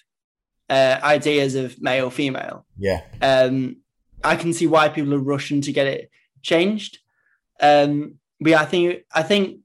uh, 0.69 0.99
ideas 1.03 1.55
of 1.55 1.81
male 1.81 2.09
female. 2.09 2.65
Yeah. 2.77 3.01
Um, 3.21 3.77
I 4.23 4.35
can 4.35 4.53
see 4.53 4.67
why 4.67 4.89
people 4.89 5.13
are 5.13 5.19
rushing 5.19 5.61
to 5.61 5.71
get 5.71 5.87
it 5.87 6.09
changed. 6.41 6.99
Um, 7.61 8.15
but 8.39 8.51
yeah, 8.51 8.61
I 8.61 8.65
think 8.65 9.03
I 9.13 9.23
think 9.23 9.59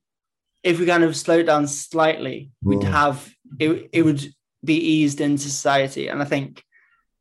if 0.62 0.78
we 0.78 0.86
kind 0.86 1.04
of 1.04 1.16
slow 1.16 1.42
down 1.42 1.66
slightly, 1.66 2.50
we'd 2.62 2.80
mm. 2.80 2.90
have 2.90 3.28
it. 3.58 3.88
It 3.92 4.02
would 4.02 4.24
be 4.64 4.76
eased 4.76 5.20
into 5.20 5.44
society, 5.44 6.08
and 6.08 6.20
I 6.20 6.24
think 6.24 6.62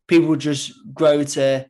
people 0.07 0.27
would 0.29 0.39
just 0.39 0.73
grow 0.93 1.23
to 1.23 1.69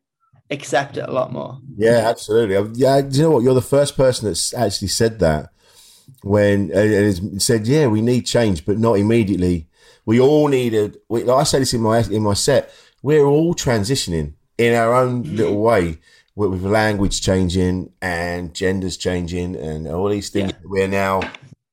accept 0.49 0.97
it 0.97 1.07
a 1.07 1.11
lot 1.11 1.31
more. 1.31 1.59
Yeah, 1.77 2.07
absolutely. 2.07 2.79
Yeah, 2.79 2.97
you 2.97 3.23
know 3.23 3.31
what? 3.31 3.43
You're 3.43 3.53
the 3.53 3.61
first 3.61 3.95
person 3.95 4.27
that's 4.27 4.53
actually 4.53 4.89
said 4.89 5.19
that 5.19 5.49
when 6.23 6.71
and 6.71 7.41
said, 7.41 7.67
"Yeah, 7.67 7.87
we 7.87 8.01
need 8.01 8.25
change, 8.25 8.65
but 8.65 8.79
not 8.79 8.93
immediately. 8.93 9.67
We 10.05 10.19
all 10.19 10.47
needed." 10.47 10.97
We, 11.09 11.23
like 11.23 11.41
I 11.41 11.43
say 11.43 11.59
this 11.59 11.73
in 11.73 11.81
my 11.81 11.99
in 11.99 12.23
my 12.23 12.33
set. 12.33 12.71
We're 13.03 13.25
all 13.25 13.53
transitioning 13.53 14.33
in 14.57 14.73
our 14.73 14.95
own 14.95 15.23
little 15.23 15.61
way 15.61 15.99
with, 16.36 16.52
with 16.52 16.65
language 16.65 17.21
changing 17.21 17.91
and 18.02 18.54
genders 18.54 18.98
changing 18.98 19.56
and 19.56 19.88
all 19.88 20.10
these 20.10 20.30
things. 20.30 20.52
Yeah. 20.52 20.58
We're 20.63 20.88
now, 20.88 21.21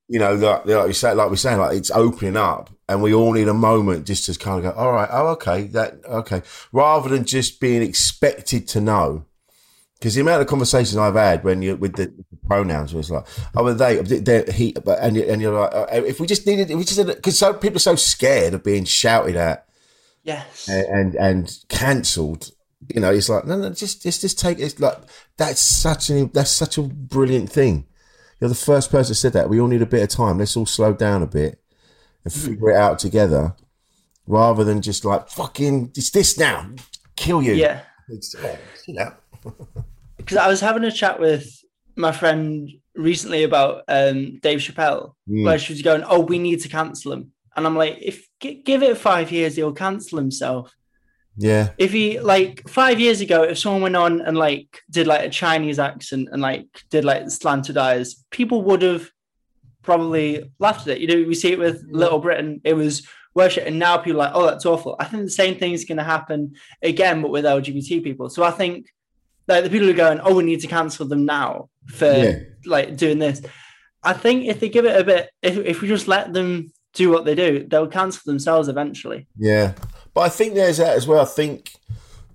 you 0.09 0.19
know, 0.19 0.35
like, 0.35 0.67
like 0.67 0.87
we 0.87 0.93
say, 0.93 1.15
like 1.15 1.31
we're 1.31 1.37
saying, 1.37 1.59
like 1.59 1.77
it's 1.77 1.91
opening 1.91 2.37
up, 2.37 2.71
and 2.89 3.03
we 3.03 3.15
all 3.15 3.33
need 3.33 3.49
a 3.49 3.55
moment 3.55 4.07
just 4.07 4.27
to 4.27 4.39
kind 4.39 4.65
of 4.65 4.75
go, 4.75 4.79
"All 4.79 4.93
right, 4.93 5.09
oh, 5.11 5.29
okay, 5.29 5.65
that 5.69 6.05
okay," 6.05 6.43
rather 6.73 7.09
than 7.09 7.25
just 7.25 7.61
being 7.61 7.83
expected 7.83 8.69
to 8.69 8.81
know 8.81 9.27
because 10.03 10.17
the 10.17 10.21
amount 10.21 10.43
of 10.43 10.49
conversations 10.49 10.97
I've 10.97 11.15
had 11.15 11.45
when 11.45 11.63
you 11.63 11.77
with 11.77 11.95
the 11.95 12.13
pronouns 12.49 12.93
was 12.93 13.09
like, 13.09 13.25
oh, 13.55 13.63
well, 13.63 13.75
they, 13.77 14.03
they 14.03 14.51
he, 14.53 14.73
but 14.73 14.99
and 14.99 15.17
and 15.17 15.41
you're 15.41 15.57
like, 15.57 15.73
uh, 15.73 15.87
if 15.93 16.19
we 16.19 16.27
just 16.27 16.45
needed, 16.45 16.73
if 16.73 16.77
we 16.77 16.83
just 16.83 17.07
because 17.07 17.39
so 17.39 17.55
people 17.55 17.77
are 17.77 17.79
so 17.79 17.95
scared 17.95 18.53
of 18.53 18.65
being 18.65 18.85
shouted 18.85 19.37
at, 19.37 19.69
yes, 20.25 20.69
and 20.69 20.87
and, 20.87 21.15
and 21.15 21.59
cancelled. 21.69 22.51
You 22.89 23.01
know, 23.01 23.13
it's 23.13 23.29
like 23.29 23.45
no, 23.47 23.57
no, 23.57 23.71
just 23.71 24.03
just 24.03 24.21
just 24.21 24.39
take 24.39 24.59
it. 24.59 24.81
Like 24.81 24.99
that's 25.37 25.61
such 25.61 26.11
an 26.11 26.31
that's 26.33 26.51
such 26.51 26.79
a 26.79 26.83
brilliant 26.83 27.51
thing. 27.51 27.87
You're 28.41 28.49
the 28.49 28.55
first 28.55 28.91
person 28.91 29.13
that 29.13 29.17
said 29.17 29.33
that. 29.35 29.49
We 29.49 29.61
all 29.61 29.69
need 29.69 29.83
a 29.83 29.87
bit 29.87 30.03
of 30.03 30.09
time. 30.09 30.39
Let's 30.39 30.57
all 30.57 30.67
slow 30.67 30.93
down 30.93 31.23
a 31.23 31.27
bit 31.27 31.63
and 32.25 32.33
mm. 32.33 32.45
figure 32.45 32.71
it 32.71 32.77
out 32.77 32.99
together, 32.99 33.55
rather 34.27 34.65
than 34.65 34.83
just 34.83 35.05
like 35.05 35.29
fucking 35.29 35.93
it's 35.97 36.11
this 36.11 36.39
now, 36.39 36.69
kill 37.17 37.43
you. 37.43 37.55
Yeah, 37.55 37.83
it's, 38.09 38.35
you 38.87 38.95
know. 38.95 39.13
because 40.17 40.37
I 40.37 40.49
was 40.49 40.61
having 40.61 40.85
a 40.85 40.93
chat 40.93 41.21
with 41.21 41.63
my 41.97 42.13
friend 42.13 42.71
recently 42.95 43.45
about 43.45 43.85
um, 43.89 44.39
Dave 44.41 44.59
Chappelle, 44.59 45.15
mm. 45.29 45.45
where 45.45 45.59
she 45.59 45.73
was 45.73 45.83
going, 45.83 46.03
"Oh, 46.05 46.21
we 46.21 46.39
need 46.39 46.61
to 46.63 46.69
cancel 46.69 47.13
him," 47.13 47.33
and 47.57 47.67
I'm 47.67 47.77
like, 47.77 47.99
"If 48.01 48.29
give 48.41 48.83
it 48.83 48.99
five 48.99 49.31
years, 49.31 49.57
he'll 49.57 49.73
cancel 49.73 50.19
himself." 50.19 50.75
Yeah. 51.37 51.71
If 51.79 51.93
he 51.93 52.21
like 52.21 52.69
five 52.69 53.01
years 53.01 53.21
ago, 53.21 53.43
if 53.43 53.59
someone 53.59 53.83
went 53.83 53.97
on 53.97 54.21
and 54.21 54.37
like 54.37 54.83
did 54.91 55.07
like 55.07 55.25
a 55.25 55.31
Chinese 55.31 55.79
accent 55.79 56.29
and 56.31 56.43
like 56.43 56.67
did 56.91 57.05
like 57.05 57.31
slanted 57.31 57.77
eyes, 57.77 58.25
people 58.31 58.63
would 58.63 58.83
have 58.83 59.11
probably 59.83 60.51
laughed 60.59 60.87
at 60.87 60.97
it. 60.97 61.01
You 61.01 61.09
know, 61.09 61.29
we 61.29 61.35
see 61.35 61.53
it 61.53 61.59
with 61.59 61.85
Little 61.89 62.19
Britain. 62.19 62.61
It 62.65 62.75
was 62.75 63.07
worship, 63.35 63.67
and 63.67 63.79
now 63.79 63.97
people 63.97 64.21
are 64.21 64.27
like, 64.27 64.35
"Oh, 64.35 64.47
that's 64.47 64.67
awful." 64.67 64.97
I 64.99 65.05
think 65.05 65.25
the 65.25 65.31
same 65.31 65.59
thing 65.59 65.73
is 65.73 65.85
going 65.85 65.99
to 65.99 66.05
happen 66.05 66.55
again, 66.83 67.23
but 67.23 67.31
with 67.31 67.45
LGBT 67.45 68.05
people. 68.05 68.29
So 68.29 68.43
I 68.43 68.51
think 68.51 68.87
like 69.49 69.65
the 69.65 69.71
people 69.71 69.87
who 69.87 69.93
are 69.93 69.97
going, 69.97 70.21
oh, 70.21 70.35
we 70.35 70.45
need 70.45 70.61
to 70.61 70.67
cancel 70.67 71.07
them 71.07 71.25
now 71.25 71.69
for 71.87 72.13
yeah. 72.13 72.39
like 72.65 72.97
doing 72.97 73.19
this. 73.19 73.43
I 74.03 74.13
think 74.13 74.47
if 74.47 74.61
they 74.61 74.69
give 74.69 74.85
it 74.85 75.01
a 75.01 75.05
bit, 75.05 75.31
if 75.43 75.57
if 75.59 75.81
we 75.81 75.89
just 75.89 76.09
let 76.09 76.33
them 76.33 76.73
do 76.95 77.11
what 77.11 77.25
they 77.25 77.35
do, 77.35 77.67
they'll 77.69 77.87
cancel 77.87 78.23
themselves 78.27 78.69
eventually. 78.69 79.27
Yeah, 79.37 79.75
but 80.15 80.23
I 80.23 80.29
think 80.29 80.55
there's 80.55 80.79
that 80.79 80.97
as 80.97 81.07
well. 81.07 81.23
I 81.23 81.27
think 81.27 81.75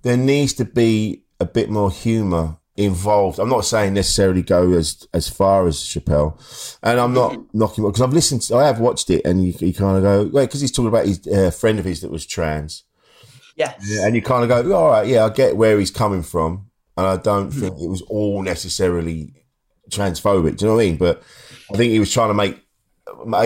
there 0.02 0.16
needs 0.16 0.52
to 0.54 0.64
be 0.64 1.22
a 1.40 1.44
bit 1.44 1.70
more 1.70 1.90
humour 1.90 2.56
involved. 2.76 3.38
I'm 3.38 3.48
not 3.48 3.64
saying 3.64 3.94
necessarily 3.94 4.42
go 4.42 4.72
as 4.72 5.06
as 5.12 5.28
far 5.28 5.66
as 5.66 5.78
Chappelle, 5.78 6.38
and 6.82 7.00
I'm 7.00 7.14
not 7.14 7.32
mm-hmm. 7.32 7.58
knocking 7.58 7.84
because 7.84 8.02
I've 8.02 8.12
listened. 8.12 8.42
To, 8.42 8.56
I 8.56 8.66
have 8.66 8.80
watched 8.80 9.10
it, 9.10 9.22
and 9.24 9.44
you, 9.44 9.54
you 9.58 9.74
kind 9.74 9.96
of 9.96 10.02
go 10.02 10.24
wait 10.24 10.46
because 10.46 10.60
he's 10.60 10.72
talking 10.72 10.88
about 10.88 11.06
his 11.06 11.26
uh, 11.26 11.50
friend 11.50 11.78
of 11.78 11.84
his 11.84 12.00
that 12.00 12.10
was 12.10 12.26
trans. 12.26 12.84
Yes, 13.56 13.98
and 14.02 14.14
you 14.14 14.22
kind 14.22 14.44
of 14.44 14.48
go, 14.48 14.76
all 14.76 14.90
right, 14.90 15.06
yeah, 15.06 15.24
I 15.24 15.30
get 15.30 15.56
where 15.56 15.78
he's 15.80 15.90
coming 15.90 16.22
from 16.22 16.68
and 16.98 17.06
I 17.06 17.16
don't 17.16 17.52
think 17.52 17.80
it 17.80 17.88
was 17.88 18.02
all 18.02 18.42
necessarily 18.42 19.32
transphobic. 19.88 20.56
Do 20.56 20.64
you 20.64 20.70
know 20.70 20.76
what 20.76 20.82
I 20.82 20.86
mean? 20.86 20.96
But 20.96 21.22
I 21.72 21.76
think 21.76 21.92
he 21.92 22.00
was 22.00 22.12
trying 22.12 22.28
to 22.28 22.34
make 22.34 22.58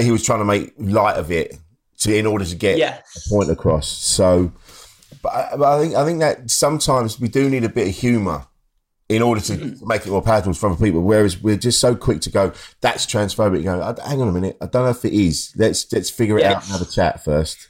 he 0.01 0.11
was 0.11 0.25
trying 0.25 0.39
to 0.39 0.47
make 0.47 0.73
light 0.79 1.19
of 1.19 1.31
it 1.31 1.59
to 2.03 2.17
in 2.17 2.27
order 2.27 2.45
to 2.45 2.55
get 2.55 2.79
yes. 2.79 3.27
a 3.27 3.31
point 3.31 3.51
across. 3.51 3.89
So, 3.89 4.53
but 5.23 5.33
I, 5.33 5.57
but 5.57 5.65
I, 5.65 5.81
think 5.81 5.95
I 5.95 6.05
think 6.05 6.21
that 6.21 6.51
sometimes 6.51 7.21
we 7.21 7.29
do 7.29 7.49
need 7.49 7.65
a 7.65 7.69
bit 7.69 7.89
of 7.89 7.95
humour 7.95 8.47
in 9.09 9.21
order 9.21 9.41
to 9.43 9.53
mm-hmm. 9.53 9.87
make 9.87 10.07
it 10.07 10.11
more 10.11 10.23
palatable 10.23 10.55
for 10.55 10.71
other 10.71 10.85
people. 10.85 11.03
Whereas 11.03 11.41
we're 11.43 11.57
just 11.57 11.81
so 11.81 11.95
quick 11.95 12.21
to 12.23 12.31
go, 12.31 12.53
that's 12.81 13.07
transphobic. 13.07 13.59
You 13.59 13.65
go, 13.65 13.95
hang 14.07 14.23
on 14.23 14.29
a 14.29 14.33
minute, 14.33 14.57
I 14.61 14.67
don't 14.67 14.85
know 14.85 14.91
if 14.91 15.05
it 15.05 15.13
is. 15.13 15.53
Let's 15.57 15.93
let's 15.93 16.11
figure 16.11 16.39
it 16.39 16.43
yes. 16.43 16.55
out 16.55 16.63
and 16.63 16.73
have 16.73 16.83
a 16.83 16.91
chat 16.91 17.25
first 17.25 17.69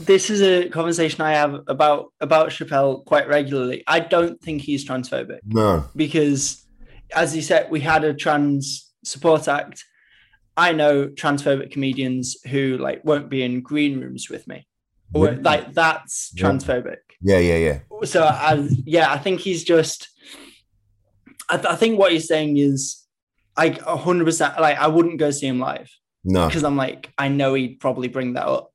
this 0.00 0.30
is 0.30 0.40
a 0.40 0.68
conversation 0.70 1.20
I 1.20 1.32
have 1.32 1.60
about 1.66 2.12
about 2.20 2.48
Chappelle 2.48 3.04
quite 3.04 3.28
regularly. 3.28 3.84
I 3.86 4.00
don't 4.00 4.40
think 4.40 4.62
he's 4.62 4.86
transphobic. 4.86 5.40
No, 5.46 5.84
because 5.94 6.64
as 7.14 7.32
he 7.32 7.42
said, 7.42 7.70
we 7.70 7.80
had 7.80 8.04
a 8.04 8.14
trans 8.14 8.90
support 9.04 9.46
act. 9.48 9.84
I 10.60 10.72
know 10.72 11.06
transphobic 11.08 11.70
comedians 11.70 12.36
who 12.46 12.76
like 12.76 13.02
won't 13.02 13.30
be 13.30 13.42
in 13.42 13.62
green 13.62 13.98
rooms 13.98 14.28
with 14.28 14.46
me, 14.46 14.66
or 15.14 15.28
really? 15.28 15.40
like 15.40 15.72
that's 15.72 16.34
transphobic. 16.34 16.98
Yeah, 17.22 17.38
yeah, 17.38 17.56
yeah. 17.56 17.78
So, 18.04 18.24
I, 18.24 18.68
yeah, 18.84 19.10
I 19.10 19.16
think 19.16 19.40
he's 19.40 19.64
just. 19.64 20.10
I, 21.48 21.56
th- 21.56 21.66
I 21.66 21.76
think 21.76 21.98
what 21.98 22.12
he's 22.12 22.28
saying 22.28 22.58
is, 22.58 23.06
like 23.56 23.80
hundred 23.80 24.26
percent. 24.26 24.60
Like, 24.60 24.78
I 24.78 24.88
wouldn't 24.88 25.18
go 25.18 25.30
see 25.30 25.46
him 25.46 25.60
live. 25.60 25.90
No, 26.24 26.46
because 26.46 26.62
I'm 26.62 26.76
like, 26.76 27.10
I 27.16 27.28
know 27.28 27.54
he'd 27.54 27.80
probably 27.80 28.08
bring 28.08 28.34
that 28.34 28.46
up. 28.46 28.70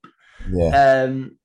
Yeah. 0.52 1.04
Um, 1.04 1.38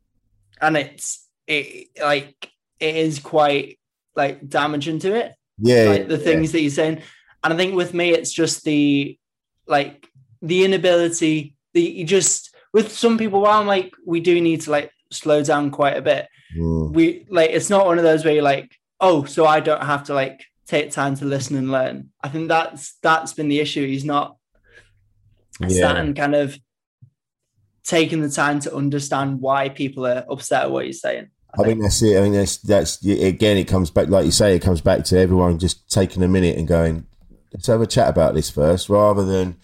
and 0.59 0.77
it's 0.79 1.29
it 1.47 1.89
like 2.01 2.51
it 2.79 2.97
is 2.97 3.19
quite 3.19 3.79
like 4.17 4.49
damaging 4.49 5.01
to 5.01 5.15
it. 5.17 5.35
Yeah. 5.59 5.85
Like 5.85 6.09
the 6.09 6.17
yeah. 6.17 6.25
things 6.25 6.53
that 6.53 6.61
he's 6.61 6.77
saying. 6.77 7.03
And 7.45 7.53
I 7.53 7.57
think 7.59 7.75
with 7.75 7.93
me, 7.93 8.11
it's 8.11 8.33
just 8.33 8.65
the 8.65 9.19
like 9.67 10.10
the 10.43 10.65
inability 10.65 11.57
the 11.75 11.83
you 11.83 12.05
just 12.05 12.55
with 12.73 12.93
some 12.93 13.19
people 13.19 13.41
while 13.41 13.61
I'm 13.61 13.67
like, 13.67 13.93
we 14.07 14.21
do 14.21 14.41
need 14.41 14.63
to 14.63 14.71
like 14.71 14.93
slow 15.11 15.43
down 15.43 15.71
quite 15.71 15.97
a 15.97 16.03
bit. 16.03 16.29
Mm. 16.57 16.93
We 16.93 17.27
like 17.29 17.51
it's 17.51 17.71
not 17.71 17.87
one 17.87 17.99
of 17.99 18.05
those 18.05 18.25
where 18.25 18.35
you're 18.35 18.43
like, 18.43 18.73
oh, 19.01 19.25
so 19.25 19.47
I 19.47 19.61
don't 19.61 19.83
have 19.83 20.05
to 20.05 20.15
like 20.15 20.45
take 20.67 20.91
time 20.91 21.17
to 21.17 21.25
listen 21.25 21.57
and 21.57 21.71
learn. 21.71 22.11
I 22.23 22.29
think 22.29 22.49
that's 22.49 22.97
that's 23.03 23.33
been 23.33 23.49
the 23.49 23.61
issue. 23.61 23.87
He's 23.87 24.05
not 24.05 24.37
yeah. 25.61 25.97
and 25.97 26.17
kind 26.17 26.35
of 26.35 26.59
taking 27.85 28.23
the 28.23 28.31
time 28.31 28.61
to 28.61 28.75
understand 28.75 29.41
why 29.41 29.69
people 29.69 30.07
are 30.07 30.25
upset 30.31 30.65
at 30.65 30.71
what 30.71 30.85
you're 30.85 30.93
saying. 30.93 31.31
I, 31.53 31.63
I 31.63 31.65
think. 31.65 31.67
think 31.67 31.83
that's 31.83 32.03
it. 32.03 32.19
I 32.19 32.23
mean, 32.23 32.33
that's 32.33 32.57
that's 32.59 33.05
again. 33.05 33.57
It 33.57 33.69
comes 33.69 33.91
back, 33.91 34.09
like 34.09 34.25
you 34.25 34.31
say, 34.31 34.55
it 34.55 34.63
comes 34.63 34.81
back 34.81 35.05
to 35.05 35.19
everyone 35.19 35.59
just 35.59 35.91
taking 35.91 36.23
a 36.23 36.29
minute 36.29 36.57
and 36.57 36.69
going, 36.69 37.07
"Let's 37.53 37.67
have 37.67 37.81
a 37.81 37.87
chat 37.87 38.09
about 38.09 38.35
this 38.35 38.51
first, 38.51 38.89
rather 38.89 39.25
than 39.25 39.57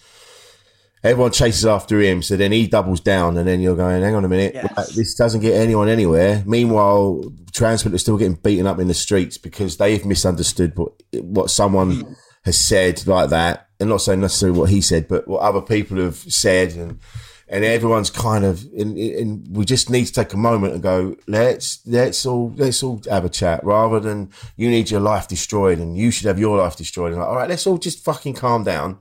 everyone 1.03 1.32
chases 1.32 1.66
after 1.66 2.01
him. 2.01 2.22
So 2.22 2.36
then 2.36 2.53
he 2.53 2.66
doubles 2.66 3.01
down, 3.01 3.36
and 3.36 3.47
then 3.47 3.61
you're 3.61 3.76
going, 3.76 4.03
"Hang 4.03 4.14
on 4.14 4.24
a 4.24 4.28
minute, 4.28 4.55
yes. 4.55 4.94
this 4.94 5.14
doesn't 5.14 5.40
get 5.40 5.55
anyone 5.55 5.88
anywhere." 5.88 6.42
Meanwhile, 6.47 7.22
trans 7.53 7.82
people 7.82 7.97
are 7.97 7.99
still 7.99 8.18
getting 8.18 8.34
beaten 8.34 8.66
up 8.66 8.78
in 8.78 8.88
the 8.88 8.94
streets 8.94 9.38
because 9.38 9.76
they've 9.76 10.05
misunderstood 10.05 10.76
what 10.76 10.92
what 11.22 11.51
someone 11.51 12.16
has 12.44 12.59
said 12.59 13.07
like 13.07 13.30
that, 13.30 13.68
and 13.80 13.88
not 13.88 14.01
saying 14.01 14.20
necessarily 14.20 14.59
what 14.59 14.70
he 14.70 14.80
said, 14.80 15.09
but 15.09 15.26
what 15.26 15.42
other 15.42 15.62
people 15.62 15.99
have 15.99 16.16
said, 16.16 16.72
and 16.72 17.01
and 17.49 17.64
everyone's 17.64 18.11
kind 18.11 18.44
of, 18.44 18.64
and, 18.76 19.47
we 19.57 19.64
just 19.64 19.88
need 19.88 20.05
to 20.05 20.12
take 20.12 20.32
a 20.32 20.36
moment 20.36 20.74
and 20.74 20.82
go, 20.82 21.14
let's 21.28 21.80
let's 21.86 22.26
all 22.26 22.53
let's 22.57 22.82
all 22.82 23.01
have 23.09 23.24
a 23.24 23.28
chat, 23.28 23.62
rather 23.62 24.01
than 24.01 24.30
you 24.57 24.68
need 24.68 24.90
your 24.90 25.01
life 25.01 25.28
destroyed 25.28 25.78
and 25.78 25.97
you 25.97 26.11
should 26.11 26.26
have 26.26 26.40
your 26.40 26.59
life 26.59 26.76
destroyed. 26.76 27.12
And 27.12 27.20
like, 27.20 27.28
all 27.28 27.36
right, 27.36 27.49
let's 27.49 27.66
all 27.66 27.78
just 27.78 28.05
fucking 28.05 28.34
calm 28.34 28.64
down 28.64 28.99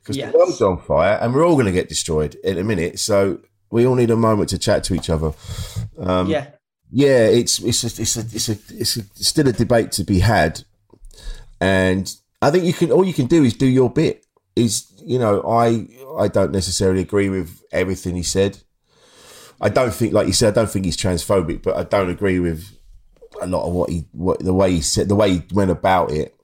because 0.00 0.16
yes. 0.16 0.32
the 0.32 0.38
world's 0.38 0.60
on 0.60 0.78
fire 0.78 1.18
and 1.20 1.34
we're 1.34 1.46
all 1.46 1.54
going 1.54 1.66
to 1.66 1.72
get 1.72 1.88
destroyed 1.88 2.34
in 2.36 2.58
a 2.58 2.64
minute. 2.64 2.98
So 2.98 3.40
we 3.70 3.86
all 3.86 3.94
need 3.94 4.10
a 4.10 4.16
moment 4.16 4.50
to 4.50 4.58
chat 4.58 4.84
to 4.84 4.94
each 4.94 5.10
other. 5.10 5.32
Um, 5.98 6.28
yeah, 6.28 6.48
yeah, 6.90 7.26
it's 7.26 7.58
it's 7.60 7.84
a, 7.84 8.02
it's 8.02 8.16
a, 8.16 8.20
it's 8.20 8.48
a, 8.48 8.52
it's 8.76 8.96
a, 8.96 9.02
still 9.24 9.48
a 9.48 9.52
debate 9.52 9.92
to 9.92 10.04
be 10.04 10.18
had, 10.18 10.64
and 11.60 12.12
I 12.42 12.50
think 12.50 12.64
you 12.64 12.72
can 12.72 12.90
all 12.90 13.04
you 13.04 13.14
can 13.14 13.26
do 13.26 13.44
is 13.44 13.54
do 13.54 13.66
your 13.66 13.90
bit. 13.90 14.26
Is 14.56 14.90
you 15.04 15.18
know 15.18 15.42
I 15.42 15.86
I 16.18 16.28
don't 16.28 16.50
necessarily 16.50 17.00
agree 17.00 17.28
with 17.28 17.62
everything 17.72 18.16
he 18.16 18.24
said. 18.24 18.58
I 19.60 19.68
don't 19.68 19.92
think, 19.92 20.14
like 20.14 20.26
you 20.26 20.32
said, 20.32 20.54
I 20.54 20.62
don't 20.62 20.70
think 20.70 20.86
he's 20.86 20.96
transphobic, 20.96 21.62
but 21.62 21.76
I 21.76 21.84
don't 21.84 22.08
agree 22.08 22.40
with 22.40 22.66
a 23.42 23.46
lot 23.46 23.66
of 23.66 23.74
what 23.74 23.90
he 23.90 24.06
what 24.12 24.40
the 24.40 24.54
way 24.54 24.72
he 24.72 24.80
said 24.80 25.08
the 25.08 25.14
way 25.14 25.34
he 25.34 25.42
went 25.52 25.70
about 25.70 26.10
it. 26.10 26.34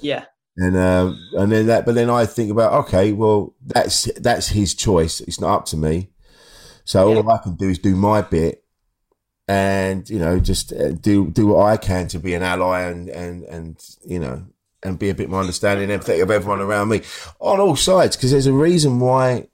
Yeah. 0.00 0.24
And 0.56 0.76
um, 0.76 1.18
and 1.32 1.50
then 1.50 1.66
that, 1.66 1.86
but 1.86 1.94
then 1.94 2.10
I 2.10 2.26
think 2.26 2.50
about 2.50 2.72
okay, 2.84 3.12
well 3.12 3.54
that's 3.64 4.04
that's 4.20 4.48
his 4.48 4.74
choice. 4.74 5.20
It's 5.20 5.40
not 5.40 5.54
up 5.54 5.64
to 5.66 5.76
me. 5.76 6.10
So 6.84 7.10
yeah. 7.10 7.16
all 7.16 7.30
I 7.30 7.38
can 7.38 7.54
do 7.54 7.70
is 7.70 7.78
do 7.78 7.96
my 7.96 8.20
bit, 8.20 8.62
and 9.48 10.08
you 10.08 10.18
know 10.18 10.38
just 10.38 10.72
uh, 10.72 10.92
do 10.92 11.30
do 11.30 11.48
what 11.48 11.66
I 11.66 11.76
can 11.76 12.06
to 12.08 12.18
be 12.18 12.34
an 12.34 12.42
ally 12.42 12.82
and 12.82 13.08
and 13.08 13.44
and 13.44 13.96
you 14.04 14.18
know 14.18 14.44
and 14.82 14.98
be 14.98 15.10
a 15.10 15.14
bit 15.14 15.30
more 15.30 15.40
understanding 15.40 15.90
and 15.90 16.02
empathetic 16.02 16.22
of 16.22 16.30
everyone 16.30 16.60
around 16.60 16.88
me 16.88 17.02
on 17.40 17.60
all 17.60 17.76
sides 17.76 18.16
because 18.16 18.30
there's 18.30 18.46
a 18.46 18.52
reason 18.52 19.00
why 19.00 19.46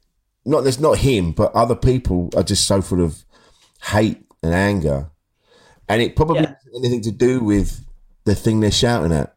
not 0.45 0.63
there's 0.63 0.81
not 0.81 0.99
him 0.99 1.33
but 1.33 1.55
other 1.55 1.75
people 1.75 2.31
are 2.37 2.43
just 2.43 2.67
so 2.67 2.81
full 2.81 3.03
of 3.03 3.25
hate 3.83 4.25
and 4.43 4.55
anger 4.55 5.11
and 5.89 6.01
it 6.01 6.17
probably 6.17 6.43
yeah. 6.43 6.55
anything 6.77 7.03
to 7.03 7.11
do 7.11 7.41
with 7.41 7.85
the 8.25 8.35
thing 8.35 8.61
they're 8.61 8.71
shouting 8.71 9.13
at 9.13 9.35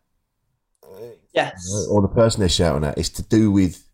yes 1.33 1.87
or 1.89 2.01
the 2.01 2.07
person 2.07 2.39
they're 2.39 2.49
shouting 2.49 2.87
at 2.87 2.97
it's 2.97 3.09
to 3.09 3.23
do 3.23 3.51
with 3.51 3.87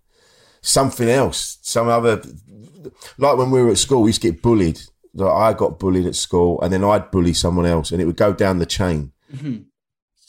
something 0.61 1.09
else 1.09 1.57
some 1.61 1.87
other 1.87 2.21
like 3.17 3.37
when 3.37 3.51
we 3.51 3.61
were 3.61 3.71
at 3.71 3.77
school 3.77 4.01
we 4.01 4.09
used 4.09 4.21
to 4.21 4.31
get 4.31 4.41
bullied 4.41 4.79
like 5.13 5.31
I 5.31 5.57
got 5.57 5.79
bullied 5.79 6.05
at 6.05 6.15
school 6.15 6.61
and 6.61 6.71
then 6.71 6.83
I'd 6.83 7.11
bully 7.11 7.33
someone 7.33 7.65
else 7.65 7.91
and 7.91 8.01
it 8.01 8.05
would 8.05 8.17
go 8.17 8.33
down 8.33 8.59
the 8.59 8.65
chain 8.65 9.11
mm-hmm 9.33 9.63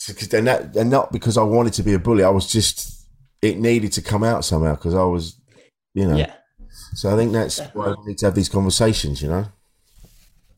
because 0.07 0.29
that 0.29 0.77
and 0.77 0.91
not 0.91 1.13
because 1.13 1.37
I 1.37 1.43
wanted 1.43 1.73
to 1.75 1.83
be 1.83 1.95
a 1.95 1.99
bully. 1.99 2.25
I 2.25 2.31
was 2.31 2.51
just 2.51 3.07
it 3.43 3.59
needed 3.59 3.93
to 3.93 4.03
come 4.03 4.25
out 4.25 4.45
somehow 4.45 4.75
because 4.75 4.95
I 4.95 5.05
was, 5.05 5.41
you 5.95 6.07
know. 6.07 6.17
Yeah. 6.17 6.35
So 6.95 7.13
I 7.13 7.17
think 7.17 7.33
that's 7.33 7.57
Definitely. 7.57 7.81
why 7.81 7.95
we 7.99 8.07
need 8.09 8.19
to 8.19 8.27
have 8.27 8.35
these 8.35 8.49
conversations. 8.49 9.23
You 9.23 9.29
know. 9.29 9.47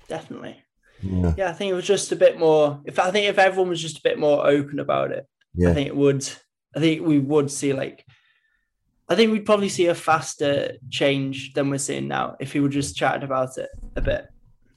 Definitely. 0.09 0.63
Yeah. 1.03 1.35
yeah, 1.39 1.49
I 1.49 1.53
think 1.53 1.71
it 1.71 1.75
was 1.75 1.87
just 1.87 2.13
a 2.13 2.17
bit 2.17 2.39
more. 2.39 2.81
If 2.85 2.99
I 2.99 3.11
think 3.11 3.27
if 3.27 3.39
everyone 3.39 3.71
was 3.71 3.81
just 3.81 3.99
a 3.99 4.03
bit 4.03 4.19
more 4.19 4.47
open 4.47 4.79
about 4.79 5.13
it, 5.13 5.27
yeah. 5.55 5.71
I 5.71 5.75
think 5.75 5.89
it 5.89 5.97
would. 5.97 6.29
I 6.77 6.81
think 6.81 7.07
we 7.07 7.19
would 7.19 7.51
see 7.51 7.73
like. 7.73 8.05
I 9.09 9.17
think 9.17 9.33
we'd 9.33 9.47
probably 9.47 9.69
see 9.69 9.87
a 9.87 9.95
faster 9.95 10.75
change 10.89 11.53
than 11.55 11.69
we're 11.69 11.79
seeing 11.79 12.07
now 12.07 12.37
if 12.39 12.55
we 12.55 12.61
were 12.61 12.69
just 12.69 12.95
chatting 12.95 13.25
about 13.25 13.59
it 13.59 13.69
a 13.97 14.01
bit. 14.01 14.29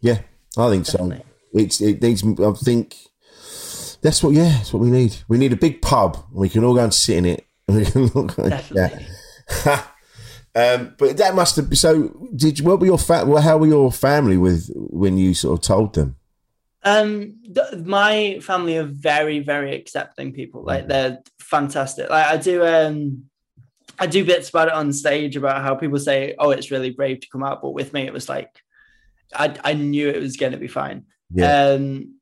Yeah, 0.02 0.20
I 0.58 0.70
think 0.70 0.86
Definitely. 0.86 1.18
so. 1.18 1.60
It's 1.60 1.82
it 1.82 2.02
needs. 2.02 2.24
I 2.24 2.52
think 2.54 2.96
that's 4.02 4.22
what, 4.22 4.34
yeah, 4.34 4.50
that's 4.50 4.74
what 4.74 4.82
we 4.82 4.90
need. 4.90 5.16
We 5.28 5.38
need 5.38 5.54
a 5.54 5.58
big 5.58 5.82
pub. 5.82 6.18
We 6.34 6.50
can 6.50 6.64
all 6.64 6.74
go 6.76 6.84
and 6.84 6.94
sit 6.94 7.18
in 7.18 7.26
it. 7.26 7.46
We 7.68 7.86
can 7.86 8.10
all 8.10 8.26
Definitely. 8.26 9.06
Yeah. 9.66 9.86
um, 10.56 10.96
but 10.98 11.16
that 11.18 11.34
must 11.36 11.56
have. 11.56 11.70
Been 11.70 11.78
so, 11.78 12.10
did 12.36 12.60
what 12.60 12.80
were 12.80 12.86
your 12.86 13.00
fa- 13.00 13.26
well, 13.26 13.42
How 13.42 13.58
were 13.58 13.68
your 13.68 13.92
family 13.92 14.36
with 14.36 14.70
when 14.76 15.18
you 15.18 15.34
sort 15.34 15.60
of 15.60 15.66
told 15.66 15.96
them? 15.96 16.18
Um, 16.84 17.42
th- 17.44 17.84
my 17.86 18.40
family 18.42 18.78
are 18.78 18.84
very, 18.84 19.40
very 19.40 19.76
accepting 19.76 20.34
people. 20.34 20.64
Like 20.64 20.88
they're 20.88 21.20
fantastic. 21.40 22.10
Like 22.10 22.28
I 22.28 22.38
do, 22.38 22.66
um, 22.66 23.26
I 24.00 24.08
do 24.08 24.26
bits 24.26 24.50
about 24.50 24.68
it 24.68 24.74
on 24.74 24.92
stage 24.92 25.36
about 25.36 25.62
how 25.62 25.76
people 25.76 26.00
say, 26.00 26.36
"Oh, 26.38 26.52
it's 26.52 26.72
really 26.72 26.90
brave 26.90 27.22
to 27.22 27.30
come 27.30 27.44
out," 27.44 27.62
but 27.62 27.72
with 27.72 27.94
me, 27.94 28.06
it 28.06 28.14
was 28.14 28.28
like 28.28 28.50
I, 29.36 29.56
I 29.64 29.74
knew 29.74 30.10
it 30.10 30.22
was 30.22 30.38
going 30.38 30.52
to 30.52 30.58
be 30.58 30.68
fine. 30.68 31.06
Yeah. 31.32 31.68
Um, 31.70 32.16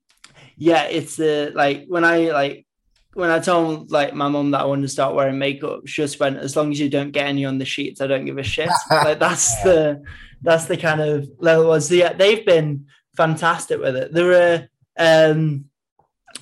yeah, 0.57 0.83
it's 0.83 1.19
uh, 1.19 1.51
like 1.53 1.85
when 1.87 2.05
I 2.05 2.31
like 2.31 2.67
when 3.13 3.29
I 3.29 3.39
told 3.39 3.91
like 3.91 4.13
my 4.13 4.27
mom 4.29 4.51
that 4.51 4.61
I 4.61 4.65
wanted 4.65 4.83
to 4.83 4.87
start 4.87 5.15
wearing 5.15 5.39
makeup, 5.39 5.81
she 5.85 6.01
just 6.01 6.19
went, 6.19 6.37
as 6.37 6.55
long 6.55 6.71
as 6.71 6.79
you 6.79 6.89
don't 6.89 7.11
get 7.11 7.27
any 7.27 7.45
on 7.45 7.57
the 7.57 7.65
sheets, 7.65 7.99
I 7.99 8.07
don't 8.07 8.25
give 8.25 8.37
a 8.37 8.43
shit. 8.43 8.69
like 8.91 9.19
that's 9.19 9.61
the 9.63 10.03
that's 10.41 10.65
the 10.65 10.77
kind 10.77 11.01
of 11.01 11.27
level 11.39 11.67
was. 11.67 11.87
So, 11.87 11.95
yeah, 11.95 12.13
they've 12.13 12.45
been 12.45 12.85
fantastic 13.21 13.79
with 13.79 13.95
it. 13.95 14.13
There 14.13 14.33
are 14.41 14.67
um 14.97 15.65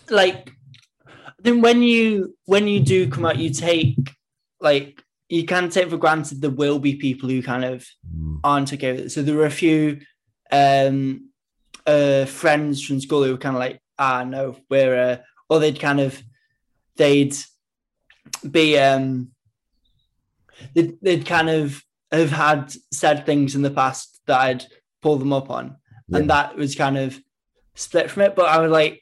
like 0.10 0.54
then 1.40 1.62
when 1.62 1.82
you 1.82 2.38
when 2.46 2.68
you 2.68 2.80
do 2.80 3.10
come 3.10 3.26
out, 3.26 3.38
you 3.38 3.50
take 3.50 3.98
like 4.62 5.04
you 5.28 5.44
can 5.46 5.70
take 5.70 5.90
for 5.90 5.98
granted 5.98 6.42
there 6.42 6.50
will 6.62 6.80
be 6.80 6.96
people 6.96 7.30
who 7.30 7.42
kind 7.42 7.66
of 7.66 7.86
mm. 8.04 8.40
aren't 8.44 8.74
okay 8.74 8.94
with 8.94 9.06
it. 9.06 9.10
So 9.12 9.22
there 9.22 9.36
were 9.36 9.46
a 9.46 9.62
few 9.66 10.00
um 10.52 11.30
uh 11.86 12.26
friends 12.26 12.84
from 12.84 13.02
school 13.02 13.24
who 13.24 13.32
were 13.32 13.46
kind 13.46 13.56
of 13.56 13.60
like 13.60 13.82
ah 13.98 14.24
no 14.24 14.56
we're 14.70 14.96
uh, 14.98 15.18
or 15.50 15.60
they'd 15.60 15.80
kind 15.80 16.00
of 16.00 16.22
they'd 16.96 17.36
be 18.50 18.78
um 18.78 19.32
they'd, 20.74 20.98
they'd 21.02 21.26
kind 21.26 21.50
of 21.50 21.84
have 22.12 22.32
had 22.32 22.74
said 22.92 23.26
things 23.26 23.56
in 23.56 23.62
the 23.62 23.78
past 23.82 24.22
that 24.28 24.40
I'd 24.40 24.66
pull 25.02 25.18
them 25.18 25.34
up 25.34 25.50
on 25.50 25.78
yeah. 26.10 26.20
and 26.20 26.30
that 26.30 26.56
was 26.56 26.76
kind 26.76 26.98
of 26.98 27.20
split 27.76 28.12
from 28.12 28.24
it 28.24 28.36
but 28.36 28.50
I 28.50 28.60
was 28.60 28.72
like 28.72 29.02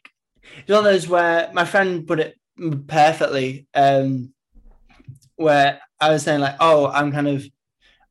you 0.68 0.74
know 0.74 0.82
those 0.82 1.08
where 1.08 1.50
my 1.54 1.66
friend 1.66 2.08
put 2.08 2.20
it 2.20 2.38
perfectly 2.88 3.68
um 3.74 4.34
where 5.36 5.80
I 6.00 6.12
was 6.12 6.24
saying 6.24 6.42
like 6.42 6.56
oh 6.60 6.88
I'm 6.88 7.12
kind 7.12 7.28
of 7.28 7.46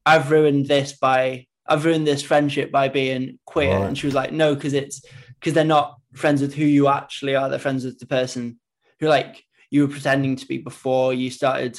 I've 0.05 0.31
ruined 0.31 0.67
this 0.67 0.93
by 0.93 1.47
I've 1.67 1.85
ruined 1.85 2.07
this 2.07 2.23
friendship 2.23 2.71
by 2.71 2.89
being 2.89 3.39
queer 3.45 3.77
right. 3.77 3.87
and 3.87 3.99
she 3.99 4.07
was 4.07 4.15
like 4.15 4.33
no 4.33 4.55
because 4.55 4.73
it's 4.73 5.03
because 5.39 5.55
they're 5.55 5.65
not 5.65 5.97
friends 6.17 6.41
with 6.41 6.55
who 6.55 6.65
you 6.65 6.89
actually 6.89 7.37
are. 7.37 7.49
They're 7.49 7.59
friends 7.59 7.85
with 7.85 7.99
the 7.99 8.07
person 8.07 8.59
who 9.01 9.09
like 9.09 9.45
you 9.71 9.83
were 9.83 9.93
pretending 9.93 10.37
to 10.37 10.47
be 10.47 10.59
before 10.59 11.13
you 11.13 11.31
started 11.31 11.79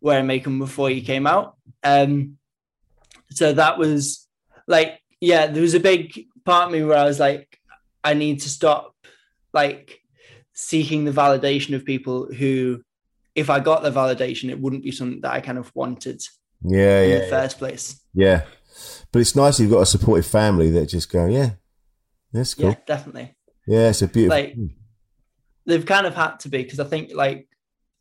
wearing 0.00 0.26
makeup 0.26 0.56
before 0.58 0.90
you 0.90 1.02
came 1.02 1.26
out. 1.26 1.56
Um, 1.82 2.36
so 3.30 3.52
that 3.52 3.78
was 3.78 4.28
like, 4.66 5.00
yeah, 5.20 5.46
there 5.46 5.62
was 5.62 5.74
a 5.74 5.80
big 5.80 6.26
part 6.44 6.66
of 6.66 6.72
me 6.72 6.82
where 6.82 6.98
I 6.98 7.04
was 7.04 7.20
like, 7.20 7.58
I 8.02 8.14
need 8.14 8.40
to 8.40 8.48
stop 8.48 8.94
like 9.52 10.00
seeking 10.52 11.04
the 11.04 11.12
validation 11.12 11.74
of 11.74 11.84
people 11.84 12.26
who, 12.32 12.82
if 13.34 13.50
I 13.50 13.60
got 13.60 13.82
the 13.82 13.90
validation, 13.90 14.50
it 14.50 14.60
wouldn't 14.60 14.84
be 14.84 14.92
something 14.92 15.20
that 15.22 15.32
I 15.32 15.40
kind 15.40 15.58
of 15.58 15.70
wanted. 15.74 16.22
Yeah, 16.62 17.02
in 17.02 17.10
yeah, 17.10 17.18
the 17.20 17.26
first 17.26 17.58
place. 17.58 18.00
Yeah, 18.14 18.42
but 19.12 19.20
it's 19.20 19.34
nice 19.34 19.58
you've 19.58 19.70
got 19.70 19.80
a 19.80 19.86
supportive 19.86 20.26
family 20.26 20.70
that 20.72 20.86
just 20.86 21.10
go, 21.10 21.26
yeah, 21.26 21.52
that's 22.32 22.54
cool. 22.54 22.70
Yeah, 22.70 22.76
definitely. 22.86 23.34
Yeah, 23.66 23.88
it's 23.88 24.02
a 24.02 24.08
beautiful. 24.08 24.36
Like 24.36 24.56
they've 25.66 25.86
kind 25.86 26.06
of 26.06 26.14
had 26.14 26.40
to 26.40 26.48
be 26.48 26.62
because 26.62 26.80
I 26.80 26.84
think 26.84 27.12
like 27.14 27.48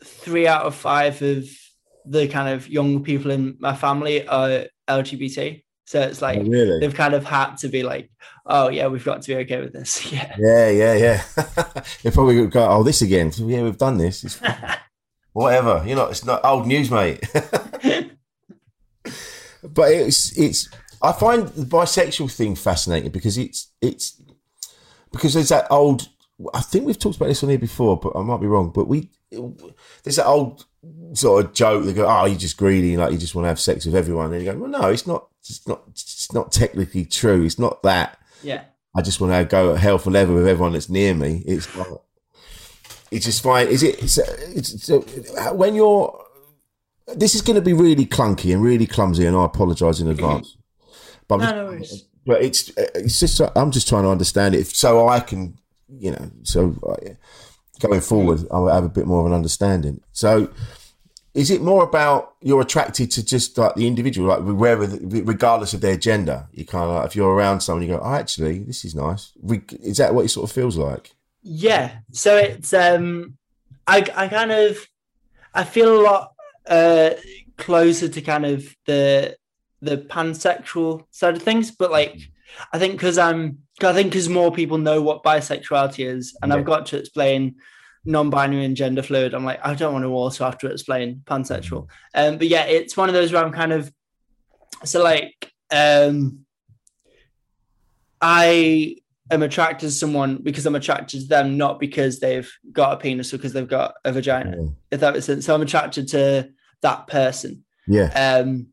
three 0.03 0.47
out 0.47 0.65
of 0.65 0.75
five 0.75 1.21
of 1.21 1.45
the 2.05 2.27
kind 2.27 2.49
of 2.49 2.67
young 2.67 3.03
people 3.03 3.31
in 3.31 3.57
my 3.59 3.75
family 3.75 4.27
are 4.27 4.65
LGBT. 4.87 5.63
So 5.89 5.99
it's 6.01 6.21
like 6.21 6.37
oh, 6.37 6.43
really? 6.43 6.79
they've 6.79 6.93
kind 6.93 7.15
of 7.15 7.25
had 7.25 7.55
to 7.55 7.67
be 7.67 7.81
like, 7.81 8.11
oh 8.45 8.69
yeah, 8.69 8.85
we've 8.85 9.03
got 9.03 9.23
to 9.23 9.27
be 9.27 9.37
okay 9.37 9.59
with 9.59 9.73
this. 9.73 10.05
Yeah. 10.11 10.35
Yeah, 10.37 10.69
yeah, 10.69 10.93
yeah. 10.93 11.23
they 12.03 12.11
probably 12.11 12.45
go, 12.45 12.69
oh, 12.69 12.83
this 12.83 13.01
again. 13.01 13.31
So, 13.31 13.47
yeah, 13.47 13.63
we've 13.63 13.75
done 13.75 13.97
this. 13.97 14.23
It's, 14.23 14.39
whatever. 15.33 15.83
You 15.87 15.95
know, 15.95 16.05
it's 16.05 16.23
not 16.23 16.45
old 16.45 16.67
news, 16.67 16.91
mate. 16.91 17.27
but 19.63 19.91
it's 19.91 20.37
it's. 20.37 20.69
I 21.01 21.11
find 21.11 21.47
the 21.47 21.65
bisexual 21.65 22.31
thing 22.31 22.53
fascinating 22.53 23.09
because 23.09 23.39
it's 23.39 23.71
it's 23.81 24.21
because 25.11 25.33
there's 25.33 25.49
that 25.49 25.65
old. 25.71 26.07
I 26.53 26.61
think 26.61 26.85
we've 26.85 26.99
talked 26.99 27.17
about 27.17 27.29
this 27.29 27.41
on 27.41 27.49
here 27.49 27.57
before, 27.57 27.97
but 27.97 28.15
I 28.15 28.21
might 28.21 28.41
be 28.41 28.45
wrong. 28.45 28.69
But 28.69 28.87
we 28.87 29.09
there's 30.03 30.17
that 30.17 30.27
old 30.27 30.67
sort 31.13 31.45
of 31.45 31.53
joke. 31.53 31.85
They 31.85 31.93
go, 31.93 32.07
"Oh, 32.07 32.25
you're 32.25 32.37
just 32.37 32.57
greedy, 32.57 32.97
like 32.97 33.11
you 33.11 33.17
just 33.17 33.35
want 33.35 33.45
to 33.45 33.49
have 33.49 33.59
sex 33.59 33.85
with 33.85 33.95
everyone." 33.95 34.33
And 34.33 34.43
you 34.43 34.51
go, 34.51 34.57
"Well, 34.57 34.69
no, 34.69 34.89
it's 34.89 35.07
not. 35.07 35.27
It's 35.41 35.67
not. 35.67 35.83
It's 35.89 36.31
not 36.33 36.51
technically 36.51 37.05
true. 37.05 37.43
It's 37.43 37.59
not 37.59 37.83
that. 37.83 38.19
Yeah. 38.43 38.63
I 38.95 39.01
just 39.01 39.21
want 39.21 39.33
to 39.33 39.45
go 39.45 39.73
at 39.73 39.79
hell 39.79 39.97
for 39.97 40.11
leather 40.11 40.33
with 40.33 40.47
everyone 40.47 40.73
that's 40.73 40.89
near 40.89 41.13
me. 41.13 41.43
It's 41.45 41.73
not. 41.75 42.01
It's 43.11 43.25
just 43.25 43.43
fine. 43.43 43.67
Is 43.67 43.83
it? 43.83 44.01
It's, 44.01 44.17
it's, 44.17 44.89
it's, 44.89 45.51
when 45.53 45.75
you're. 45.75 46.25
This 47.15 47.33
is 47.33 47.41
going 47.41 47.55
to 47.55 47.61
be 47.61 47.73
really 47.73 48.05
clunky 48.05 48.53
and 48.53 48.61
really 48.61 48.85
clumsy, 48.85 49.25
and 49.25 49.35
I 49.35 49.45
apologise 49.45 49.99
in 49.99 50.07
advance. 50.07 50.55
But 51.27 51.37
no, 51.37 51.75
no 51.75 51.85
but 52.29 52.43
it's 52.43 52.71
it's 52.77 53.19
just 53.19 53.41
I'm 53.55 53.71
just 53.71 53.87
trying 53.87 54.03
to 54.03 54.09
understand 54.09 54.53
it 54.53 54.67
so 54.67 55.07
I 55.07 55.19
can 55.19 55.57
you 55.87 56.11
know 56.11 56.31
so 56.43 56.75
uh, 56.87 57.13
going 57.79 58.01
forward 58.01 58.45
I'll 58.51 58.67
have 58.67 58.83
a 58.83 58.89
bit 58.89 59.07
more 59.07 59.21
of 59.21 59.25
an 59.25 59.33
understanding. 59.33 60.01
So 60.11 60.49
is 61.33 61.51
it 61.51 61.61
more 61.61 61.83
about 61.83 62.33
you're 62.41 62.61
attracted 62.61 63.11
to 63.11 63.23
just 63.23 63.57
like 63.57 63.75
the 63.75 63.87
individual, 63.87 64.27
like 64.27 64.41
wherever, 64.41 64.85
regardless 64.85 65.73
of 65.73 65.81
their 65.81 65.95
gender? 65.95 66.47
You 66.51 66.65
kind 66.65 66.85
of 66.85 66.95
like 66.95 67.05
if 67.05 67.15
you're 67.15 67.33
around 67.33 67.61
someone, 67.61 67.83
you 67.83 67.95
go, 67.95 68.01
oh, 68.03 68.13
actually, 68.13 68.59
this 68.59 68.83
is 68.83 68.95
nice. 68.95 69.31
Is 69.81 69.97
that 69.97 70.13
what 70.13 70.25
it 70.25 70.29
sort 70.29 70.49
of 70.49 70.53
feels 70.53 70.75
like? 70.75 71.11
Yeah. 71.43 71.99
So 72.11 72.35
it's 72.35 72.73
um, 72.73 73.37
I 73.87 73.97
I 74.15 74.27
kind 74.27 74.51
of 74.51 74.85
I 75.53 75.63
feel 75.63 75.99
a 75.99 76.03
lot 76.03 76.33
uh 76.67 77.11
closer 77.57 78.09
to 78.09 78.21
kind 78.21 78.45
of 78.45 78.75
the 78.85 79.37
the 79.81 79.97
pansexual 79.97 81.05
side 81.11 81.35
of 81.35 81.43
things, 81.43 81.71
but 81.71 81.91
like 81.91 82.19
I 82.73 82.79
think 82.79 82.93
because 82.93 83.17
I'm 83.17 83.59
I 83.83 83.93
think 83.93 84.11
because 84.11 84.29
more 84.29 84.51
people 84.51 84.77
know 84.77 85.01
what 85.01 85.23
bisexuality 85.23 86.05
is, 86.05 86.35
and 86.41 86.51
yeah. 86.51 86.57
I've 86.57 86.65
got 86.65 86.85
to 86.87 86.97
explain 86.97 87.55
non-binary 88.05 88.65
and 88.65 88.75
gender 88.75 89.03
fluid. 89.03 89.33
I'm 89.33 89.45
like 89.45 89.59
I 89.65 89.73
don't 89.73 89.93
want 89.93 90.03
to 90.03 90.09
also 90.09 90.45
have 90.45 90.57
to 90.59 90.67
explain 90.67 91.21
pansexual. 91.25 91.87
Um, 92.15 92.37
but 92.37 92.47
yeah, 92.47 92.63
it's 92.63 92.95
one 92.95 93.09
of 93.09 93.15
those 93.15 93.31
where 93.31 93.43
I'm 93.43 93.51
kind 93.51 93.73
of 93.73 93.91
so 94.83 95.03
like 95.03 95.51
um, 95.71 96.45
I 98.21 98.97
am 99.31 99.43
attracted 99.43 99.87
to 99.87 99.91
someone 99.91 100.37
because 100.37 100.65
I'm 100.65 100.75
attracted 100.75 101.21
to 101.21 101.27
them, 101.27 101.57
not 101.57 101.79
because 101.79 102.19
they've 102.19 102.51
got 102.71 102.93
a 102.93 102.97
penis 102.97 103.33
or 103.33 103.37
because 103.37 103.53
they've 103.53 103.67
got 103.67 103.95
a 104.03 104.11
vagina. 104.11 104.57
Yeah. 104.57 104.69
If 104.91 104.99
that 105.01 105.13
makes 105.13 105.25
sense. 105.25 105.45
So 105.45 105.53
I'm 105.53 105.61
attracted 105.61 106.07
to 106.09 106.49
that 106.81 107.07
person. 107.07 107.63
Yeah. 107.87 108.09
Um, 108.43 108.67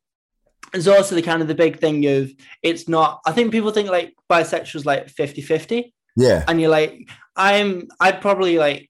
there's 0.84 0.98
also 0.98 1.14
the 1.14 1.22
kind 1.22 1.42
of 1.42 1.48
the 1.48 1.54
big 1.54 1.78
thing 1.78 2.04
of 2.06 2.30
it's 2.62 2.88
not 2.88 3.20
i 3.26 3.32
think 3.32 3.52
people 3.52 3.70
think 3.70 3.88
like 3.88 4.14
bisexual 4.30 4.76
is 4.76 4.86
like 4.86 5.08
50 5.08 5.42
50 5.42 5.92
yeah. 6.16 6.44
And 6.48 6.60
you're 6.60 6.70
like 6.70 7.08
i'm 7.36 7.88
i'd 8.00 8.20
probably 8.20 8.58
like 8.58 8.88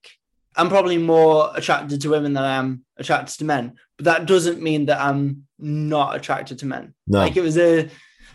i'm 0.54 0.68
probably 0.68 0.98
more 0.98 1.50
attracted 1.54 2.00
to 2.00 2.08
women 2.08 2.32
than 2.32 2.44
i 2.44 2.56
am 2.56 2.84
attracted 2.96 3.38
to 3.38 3.44
men. 3.44 3.74
But 3.96 4.04
that 4.04 4.26
doesn't 4.26 4.62
mean 4.62 4.86
that 4.86 5.00
i'm 5.00 5.46
not 5.58 6.16
attracted 6.16 6.58
to 6.60 6.66
men. 6.66 6.94
No. 7.06 7.18
like 7.18 7.36
it 7.36 7.42
was 7.42 7.58
a 7.58 7.88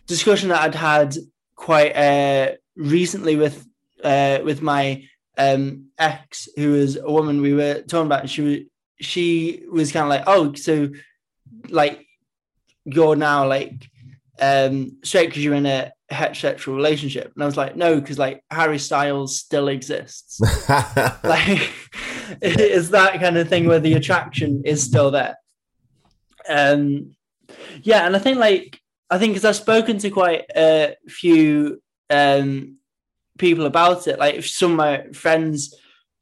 discussion 0.08 0.50
that 0.50 0.62
i'd 0.62 0.76
had 0.76 1.16
quite 1.56 1.96
uh 1.96 2.54
recently 2.76 3.36
with 3.36 3.66
uh 4.04 4.40
with 4.44 4.62
my 4.62 5.04
um 5.38 5.86
ex 5.98 6.50
who 6.58 6.72
was 6.72 6.98
a 6.98 7.10
woman 7.10 7.42
we 7.42 7.54
were 7.54 7.82
talking 7.82 8.08
about 8.08 8.22
and 8.22 8.30
she 8.30 8.42
was 8.42 8.58
she 9.00 9.64
was 9.72 9.92
kind 9.92 10.04
of 10.04 10.10
like 10.10 10.24
oh 10.28 10.54
so 10.54 10.90
like 11.70 12.06
you're 12.86 13.16
now 13.16 13.48
like 13.48 13.88
um 14.40 14.98
straight 15.04 15.28
because 15.28 15.44
you're 15.44 15.54
in 15.54 15.66
a 15.66 15.92
heterosexual 16.12 16.76
relationship. 16.76 17.32
And 17.34 17.44
i 17.44 17.46
was 17.46 17.58
like 17.58 17.76
no 17.76 18.00
because 18.00 18.20
like 18.20 18.44
harry 18.52 18.80
styles 18.80 19.40
still 19.40 19.68
exists. 19.68 20.40
Like 21.24 21.72
it's 22.42 22.90
that 22.90 23.20
kind 23.20 23.38
of 23.38 23.48
thing 23.48 23.68
where 23.68 23.80
the 23.80 23.94
attraction 23.94 24.64
is 24.66 24.84
still 24.84 25.12
there. 25.12 25.38
Um 26.50 27.16
yeah 27.84 28.06
and 28.06 28.16
i 28.16 28.20
think 28.20 28.38
like 28.38 28.80
i 29.10 29.18
think 29.18 29.34
because 29.34 29.46
i've 29.46 29.56
spoken 29.56 29.98
to 29.98 30.10
quite 30.10 30.46
a 30.56 30.96
few 31.08 31.82
um 32.10 32.78
people 33.38 33.66
about 33.66 34.08
it 34.08 34.20
like 34.20 34.44
some 34.44 34.72
of 34.72 34.78
my 34.78 35.04
friends 35.14 35.76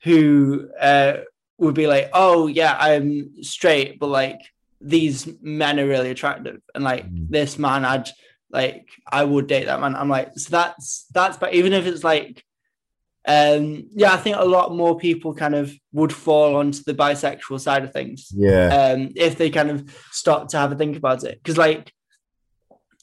who 0.03 0.69
uh 0.79 1.17
would 1.57 1.75
be 1.75 1.87
like 1.87 2.09
oh 2.13 2.47
yeah 2.47 2.77
i'm 2.79 3.43
straight 3.43 3.99
but 3.99 4.07
like 4.07 4.39
these 4.81 5.27
men 5.41 5.79
are 5.79 5.87
really 5.87 6.11
attractive. 6.11 6.61
And 6.73 6.83
like 6.83 7.09
mm. 7.09 7.29
this 7.29 7.57
man 7.57 7.85
i'd 7.85 8.09
like 8.51 8.89
i 9.07 9.23
would 9.23 9.47
date 9.47 9.65
that 9.65 9.79
man. 9.79 9.95
I'm 9.95 10.09
like 10.09 10.37
so 10.37 10.49
that's 10.49 11.05
that's 11.13 11.37
but 11.37 11.53
even 11.53 11.73
if 11.73 11.85
it's 11.85 12.03
like 12.03 12.43
um 13.27 13.87
yeah 13.91 14.13
i 14.13 14.17
think 14.17 14.37
a 14.37 14.45
lot 14.45 14.73
more 14.73 14.97
people 14.97 15.35
kind 15.35 15.53
of 15.53 15.71
would 15.91 16.11
fall 16.11 16.55
onto 16.55 16.81
the 16.83 16.95
bisexual 16.95 17.59
side 17.59 17.83
of 17.83 17.93
things 17.93 18.31
yeah. 18.33 18.93
um 18.93 19.11
if 19.15 19.37
they 19.37 19.49
kind 19.49 19.69
of 19.69 19.93
stop 20.11 20.47
to 20.49 20.57
have 20.57 20.71
a 20.71 20.75
think 20.75 20.97
about 20.97 21.23
it. 21.23 21.37
Because 21.43 21.57
like 21.57 21.93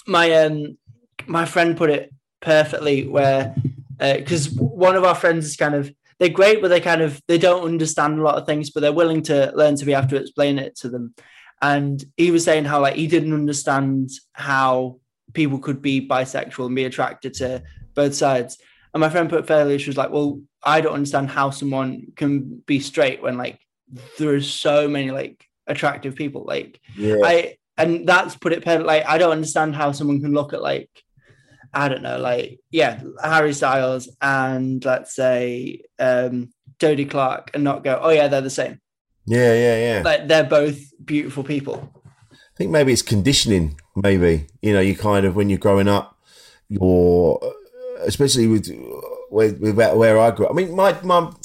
my 0.07 0.31
um 0.33 0.79
my 1.27 1.45
friend 1.45 1.77
put 1.77 1.91
it 1.91 2.13
perfectly 2.41 3.07
where 3.07 3.55
because 3.99 4.49
uh, 4.49 4.63
one 4.63 4.95
of 4.97 5.05
our 5.05 5.15
friends 5.15 5.47
is 5.47 5.57
kind 5.57 5.75
of 5.75 5.93
they're 6.19 6.29
great 6.29 6.61
but 6.63 6.69
they 6.69 6.81
kind 6.81 7.03
of 7.03 7.21
they 7.29 7.39
don't 7.39 7.67
understand 7.67 8.19
a 8.19 8.23
lot 8.23 8.37
of 8.37 8.47
things 8.47 8.71
but 8.71 8.81
they're 8.81 8.93
willing 8.93 9.23
to 9.23 9.53
learn 9.55 9.77
to 9.77 9.85
be 9.85 9.95
able 9.95 10.09
to 10.09 10.17
explain 10.17 10.59
it 10.59 10.77
to 10.77 10.89
them 10.89 11.15
and 11.63 12.03
he 12.17 12.31
was 12.31 12.45
saying 12.45 12.65
how 12.65 12.81
like 12.81 12.97
he 12.97 13.07
didn't 13.07 13.33
understand 13.33 14.11
how 14.33 14.99
people 15.33 15.59
could 15.59 15.83
be 15.83 16.07
bisexual 16.07 16.67
and 16.67 16.77
be 16.77 16.85
attracted 16.85 17.35
to 17.35 17.63
both 17.95 18.15
sides. 18.15 18.59
And 18.93 19.01
my 19.01 19.11
friend 19.11 19.29
put 19.29 19.47
fairly, 19.47 19.79
she 19.79 19.91
was 19.91 19.97
like, 19.97 20.11
"Well, 20.11 20.41
I 20.63 20.81
don't 20.81 20.95
understand 20.95 21.31
how 21.31 21.51
someone 21.51 22.13
can 22.17 22.63
be 22.67 22.81
straight 22.81 23.23
when 23.23 23.37
like 23.37 23.61
there 24.19 24.35
are 24.35 24.41
so 24.41 24.89
many 24.89 25.11
like 25.11 25.45
attractive 25.67 26.15
people. 26.15 26.45
Like 26.47 26.81
yeah. 26.97 27.17
I 27.23 27.57
and 27.77 28.07
that's 28.07 28.37
put 28.37 28.53
it 28.53 28.65
perfect. 28.65 28.87
Like 28.87 29.07
I 29.07 29.19
don't 29.19 29.33
understand 29.33 29.77
how 29.77 29.93
someone 29.93 30.21
can 30.21 30.33
look 30.33 30.53
at 30.53 30.63
like 30.63 30.91
I 31.73 31.89
don't 31.89 32.03
know, 32.03 32.19
like 32.19 32.61
yeah, 32.71 33.01
Harry 33.23 33.53
Styles 33.53 34.09
and 34.21 34.85
let's 34.85 35.15
say 35.15 35.83
um 35.99 36.51
Jodie 36.79 37.09
Clark 37.09 37.51
and 37.55 37.65
not 37.65 37.85
go, 37.85 37.99
oh 38.03 38.11
yeah, 38.11 38.29
they're 38.29 38.41
the 38.41 38.51
same. 38.51 38.81
Yeah, 39.27 39.55
yeah, 39.55 39.77
yeah. 39.77 40.03
But 40.03 40.29
they're 40.29 40.45
both 40.45 40.79
beautiful 41.05 41.45
people. 41.45 41.93
I 42.33 42.57
think 42.57 42.71
maybe 42.71 42.93
it's 42.93 43.03
conditioning. 43.03 43.79
Maybe 43.95 44.47
you 44.63 44.73
know, 44.73 44.81
you 44.81 44.97
kind 44.97 45.27
of 45.27 45.37
when 45.37 45.51
you're 45.51 45.59
growing 45.59 45.89
up, 45.89 46.19
you're 46.69 47.41
especially 48.01 48.47
with 48.47 48.71
with, 49.31 49.59
with 49.61 49.77
where 49.77 50.19
I 50.19 50.31
grew 50.31 50.47
up. 50.47 50.53
I 50.53 50.55
mean, 50.55 50.75
my 50.75 50.99
mum, 51.03 51.37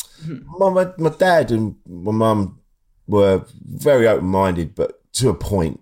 my, 0.57 0.91
my 0.97 1.09
dad 1.09 1.51
and 1.51 1.75
my 1.87 2.11
mum 2.11 2.59
were 3.07 3.45
very 3.65 4.07
open 4.07 4.27
minded, 4.27 4.75
but 4.75 5.01
to 5.13 5.29
a 5.29 5.33
point, 5.33 5.79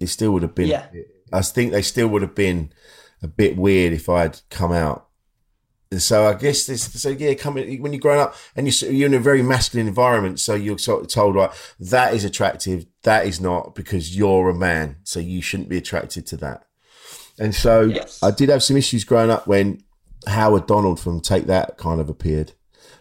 it 0.00 0.08
still 0.08 0.32
would 0.32 0.42
have 0.42 0.54
been. 0.54 0.68
Yeah. 0.68 0.86
I 1.32 1.42
think 1.42 1.72
they 1.72 1.82
still 1.82 2.08
would 2.08 2.22
have 2.22 2.34
been 2.34 2.72
a 3.22 3.28
bit 3.28 3.56
weird 3.56 3.92
if 3.92 4.08
I 4.08 4.22
had 4.22 4.40
come 4.50 4.72
out 4.72 5.08
so 6.00 6.26
I 6.26 6.34
guess 6.34 6.66
this, 6.66 6.84
so 6.84 7.08
yeah, 7.08 7.34
coming 7.34 7.82
when 7.82 7.92
you're 7.92 8.00
growing 8.00 8.20
up 8.20 8.34
and 8.54 8.66
you're, 8.66 8.92
you're 8.92 9.08
in 9.08 9.14
a 9.14 9.18
very 9.18 9.42
masculine 9.42 9.88
environment, 9.88 10.38
so 10.38 10.54
you're 10.54 10.78
sort 10.78 11.02
of 11.02 11.08
told 11.08 11.34
like 11.34 11.52
that 11.80 12.14
is 12.14 12.24
attractive, 12.24 12.86
that 13.02 13.26
is 13.26 13.40
not 13.40 13.74
because 13.74 14.16
you're 14.16 14.48
a 14.48 14.54
man, 14.54 14.96
so 15.02 15.18
you 15.18 15.42
shouldn't 15.42 15.68
be 15.68 15.76
attracted 15.76 16.26
to 16.28 16.36
that. 16.38 16.64
And 17.38 17.54
so 17.54 17.82
yes. 17.82 18.22
I 18.22 18.30
did 18.30 18.48
have 18.48 18.62
some 18.62 18.76
issues 18.76 19.04
growing 19.04 19.30
up 19.30 19.46
when 19.46 19.82
Howard 20.26 20.66
Donald 20.66 21.00
from 21.00 21.20
Take 21.20 21.46
That 21.46 21.76
kind 21.78 22.00
of 22.00 22.08
appeared, 22.08 22.52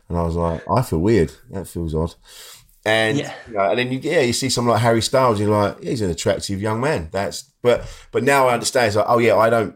and 0.09 0.17
I 0.17 0.23
was 0.23 0.35
like, 0.35 0.63
I 0.69 0.81
feel 0.81 0.99
weird. 0.99 1.31
That 1.51 1.67
feels 1.67 1.93
odd. 1.93 2.15
And 2.83 3.19
yeah. 3.19 3.33
You 3.47 3.53
know, 3.53 3.69
and 3.69 3.79
then 3.79 3.91
you, 3.91 3.99
yeah, 3.99 4.21
you 4.21 4.33
see 4.33 4.49
someone 4.49 4.73
like 4.73 4.81
Harry 4.81 5.01
Styles, 5.01 5.39
you're 5.39 5.49
like, 5.49 5.83
he's 5.83 6.01
an 6.01 6.09
attractive 6.09 6.61
young 6.61 6.81
man. 6.81 7.09
That's 7.11 7.43
but 7.61 7.87
but 8.11 8.23
now 8.23 8.47
I 8.47 8.53
understand. 8.53 8.87
It's 8.87 8.95
like, 8.95 9.05
oh 9.07 9.19
yeah, 9.19 9.35
I 9.35 9.49
don't. 9.49 9.75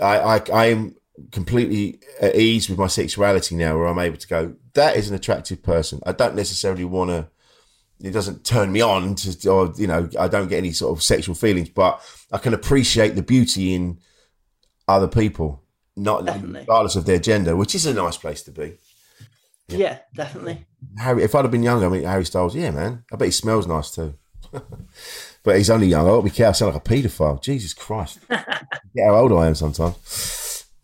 I, 0.00 0.18
I 0.18 0.42
I 0.52 0.66
am 0.66 0.94
completely 1.32 2.00
at 2.20 2.36
ease 2.36 2.68
with 2.68 2.78
my 2.78 2.86
sexuality 2.86 3.54
now, 3.54 3.76
where 3.76 3.86
I'm 3.86 3.98
able 3.98 4.16
to 4.16 4.28
go, 4.28 4.54
that 4.74 4.96
is 4.96 5.08
an 5.08 5.16
attractive 5.16 5.62
person. 5.62 6.00
I 6.06 6.12
don't 6.12 6.34
necessarily 6.34 6.84
want 6.84 7.10
to. 7.10 7.28
It 8.00 8.12
doesn't 8.12 8.44
turn 8.44 8.70
me 8.70 8.80
on 8.80 9.16
to, 9.16 9.50
or 9.50 9.72
you 9.76 9.88
know, 9.88 10.08
I 10.18 10.28
don't 10.28 10.48
get 10.48 10.58
any 10.58 10.72
sort 10.72 10.96
of 10.96 11.02
sexual 11.02 11.34
feelings, 11.34 11.68
but 11.68 12.00
I 12.32 12.38
can 12.38 12.54
appreciate 12.54 13.16
the 13.16 13.22
beauty 13.22 13.74
in 13.74 13.98
other 14.86 15.08
people, 15.08 15.64
not 15.96 16.24
definitely. 16.24 16.60
regardless 16.60 16.94
of 16.94 17.06
their 17.06 17.18
gender, 17.18 17.56
which 17.56 17.74
is 17.74 17.86
a 17.86 17.94
nice 17.94 18.16
place 18.16 18.42
to 18.42 18.52
be. 18.52 18.78
Yeah, 19.66 19.78
yeah 19.78 19.98
definitely. 20.14 20.64
Harry, 20.98 21.24
if 21.24 21.34
I'd 21.34 21.44
have 21.44 21.50
been 21.50 21.64
younger, 21.64 21.86
I 21.86 21.88
mean, 21.88 22.04
Harry 22.04 22.24
Styles, 22.24 22.54
yeah, 22.54 22.70
man, 22.70 23.04
I 23.12 23.16
bet 23.16 23.26
he 23.26 23.32
smells 23.32 23.66
nice 23.66 23.90
too. 23.90 24.14
but 25.42 25.56
he's 25.56 25.70
only 25.70 25.88
young. 25.88 26.06
I 26.06 26.10
got 26.10 26.16
to 26.18 26.22
be 26.22 26.30
careful. 26.30 26.48
I 26.48 26.52
sound 26.52 26.74
like 26.74 26.86
a 26.86 26.88
paedophile. 26.88 27.42
Jesus 27.42 27.74
Christ. 27.74 28.20
Get 28.28 29.06
how 29.06 29.16
old 29.16 29.32
I 29.32 29.48
am 29.48 29.54
sometimes. 29.54 29.96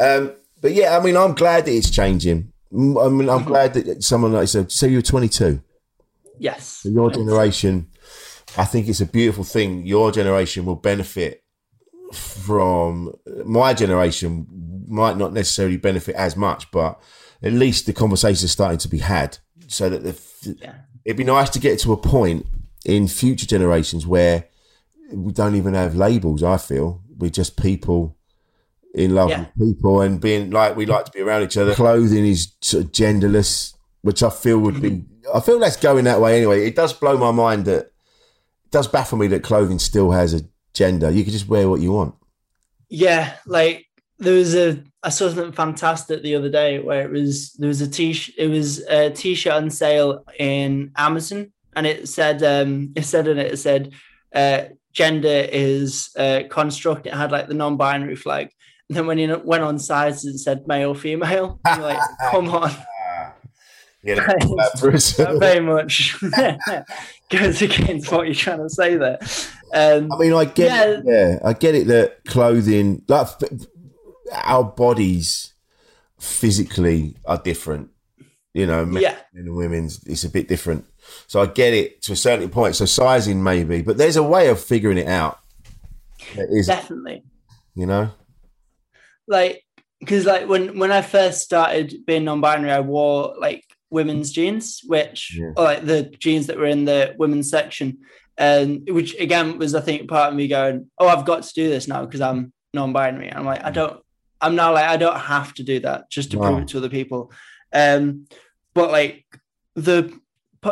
Um, 0.05 0.33
but 0.61 0.73
yeah, 0.73 0.97
I 0.97 1.03
mean, 1.03 1.17
I'm 1.17 1.35
glad 1.35 1.67
that 1.67 1.73
it's 1.73 1.91
changing. 1.91 2.53
I 2.73 2.77
mean, 2.77 2.97
I'm 2.99 3.09
mm-hmm. 3.09 3.49
glad 3.49 3.75
that 3.75 4.03
someone 4.03 4.33
like 4.33 4.49
said, 4.49 4.73
so 4.73 4.87
you're 4.87 5.03
22. 5.03 5.63
Yes. 6.39 6.67
So 6.67 6.89
your 6.89 7.11
generation, 7.11 7.89
I 8.57 8.65
think 8.65 8.89
it's 8.89 9.01
a 9.01 9.07
beautiful 9.07 9.45
thing. 9.45 9.87
Your 9.87 10.11
generation 10.11 10.65
will 10.65 10.77
benefit 10.77 11.45
from 12.13 13.15
my 13.45 13.75
generation 13.75 14.47
might 14.89 15.17
not 15.17 15.33
necessarily 15.33 15.77
benefit 15.77 16.15
as 16.17 16.37
much, 16.37 16.71
but 16.71 17.01
at 17.43 17.53
least 17.53 17.87
the 17.87 17.93
conversations 17.93 18.45
are 18.45 18.49
starting 18.49 18.79
to 18.79 18.89
be 18.89 18.99
had. 18.99 19.39
So 19.67 19.89
that 19.89 20.03
the, 20.03 20.57
yeah. 20.61 20.75
it'd 21.05 21.17
be 21.17 21.25
nice 21.25 21.51
to 21.51 21.59
get 21.59 21.79
to 21.81 21.93
a 21.93 21.97
point 21.97 22.47
in 22.85 23.09
future 23.09 23.47
generations 23.47 24.07
where 24.07 24.49
we 25.13 25.33
don't 25.33 25.55
even 25.55 25.75
have 25.75 25.95
labels. 25.95 26.43
I 26.43 26.59
feel 26.59 27.03
we're 27.17 27.31
just 27.31 27.61
people 27.61 28.17
in 28.95 29.15
love 29.15 29.29
yeah. 29.29 29.47
with 29.57 29.75
people 29.75 30.01
and 30.01 30.21
being 30.21 30.51
like 30.51 30.77
we 30.77 30.87
like 30.87 31.05
to 31.05 31.11
be 31.11 31.21
around 31.21 31.43
each 31.43 31.57
other. 31.57 31.75
Clothing 31.75 32.25
is 32.25 32.53
sort 32.61 32.85
of 32.85 32.93
genderless, 32.93 33.75
which 34.03 34.23
I 34.23 34.31
feel 34.31 34.59
would 34.59 34.81
be. 34.81 35.05
I 35.35 35.41
feel 35.41 35.59
that's 35.59 35.77
going 35.77 36.05
that 36.05 36.21
way 36.21 36.37
anyway. 36.37 36.67
It 36.67 36.77
does 36.77 36.93
blow 36.93 37.17
my 37.17 37.33
mind 37.33 37.65
that 37.67 37.87
it 37.87 38.71
does 38.71 38.87
baffle 38.89 39.19
me 39.19 39.27
that 39.29 39.43
clothing 39.43 39.79
still 39.79 40.13
has 40.13 40.33
a 40.33 40.43
gender. 40.75 41.11
You 41.11 41.25
can 41.25 41.33
just 41.33 41.49
wear 41.49 41.69
what 41.69 41.81
you 41.81 41.93
want. 41.93 42.15
Yeah, 42.89 43.35
like 43.47 43.87
there 44.19 44.35
was 44.35 44.55
a 44.55 44.83
I 45.03 45.09
saw 45.09 45.29
something 45.29 45.53
fantastic 45.53 46.23
the 46.23 46.37
other 46.37 46.49
day 46.49 46.79
where 46.79 47.03
it 47.03 47.11
was 47.11 47.53
there 47.55 47.69
was 47.69 47.81
a 47.81 47.89
t 47.89 48.17
it 48.39 48.47
was 48.47 48.79
a 48.81 49.11
t-shirt 49.11 49.53
on 49.53 49.71
sale 49.71 50.25
in 50.39 50.93
Amazon 50.97 51.53
and 51.75 51.87
it 51.87 52.09
said 52.09 52.43
um, 52.43 52.93
it 52.97 53.05
said 53.05 53.27
in 53.27 53.39
it, 53.39 53.53
it 53.53 53.57
said 53.57 53.93
uh, 54.35 54.65
gender 54.93 55.49
is 55.51 56.11
a 56.17 56.47
construct. 56.49 57.07
It 57.07 57.15
had 57.15 57.33
like 57.33 57.49
the 57.49 57.55
non-binary 57.55 58.17
flag. 58.17 58.51
And 58.89 58.97
then 58.97 59.07
when 59.07 59.19
you 59.19 59.41
went 59.45 59.63
on 59.63 59.79
sizes, 59.79 60.25
and 60.25 60.41
said 60.41 60.67
male, 60.67 60.95
female. 60.95 61.61
And 61.65 61.77
you're 61.81 61.89
like, 61.89 62.01
come 62.31 62.49
on. 62.49 62.73
Yeah, 64.03 64.17
that 64.27 65.37
very 65.41 65.61
much 65.61 66.15
goes 67.31 67.63
against 67.63 68.13
what 68.13 68.27
you're 68.27 68.35
trying 68.35 68.59
to 68.59 68.69
say 68.69 68.97
there. 68.97 69.19
Um, 69.73 70.13
I 70.13 70.19
mean, 70.19 70.35
I 70.35 70.45
get 70.45 70.67
yeah. 70.67 70.85
It, 70.85 71.05
yeah, 71.07 71.39
I 71.43 71.55
get 71.55 71.75
it 71.75 71.87
that 71.87 72.23
clothing, 72.27 73.03
like 73.09 73.29
our 74.45 74.63
bodies, 74.63 75.55
physically 76.19 77.17
are 77.25 77.39
different. 77.39 77.91
You 78.53 78.67
know, 78.67 78.85
men 78.85 79.03
yeah. 79.03 79.17
and 79.33 79.57
women's, 79.57 80.05
it's 80.07 80.25
a 80.25 80.29
bit 80.29 80.49
different. 80.49 80.85
So 81.27 81.41
I 81.41 81.47
get 81.47 81.75
it 81.75 82.03
to 82.03 82.13
a 82.13 82.17
certain 82.17 82.51
point. 82.51 82.77
So 82.77 82.85
sizing 82.85 83.43
maybe, 83.43 83.83
but 83.83 83.97
there's 83.97 84.17
a 84.17 84.23
way 84.23 84.49
of 84.49 84.61
figuring 84.61 84.99
it 84.99 85.09
out. 85.09 85.41
Definitely. 86.37 87.25
You 87.75 87.87
know, 87.87 88.11
like 89.27 89.63
because 90.01 90.27
like 90.27 90.49
when 90.49 90.79
when 90.79 90.93
I 90.93 91.03
first 91.03 91.41
started 91.41 91.95
being 92.07 92.25
non-binary, 92.25 92.71
I 92.71 92.81
wore 92.81 93.35
like 93.39 93.65
women's 93.91 94.33
jeans, 94.33 94.81
which 94.87 95.37
yeah. 95.37 95.53
or 95.57 95.65
like 95.65 95.85
the 95.85 96.03
jeans 96.19 96.47
that 96.49 96.59
were 96.59 96.67
in 96.67 96.85
the 96.85 97.15
women's 97.19 97.51
section, 97.51 97.99
and 98.37 98.89
which 98.91 99.19
again 99.19 99.59
was 99.59 99.75
I 99.75 99.81
think 99.81 100.09
part 100.09 100.31
of 100.31 100.37
me 100.37 100.49
going, 100.49 100.91
oh, 100.99 101.09
I've 101.09 101.25
got 101.25 101.45
to 101.45 101.55
do 101.55 101.69
this 101.69 101.89
now 101.89 102.05
because 102.05 102.21
I'm 102.21 102.53
non-binary. 102.73 103.33
I'm 103.33 103.45
like, 103.45 103.65
I 103.65 103.71
don't. 103.71 104.01
I'm 104.41 104.57
now 104.57 104.75
like 104.75 104.89
I 104.89 104.97
don't 104.97 105.19
have 105.19 105.55
to 105.55 105.63
do 105.63 105.81
that 105.81 106.11
just 106.11 106.33
to 106.33 106.39
wow. 106.39 106.49
prove 106.49 106.63
it 106.63 106.69
to 106.69 106.79
other 106.79 106.91
people. 106.91 107.33
Um, 107.73 108.27
but 108.75 108.91
like 108.91 109.25
the 109.75 110.13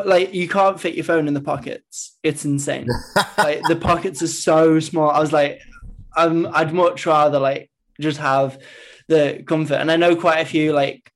like 0.04 0.34
you 0.34 0.48
can't 0.48 0.80
fit 0.80 0.94
your 0.94 1.04
phone 1.04 1.28
in 1.28 1.34
the 1.34 1.40
pockets. 1.40 2.18
It's 2.22 2.44
insane. 2.44 2.88
like 3.38 3.62
the 3.68 3.76
pockets 3.76 4.22
are 4.22 4.28
so 4.28 4.80
small. 4.80 5.10
I 5.10 5.20
was 5.20 5.32
like, 5.32 5.60
I'm 6.16 6.46
I'd 6.54 6.74
much 6.74 7.06
rather 7.06 7.38
like 7.38 7.70
just 8.00 8.18
have 8.18 8.58
the 9.08 9.42
comfort. 9.46 9.74
And 9.74 9.90
I 9.90 9.96
know 9.96 10.16
quite 10.16 10.40
a 10.40 10.46
few 10.46 10.72
like 10.72 11.10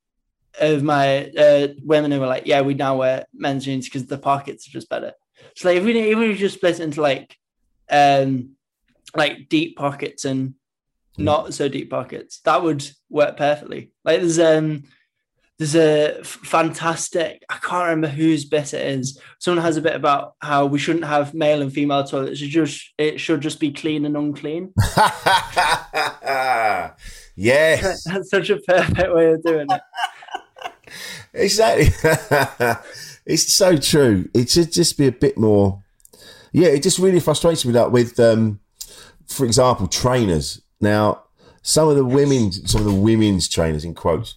of 0.59 0.83
my 0.83 1.29
uh, 1.31 1.67
women 1.83 2.11
who 2.11 2.19
were 2.19 2.27
like, 2.27 2.45
yeah, 2.45 2.61
we 2.61 2.73
now 2.73 2.97
wear 2.97 3.25
men's 3.33 3.65
jeans 3.65 3.85
because 3.85 4.05
the 4.05 4.17
pockets 4.17 4.67
are 4.67 4.71
just 4.71 4.89
better. 4.89 5.13
So 5.55 5.69
like 5.69 5.77
if 5.77 5.83
we 5.83 5.91
even 5.91 6.23
if 6.23 6.29
we 6.29 6.35
just 6.35 6.55
split 6.55 6.79
into 6.79 7.01
like 7.01 7.35
um 7.89 8.51
like 9.15 9.49
deep 9.49 9.77
pockets 9.77 10.25
and 10.25 10.55
not 11.17 11.53
so 11.53 11.67
deep 11.67 11.89
pockets, 11.89 12.39
that 12.41 12.61
would 12.61 12.87
work 13.09 13.37
perfectly. 13.37 13.91
Like 14.03 14.19
there's 14.19 14.39
um 14.39 14.83
there's 15.57 15.75
a 15.75 16.23
fantastic 16.23 17.43
i 17.49 17.55
can't 17.55 17.83
remember 17.85 18.07
whose 18.07 18.45
bit 18.45 18.73
it 18.73 18.85
is. 18.99 19.19
Someone 19.39 19.63
has 19.63 19.77
a 19.77 19.81
bit 19.81 19.95
about 19.95 20.35
how 20.39 20.65
we 20.65 20.77
shouldn't 20.79 21.05
have 21.05 21.33
male 21.33 21.61
and 21.61 21.73
female 21.73 22.03
toilets. 22.03 22.41
It 22.41 22.47
just 22.47 22.93
it 22.97 23.19
should 23.19 23.41
just 23.41 23.59
be 23.59 23.71
clean 23.71 24.05
and 24.05 24.15
unclean. 24.15 24.73
Yes. 27.39 28.03
That's 28.05 28.31
such 28.31 28.49
a 28.49 28.57
perfect 28.57 29.13
way 29.13 29.31
of 29.31 29.43
doing 29.43 29.67
it. 29.69 29.81
Exactly 31.35 31.89
it's 33.27 33.53
so 33.53 33.77
true. 33.77 34.27
It 34.33 34.49
should 34.49 34.71
just 34.71 34.97
be 34.97 35.05
a 35.07 35.11
bit 35.11 35.37
more 35.37 35.83
yeah 36.51 36.69
it 36.69 36.81
just 36.81 36.97
really 36.97 37.19
frustrates 37.19 37.65
me 37.65 37.73
that 37.73 37.91
with 37.91 38.19
um 38.19 38.59
for 39.27 39.45
example 39.45 39.87
trainers. 39.87 40.61
Now 40.81 41.23
some 41.61 41.89
of 41.89 41.95
the 41.95 42.05
women's 42.05 42.71
some 42.71 42.81
of 42.81 42.87
the 42.87 42.99
women's 42.99 43.47
trainers 43.47 43.85
in 43.85 43.93
quotes 43.93 44.35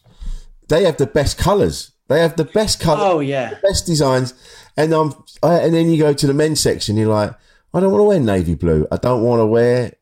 they 0.70 0.84
have 0.84 0.96
the 0.96 1.06
best 1.06 1.36
colours. 1.36 1.92
They 2.08 2.20
have 2.20 2.36
the 2.36 2.44
best 2.44 2.80
colours. 2.80 3.02
Oh 3.04 3.20
yeah, 3.20 3.54
best 3.62 3.86
designs. 3.86 4.34
And 4.76 4.94
um, 4.94 5.24
I, 5.42 5.56
and 5.58 5.74
then 5.74 5.90
you 5.90 5.98
go 5.98 6.12
to 6.12 6.26
the 6.26 6.34
men's 6.34 6.60
section. 6.60 6.96
You're 6.96 7.12
like, 7.12 7.32
I 7.74 7.80
don't 7.80 7.92
want 7.92 8.00
to 8.00 8.04
wear 8.04 8.20
navy 8.20 8.54
blue. 8.54 8.86
I 8.90 8.96
don't 8.96 9.22
want 9.22 9.40
to 9.40 9.46
wear. 9.46 9.92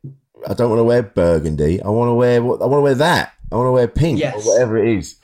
I 0.49 0.55
don't 0.55 0.71
want 0.71 0.81
to 0.81 0.85
wear 0.85 1.03
burgundy. 1.03 1.83
I 1.83 1.89
want 1.89 2.09
to 2.09 2.15
wear 2.15 2.43
what 2.43 2.63
I 2.63 2.67
want 2.67 2.79
to 2.79 2.83
wear 2.83 2.95
that. 2.95 3.33
I 3.51 3.57
want 3.57 3.67
to 3.67 3.73
wear 3.73 3.89
pink 3.89 4.21
yes. 4.21 4.35
or 4.47 4.53
whatever 4.53 4.79
it 4.79 4.97
is. 4.99 5.17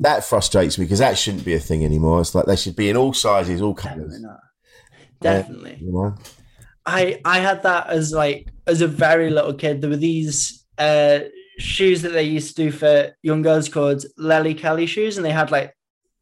That 0.00 0.24
frustrates 0.24 0.78
me 0.78 0.86
because 0.86 1.00
that 1.00 1.18
shouldn't 1.18 1.44
be 1.44 1.54
a 1.54 1.60
thing 1.60 1.84
anymore. 1.84 2.20
It's 2.20 2.34
like 2.34 2.46
they 2.46 2.56
should 2.56 2.76
be 2.76 2.88
in 2.88 2.96
all 2.96 3.12
sizes, 3.12 3.60
all 3.60 3.74
colours. 3.74 4.12
Definitely. 4.12 4.38
Definitely. 5.20 5.72
Uh, 5.72 5.76
you 5.80 5.92
know? 5.92 6.14
I 6.86 7.20
I 7.24 7.40
had 7.40 7.62
that 7.64 7.88
as 7.88 8.12
like 8.12 8.48
as 8.66 8.80
a 8.80 8.86
very 8.86 9.30
little 9.30 9.54
kid. 9.54 9.80
There 9.80 9.90
were 9.90 9.96
these 9.96 10.64
uh 10.78 11.20
shoes 11.60 12.02
that 12.02 12.12
they 12.12 12.22
used 12.22 12.56
to 12.56 12.64
do 12.64 12.70
for 12.70 13.14
young 13.22 13.42
girls 13.42 13.68
called 13.68 14.04
Lelli 14.18 14.56
Kelly 14.56 14.86
shoes, 14.86 15.16
and 15.16 15.24
they 15.24 15.32
had 15.32 15.50
like 15.50 15.74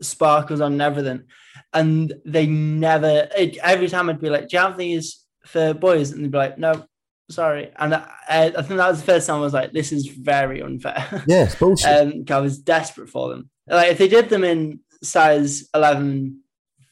sparkles 0.03 0.61
on 0.61 0.73
and 0.73 0.83
everything. 0.83 1.25
And 1.73 2.13
they 2.25 2.47
never, 2.47 3.29
it, 3.37 3.57
every 3.59 3.89
time 3.89 4.09
I'd 4.09 4.21
be 4.21 4.31
like, 4.31 4.49
Do 4.49 4.57
you 4.57 4.63
have 4.63 4.79
these 4.79 5.25
for 5.45 5.75
boys? 5.75 6.11
And 6.11 6.25
they'd 6.25 6.31
be 6.31 6.39
like, 6.39 6.59
No, 6.59 6.87
sorry. 7.31 7.73
And 7.77 7.95
I, 7.95 8.09
I, 8.29 8.51
think 8.51 8.79
that 8.79 8.89
was 8.89 9.01
the 9.01 9.07
first 9.07 9.27
time 9.27 9.37
I 9.37 9.41
was 9.41 9.53
like, 9.53 9.73
This 9.73 9.93
is 9.93 10.07
very 10.07 10.63
unfair. 10.63 11.25
Yeah, 11.27 11.53
bullshit. 11.59 11.87
um, 12.01 12.25
I 12.31 12.41
was 12.41 12.59
desperate 12.59 13.11
for 13.11 13.29
them. 13.29 13.51
Like, 13.67 13.93
if 13.93 13.99
they 13.99 14.09
did 14.09 14.29
them 14.29 14.45
in 14.45 14.81
size 15.03 15.69
11 15.75 16.41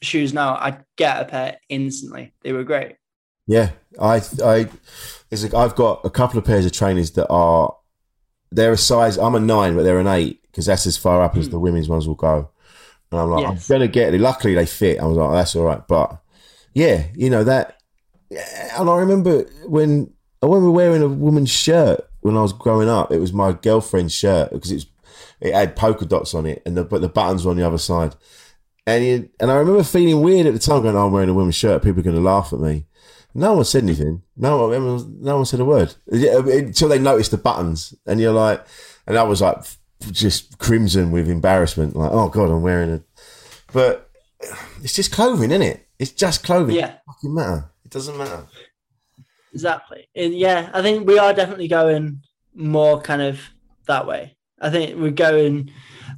shoes 0.01 0.33
now, 0.33 0.57
I'd 0.59 0.83
get 0.95 1.21
a 1.21 1.25
pair 1.25 1.57
instantly. 1.69 2.33
They 2.43 2.53
were 2.53 2.63
great. 2.63 2.95
Yeah, 3.47 3.71
I, 3.99 4.21
I, 4.43 4.67
there's 5.29 5.45
a, 5.45 5.57
I've 5.57 5.75
got 5.75 6.01
a 6.03 6.09
couple 6.09 6.37
of 6.37 6.45
pairs 6.45 6.65
of 6.65 6.73
trainers 6.73 7.11
that 7.11 7.27
are 7.29 7.73
they're 8.51 8.73
a 8.73 8.77
size. 8.77 9.17
I'm 9.17 9.35
a 9.35 9.39
nine, 9.39 9.75
but 9.75 9.83
they're 9.83 9.99
an 9.99 10.07
eight 10.07 10.41
because 10.43 10.65
that's 10.65 10.87
as 10.87 10.97
far 10.97 11.21
up 11.21 11.37
as 11.37 11.45
hmm. 11.45 11.51
the 11.51 11.59
women's 11.59 11.89
ones 11.89 12.07
will 12.07 12.15
go. 12.15 12.49
And 13.11 13.21
I'm 13.21 13.29
like, 13.29 13.41
yes. 13.41 13.69
I'm 13.69 13.75
gonna 13.75 13.87
get 13.87 14.13
it. 14.13 14.21
Luckily, 14.21 14.55
they 14.55 14.65
fit. 14.65 14.99
I 14.99 15.05
was 15.05 15.17
like, 15.17 15.31
that's 15.31 15.55
all 15.55 15.63
right. 15.63 15.87
But 15.87 16.21
yeah, 16.73 17.07
you 17.15 17.29
know 17.29 17.43
that. 17.43 17.81
And 18.77 18.89
I 18.89 18.97
remember 18.97 19.43
when 19.65 20.11
I 20.41 20.45
remember 20.45 20.71
wearing 20.71 21.01
a 21.01 21.07
woman's 21.07 21.49
shirt 21.49 22.01
when 22.21 22.37
I 22.37 22.41
was 22.41 22.53
growing 22.53 22.89
up. 22.89 23.11
It 23.11 23.19
was 23.19 23.33
my 23.33 23.53
girlfriend's 23.53 24.13
shirt 24.13 24.51
because 24.51 24.71
it's 24.71 24.85
it 25.39 25.53
had 25.53 25.75
polka 25.75 26.05
dots 26.05 26.33
on 26.33 26.45
it, 26.45 26.61
and 26.65 26.75
the, 26.75 26.83
but 26.83 27.01
the 27.01 27.09
buttons 27.09 27.45
were 27.45 27.51
on 27.51 27.57
the 27.57 27.65
other 27.65 27.77
side. 27.77 28.15
And 28.85 29.03
he, 29.03 29.11
and 29.39 29.51
I 29.51 29.55
remember 29.55 29.83
feeling 29.83 30.21
weird 30.21 30.47
at 30.47 30.53
the 30.53 30.59
time, 30.59 30.81
going, 30.81 30.95
oh, 30.95 31.07
"I'm 31.07 31.11
wearing 31.11 31.29
a 31.29 31.33
woman's 31.33 31.55
shirt. 31.55 31.83
People 31.83 31.99
are 31.99 32.03
going 32.03 32.15
to 32.15 32.21
laugh 32.21 32.53
at 32.53 32.59
me." 32.59 32.85
No 33.37 33.53
one 33.53 33.65
said 33.65 33.83
anything. 33.83 34.23
No 34.35 34.67
one, 34.67 35.21
no 35.21 35.35
one 35.35 35.45
said 35.45 35.59
a 35.59 35.65
word 35.65 35.93
until 36.07 36.87
uh, 36.87 36.89
they 36.89 36.97
noticed 36.97 37.29
the 37.29 37.37
buttons, 37.37 37.93
and 38.07 38.19
you're 38.19 38.33
like, 38.33 38.65
and 39.05 39.15
I 39.15 39.21
was 39.21 39.41
like, 39.41 39.57
just 40.11 40.57
crimson 40.57 41.11
with 41.11 41.29
embarrassment. 41.29 41.95
Like, 41.95 42.09
oh 42.11 42.29
god, 42.29 42.49
I'm 42.49 42.63
wearing 42.63 42.89
it. 42.89 43.03
But 43.71 44.09
it's 44.81 44.95
just 44.95 45.11
clothing, 45.11 45.51
isn't 45.51 45.61
it? 45.61 45.87
It's 45.99 46.11
just 46.11 46.43
clothing. 46.43 46.77
Yeah, 46.77 46.95
it 46.95 47.01
doesn't 47.21 47.35
matter. 47.35 47.71
It 47.85 47.91
doesn't 47.91 48.17
matter. 48.17 48.47
Exactly. 49.53 50.07
Yeah, 50.15 50.71
I 50.73 50.81
think 50.81 51.07
we 51.07 51.19
are 51.19 51.31
definitely 51.31 51.67
going 51.67 52.23
more 52.55 52.99
kind 53.01 53.21
of 53.21 53.39
that 53.85 54.07
way. 54.07 54.35
I 54.59 54.71
think 54.71 54.99
we're 54.99 55.11
going 55.11 55.69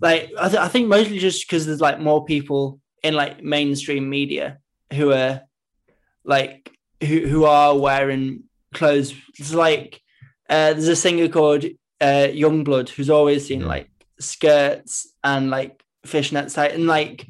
like 0.01 0.32
I, 0.39 0.47
th- 0.47 0.61
I 0.61 0.70
think 0.70 0.88
mostly 0.88 1.20
just 1.20 1.45
because 1.45 1.65
there's 1.65 1.82
like 1.82 1.99
more 1.99 2.24
people 2.24 2.80
in 3.03 3.13
like 3.13 3.43
mainstream 3.43 4.09
media 4.09 4.59
who 4.93 5.11
are 5.11 5.41
like 6.24 6.72
who 7.02 7.28
who 7.28 7.45
are 7.45 7.78
wearing 7.78 8.43
clothes. 8.74 9.14
It's 9.38 9.54
like 9.54 10.02
uh, 10.50 10.74
there's 10.74 10.88
a 10.88 10.95
singer 10.95 11.28
called 11.28 11.66
uh, 12.02 12.28
Yungblud 12.32 12.89
who's 12.89 13.10
always 13.10 13.47
seen 13.47 13.66
like 13.66 13.89
skirts 14.20 15.08
and 15.24 15.50
like 15.50 15.84
fishnet 16.06 16.50
tight 16.50 16.74
and 16.74 16.88
like 16.88 17.26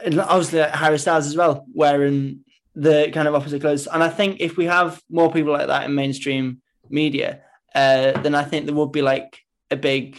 and 0.00 0.20
obviously 0.20 0.60
like 0.60 0.74
Harry 0.74 0.98
Styles 0.98 1.26
as 1.26 1.36
well 1.36 1.66
wearing 1.74 2.44
the 2.74 3.10
kind 3.12 3.26
of 3.26 3.34
opposite 3.34 3.60
clothes. 3.60 3.86
And 3.86 4.02
I 4.02 4.08
think 4.08 4.40
if 4.40 4.56
we 4.56 4.66
have 4.66 5.02
more 5.10 5.32
people 5.32 5.52
like 5.52 5.66
that 5.68 5.84
in 5.84 5.94
mainstream 5.94 6.60
media, 6.90 7.40
uh, 7.74 8.12
then 8.20 8.34
I 8.34 8.44
think 8.44 8.66
there 8.66 8.74
would 8.74 8.92
be 8.92 9.02
like 9.02 9.38
a 9.70 9.76
big 9.76 10.18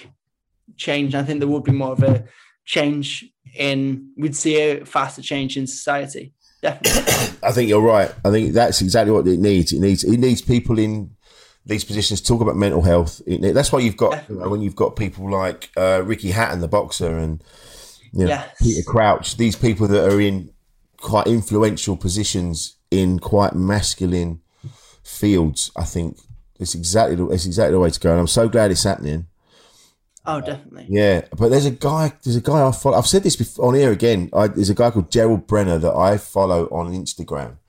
change. 0.76 1.14
I 1.16 1.24
think 1.24 1.40
there 1.40 1.48
would 1.48 1.64
be 1.64 1.72
more 1.72 1.92
of 1.92 2.04
a 2.04 2.26
change 2.66 3.26
in 3.56 4.12
we'd 4.18 4.36
see 4.36 4.58
a 4.58 4.86
faster 4.86 5.22
change 5.22 5.56
in 5.58 5.68
society. 5.68 6.34
Definitely. 6.62 7.38
I 7.44 7.52
think 7.52 7.70
you're 7.70 7.82
right. 7.82 8.14
I 8.26 8.32
think 8.32 8.54
that's 8.54 8.82
exactly 8.82 9.12
what 9.12 9.28
it 9.28 9.40
needs. 9.40 9.72
It 9.72 9.80
needs 9.80 10.04
it 10.04 10.18
needs 10.18 10.42
people 10.42 10.80
in 10.80 11.12
these 11.66 11.84
positions 11.84 12.22
talk 12.22 12.42
about 12.42 12.56
mental 12.56 12.82
health. 12.82 13.22
It, 13.28 13.54
that's 13.54 13.72
why 13.72 13.80
you've 13.80 13.98
got 13.98 14.28
you 14.30 14.36
know, 14.36 14.50
when 14.50 14.62
you've 14.62 14.76
got 14.76 14.96
people 14.96 15.30
like 15.30 15.70
uh, 15.78 16.02
Ricky 16.04 16.32
Hatton, 16.32 16.62
the 16.62 16.68
boxer, 16.68 17.18
and 17.18 17.44
you 18.14 18.26
know, 18.26 18.30
yes. 18.30 18.56
Peter 18.62 18.84
Crouch. 18.90 19.38
These 19.38 19.56
people 19.56 19.88
that 19.88 20.12
are 20.12 20.22
in 20.22 20.52
quite 20.98 21.28
influential 21.28 21.98
positions 21.98 22.78
in 22.90 23.20
quite 23.20 23.54
masculine 23.54 24.42
fields. 25.04 25.72
I 25.76 25.84
think 25.84 26.18
it's 26.60 26.74
exactly 26.74 27.16
the, 27.16 27.28
it's 27.30 27.46
exactly 27.46 27.74
the 27.74 27.80
way 27.80 27.90
to 27.90 28.00
go, 28.00 28.12
and 28.12 28.20
I'm 28.20 28.28
so 28.28 28.48
glad 28.48 28.72
it's 28.72 28.84
happening. 28.84 29.28
Oh, 30.28 30.42
definitely. 30.42 30.88
Yeah, 30.90 31.22
but 31.38 31.50
there's 31.50 31.66
a 31.66 31.72
guy. 31.72 32.12
There's 32.22 32.36
a 32.36 32.42
guy 32.42 32.68
I 32.68 32.72
follow. 32.74 32.98
I've 32.98 33.08
said 33.08 33.24
this 33.24 33.38
before 33.38 33.68
on 33.68 33.76
here 33.76 33.94
again. 33.94 34.30
I, 34.34 34.48
there's 34.48 34.70
a 34.70 34.76
guy 34.76 34.92
called 34.92 35.10
Gerald 35.10 35.48
Brenner 35.48 35.78
that 35.78 35.94
I 35.94 36.18
follow 36.18 36.66
on 36.66 36.92
Instagram, 36.94 37.60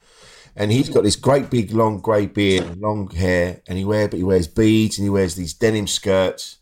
and 0.56 0.72
he's 0.72 0.88
got 0.88 1.04
this 1.04 1.14
great 1.14 1.50
big 1.50 1.70
long 1.70 2.00
grey 2.00 2.26
beard, 2.26 2.76
long 2.76 3.08
hair, 3.10 3.62
and 3.68 3.78
he 3.78 3.84
wear 3.84 4.08
but 4.08 4.16
he 4.16 4.24
wears 4.24 4.48
beads 4.48 4.98
and 4.98 5.04
he 5.04 5.10
wears 5.10 5.36
these 5.36 5.54
denim 5.54 5.86
skirts 5.86 6.56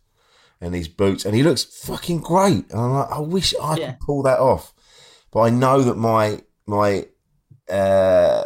and 0.61 0.75
these 0.75 0.87
boots, 0.87 1.25
and 1.25 1.35
he 1.35 1.43
looks 1.43 1.65
fucking 1.65 2.21
great. 2.21 2.71
And 2.71 2.79
I'm 2.81 2.93
like, 2.93 3.11
I 3.11 3.21
wish 3.21 3.55
I 3.61 3.77
yeah. 3.77 3.93
could 3.93 4.01
pull 4.01 4.23
that 4.25 4.39
off, 4.39 4.75
but 5.31 5.41
I 5.41 5.51
know 5.51 5.81
that 5.81 5.97
my 5.97 6.41
my 6.67 7.07
uh, 7.71 8.45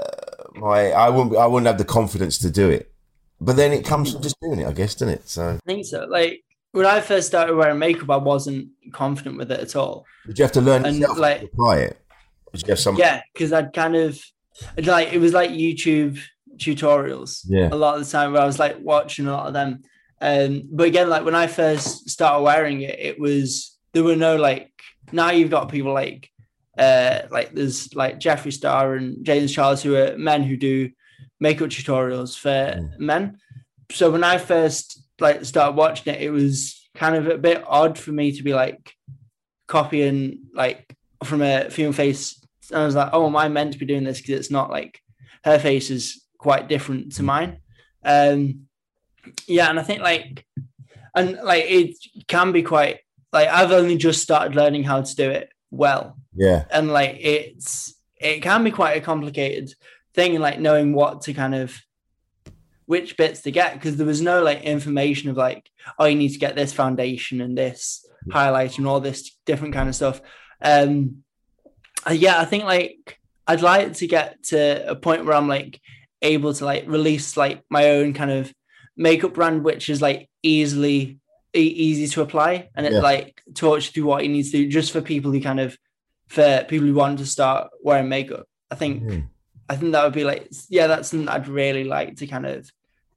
my 0.55 0.93
I 0.93 1.09
wouldn't 1.09 1.37
I 1.37 1.47
wouldn't 1.47 1.67
have 1.67 1.79
the 1.79 1.85
confidence 1.85 2.39
to 2.39 2.51
do 2.51 2.71
it. 2.71 2.93
But 3.41 3.57
then 3.57 3.73
it 3.73 3.85
comes 3.85 4.13
from 4.13 4.23
just 4.23 4.37
doing 4.41 4.61
it, 4.61 4.67
I 4.69 4.73
guess, 4.73 4.95
doesn't 4.95 5.15
it? 5.15 5.29
So 5.29 5.55
I 5.55 5.59
think 5.67 5.87
so. 5.87 6.05
Like 6.05 6.45
when 6.73 6.87
I 6.87 7.01
first 7.01 7.27
started 7.27 7.55
wearing 7.57 7.79
makeup, 7.79 8.11
I 8.11 8.17
wasn't 8.17 8.69
confident 8.93 9.37
with 9.37 9.51
it 9.51 9.61
at 9.61 9.77
all. 9.77 10.05
Did 10.27 10.39
you 10.39 10.45
have 10.45 10.53
to 10.53 10.61
learn 10.61 10.85
And, 10.87 11.01
like- 11.01 11.41
to 11.41 11.47
apply 11.47 11.79
it? 11.79 12.01
Did 12.53 12.63
you 12.63 12.69
have 12.69 12.81
some? 12.81 12.97
Yeah, 12.97 13.23
because 13.33 13.53
I'd 13.53 13.73
kind 13.73 13.95
of 13.97 14.21
like 14.83 15.13
it 15.13 15.19
was 15.19 15.33
like 15.33 15.51
YouTube 15.51 16.19
tutorials. 16.57 17.41
Yeah. 17.47 17.69
A 17.73 17.77
lot 17.77 17.99
of 17.99 18.05
the 18.05 18.11
time 18.11 18.33
where 18.33 18.43
I 18.43 18.47
was 18.47 18.59
like 18.59 18.77
watching 18.81 19.27
a 19.27 19.33
lot 19.33 19.47
of 19.47 19.53
them. 19.53 19.83
Um, 20.21 20.65
but 20.71 20.87
again, 20.87 21.09
like 21.09 21.25
when 21.25 21.35
I 21.35 21.47
first 21.47 22.11
started 22.11 22.43
wearing 22.43 22.83
it, 22.83 22.99
it 22.99 23.19
was 23.21 23.77
there 23.93 24.05
were 24.05 24.17
no 24.17 24.37
like 24.37 24.71
now 25.13 25.31
you've 25.31 25.51
got 25.51 25.71
people 25.71 25.93
like 25.93 26.29
uh 26.79 27.21
like 27.31 27.53
there's 27.53 27.95
like 27.95 28.21
Jeffree 28.21 28.53
Star 28.53 28.95
and 28.95 29.25
James 29.25 29.53
Charles 29.53 29.83
who 29.83 29.97
are 29.97 30.17
men 30.19 30.43
who 30.43 30.57
do 30.57 30.91
makeup 31.41 31.69
tutorials 31.71 32.37
for 32.39 32.91
men. 32.99 33.39
So 33.93 34.11
when 34.11 34.23
I 34.25 34.39
first 34.39 35.03
like 35.21 35.45
started 35.45 35.77
watching 35.77 36.15
it, 36.15 36.23
it 36.23 36.31
was 36.31 36.89
kind 36.95 37.15
of 37.17 37.27
a 37.29 37.39
bit 37.39 37.63
odd 37.67 37.99
for 37.99 38.13
me 38.13 38.33
to 38.33 38.43
be 38.43 38.53
like 38.55 38.95
copying 39.69 40.45
like 40.55 40.97
from 41.25 41.43
a 41.43 41.71
female 41.71 41.93
face. 41.93 42.45
And 42.71 42.81
I 42.83 42.87
was 42.87 42.95
like, 42.95 43.11
oh, 43.13 43.27
am 43.27 43.37
I 43.37 43.49
meant 43.49 43.73
to 43.73 43.79
be 43.79 43.87
doing 43.87 44.05
this? 44.05 44.21
Because 44.21 44.39
it's 44.39 44.51
not 44.51 44.71
like 44.71 45.01
her 45.45 45.59
face 45.59 45.91
is 45.91 46.25
quite 46.39 46.69
different 46.69 47.13
to 47.17 47.23
mine. 47.23 47.59
Um, 48.05 48.67
yeah, 49.47 49.69
and 49.69 49.79
I 49.79 49.83
think 49.83 50.01
like, 50.01 50.47
and 51.15 51.39
like 51.43 51.65
it 51.67 51.97
can 52.29 52.53
be 52.53 52.63
quite 52.63 53.01
like 53.33 53.49
I've 53.49 53.73
only 53.73 53.97
just 53.97 54.23
started 54.23 54.55
learning 54.55 54.85
how 54.85 55.03
to 55.03 55.15
do 55.15 55.31
it 55.31 55.51
well, 55.71 56.17
Yeah. 56.35 56.65
and 56.71 56.91
like 56.93 57.17
it's 57.21 57.95
it 58.21 58.41
can 58.43 58.65
be 58.65 58.71
quite 58.71 58.97
a 58.97 59.01
complicated 59.01 59.73
thing, 60.15 60.35
and 60.35 60.43
like 60.43 60.59
knowing 60.61 60.95
what 60.95 61.23
to 61.23 61.35
kind 61.35 61.55
of 61.55 61.79
which 62.91 63.17
bits 63.17 63.43
to 63.43 63.51
get 63.61 63.75
because 63.75 63.97
there 63.97 64.07
was 64.15 64.21
no 64.21 64.43
like 64.43 64.63
information 64.63 65.31
of 65.31 65.37
like 65.37 65.71
oh 65.99 66.07
you 66.07 66.17
need 66.17 66.33
to 66.37 66.39
get 66.47 66.57
this 66.57 66.73
foundation 66.73 67.41
and 67.41 67.57
this 67.57 68.05
highlight 68.33 68.77
and 68.79 68.87
all 68.89 69.01
this 69.01 69.37
different 69.47 69.73
kind 69.75 69.89
of 69.89 69.95
stuff 69.95 70.21
um 70.73 70.93
uh, 72.09 72.13
yeah 72.13 72.37
i 72.41 72.45
think 72.45 72.65
like 72.65 73.19
i'd 73.47 73.63
like 73.63 73.93
to 73.95 74.07
get 74.07 74.43
to 74.43 74.59
a 74.91 74.97
point 74.97 75.25
where 75.25 75.37
i'm 75.37 75.49
like 75.49 75.81
able 76.21 76.53
to 76.53 76.65
like 76.65 76.85
release 76.89 77.37
like 77.37 77.63
my 77.71 77.91
own 77.91 78.13
kind 78.13 78.31
of 78.39 78.53
makeup 78.97 79.35
brand 79.35 79.63
which 79.65 79.89
is 79.89 80.03
like 80.03 80.29
easily 80.43 81.19
e- 81.55 81.61
easy 81.89 82.07
to 82.09 82.23
apply 82.23 82.69
and 82.75 82.87
it 82.87 82.93
Yeah. 82.93 83.01
like 83.13 83.41
talks 83.55 83.87
you 83.87 83.93
through 83.93 84.09
what 84.11 84.23
you 84.25 84.31
need 84.31 84.43
to 84.51 84.51
do 84.59 84.69
just 84.69 84.91
for 84.93 85.01
people 85.01 85.31
who 85.33 85.41
kind 85.41 85.61
of 85.61 85.79
for 86.29 86.65
people 86.69 86.87
who 86.89 86.95
want 86.95 87.19
to 87.21 87.27
start 87.27 87.71
wearing 87.85 88.09
makeup 88.09 88.47
i 88.71 88.75
think 88.75 89.03
Mm. 89.05 89.29
I 89.73 89.77
think 89.77 89.93
that 89.93 90.03
would 90.03 90.15
be 90.15 90.25
like, 90.25 90.49
yeah, 90.69 90.89
that's 90.89 91.11
something 91.11 91.29
I'd 91.29 91.47
really 91.47 91.85
like 91.85 92.17
to 92.17 92.27
kind 92.27 92.45
of 92.45 92.69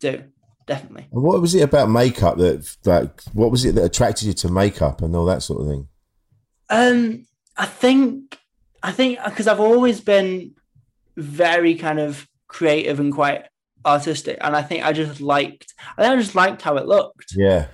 do. 0.03 0.23
Definitely. 0.65 1.07
And 1.11 1.23
what 1.23 1.41
was 1.41 1.55
it 1.55 1.61
about 1.61 1.89
makeup 1.89 2.37
that 2.37 2.77
like 2.85 3.21
what 3.33 3.51
was 3.51 3.65
it 3.65 3.75
that 3.75 3.83
attracted 3.83 4.27
you 4.27 4.33
to 4.33 4.49
makeup 4.49 5.01
and 5.01 5.15
all 5.15 5.25
that 5.25 5.43
sort 5.43 5.61
of 5.61 5.67
thing? 5.67 5.87
Um, 6.69 7.25
I 7.57 7.65
think, 7.65 8.37
I 8.81 8.91
think 8.91 9.19
because 9.25 9.47
I've 9.47 9.59
always 9.59 9.99
been 9.99 10.53
very 11.17 11.75
kind 11.75 11.99
of 11.99 12.27
creative 12.47 12.99
and 12.99 13.13
quite 13.13 13.45
artistic, 13.85 14.37
and 14.41 14.55
I 14.55 14.61
think 14.61 14.85
I 14.85 14.93
just 14.93 15.19
liked, 15.19 15.73
I 15.97 16.01
think 16.01 16.13
I 16.13 16.21
just 16.21 16.35
liked 16.35 16.61
how 16.61 16.77
it 16.77 16.87
looked. 16.87 17.33
Yeah. 17.35 17.67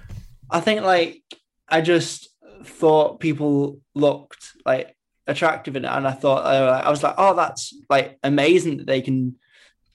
I 0.50 0.60
think 0.60 0.82
like 0.82 1.22
I 1.68 1.82
just 1.82 2.30
thought 2.64 3.20
people 3.20 3.80
looked 3.94 4.52
like 4.66 4.96
attractive 5.28 5.76
in 5.76 5.86
it, 5.86 5.92
and 5.92 6.08
I 6.08 6.12
thought 6.12 6.46
uh, 6.46 6.82
I 6.84 6.90
was 6.90 7.04
like, 7.04 7.16
oh, 7.18 7.36
that's 7.36 7.74
like 7.90 8.18
amazing 8.24 8.78
that 8.78 8.88
they 8.88 9.02
can 9.02 9.36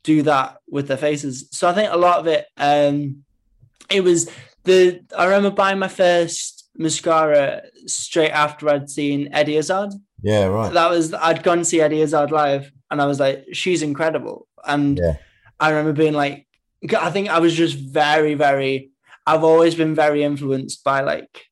do 0.04 0.22
that 0.22 0.58
with 0.68 0.86
their 0.88 0.96
faces. 0.96 1.48
So 1.50 1.68
I 1.68 1.72
think 1.74 1.92
a 1.92 1.96
lot 1.96 2.18
of 2.18 2.26
it, 2.28 2.46
um, 2.56 3.24
it 3.90 4.02
was 4.02 4.30
the 4.64 5.00
I 5.16 5.24
remember 5.24 5.50
buying 5.50 5.78
my 5.78 5.88
first 5.88 6.70
mascara 6.76 7.62
straight 7.86 8.30
after 8.30 8.68
I'd 8.68 8.88
seen 8.90 9.28
Eddie 9.32 9.56
Izzard. 9.56 9.90
Yeah, 10.22 10.46
right. 10.46 10.72
That 10.72 10.90
was 10.90 11.12
I'd 11.12 11.42
gone 11.42 11.58
to 11.58 11.64
see 11.64 11.80
Eddie 11.80 12.00
Izzard 12.00 12.30
live, 12.30 12.70
and 12.90 13.02
I 13.02 13.06
was 13.06 13.18
like, 13.20 13.44
she's 13.52 13.82
incredible, 13.82 14.46
and 14.66 14.98
Yeah. 14.98 15.16
I 15.60 15.70
remember 15.70 15.92
being 15.92 16.14
like, 16.14 16.46
I 16.98 17.10
think 17.10 17.28
I 17.28 17.38
was 17.40 17.54
just 17.54 17.76
very, 17.76 18.34
very. 18.34 18.90
I've 19.26 19.44
always 19.44 19.74
been 19.74 19.94
very 19.94 20.22
influenced 20.22 20.84
by 20.84 21.00
like 21.00 21.46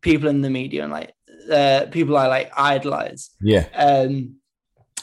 people 0.00 0.28
in 0.28 0.40
the 0.42 0.50
media 0.50 0.84
and 0.84 0.92
like 0.92 1.12
uh, 1.50 1.86
people 1.90 2.16
I 2.16 2.28
like 2.28 2.50
idolize. 2.56 3.30
Yeah. 3.40 3.66
Um, 3.74 4.36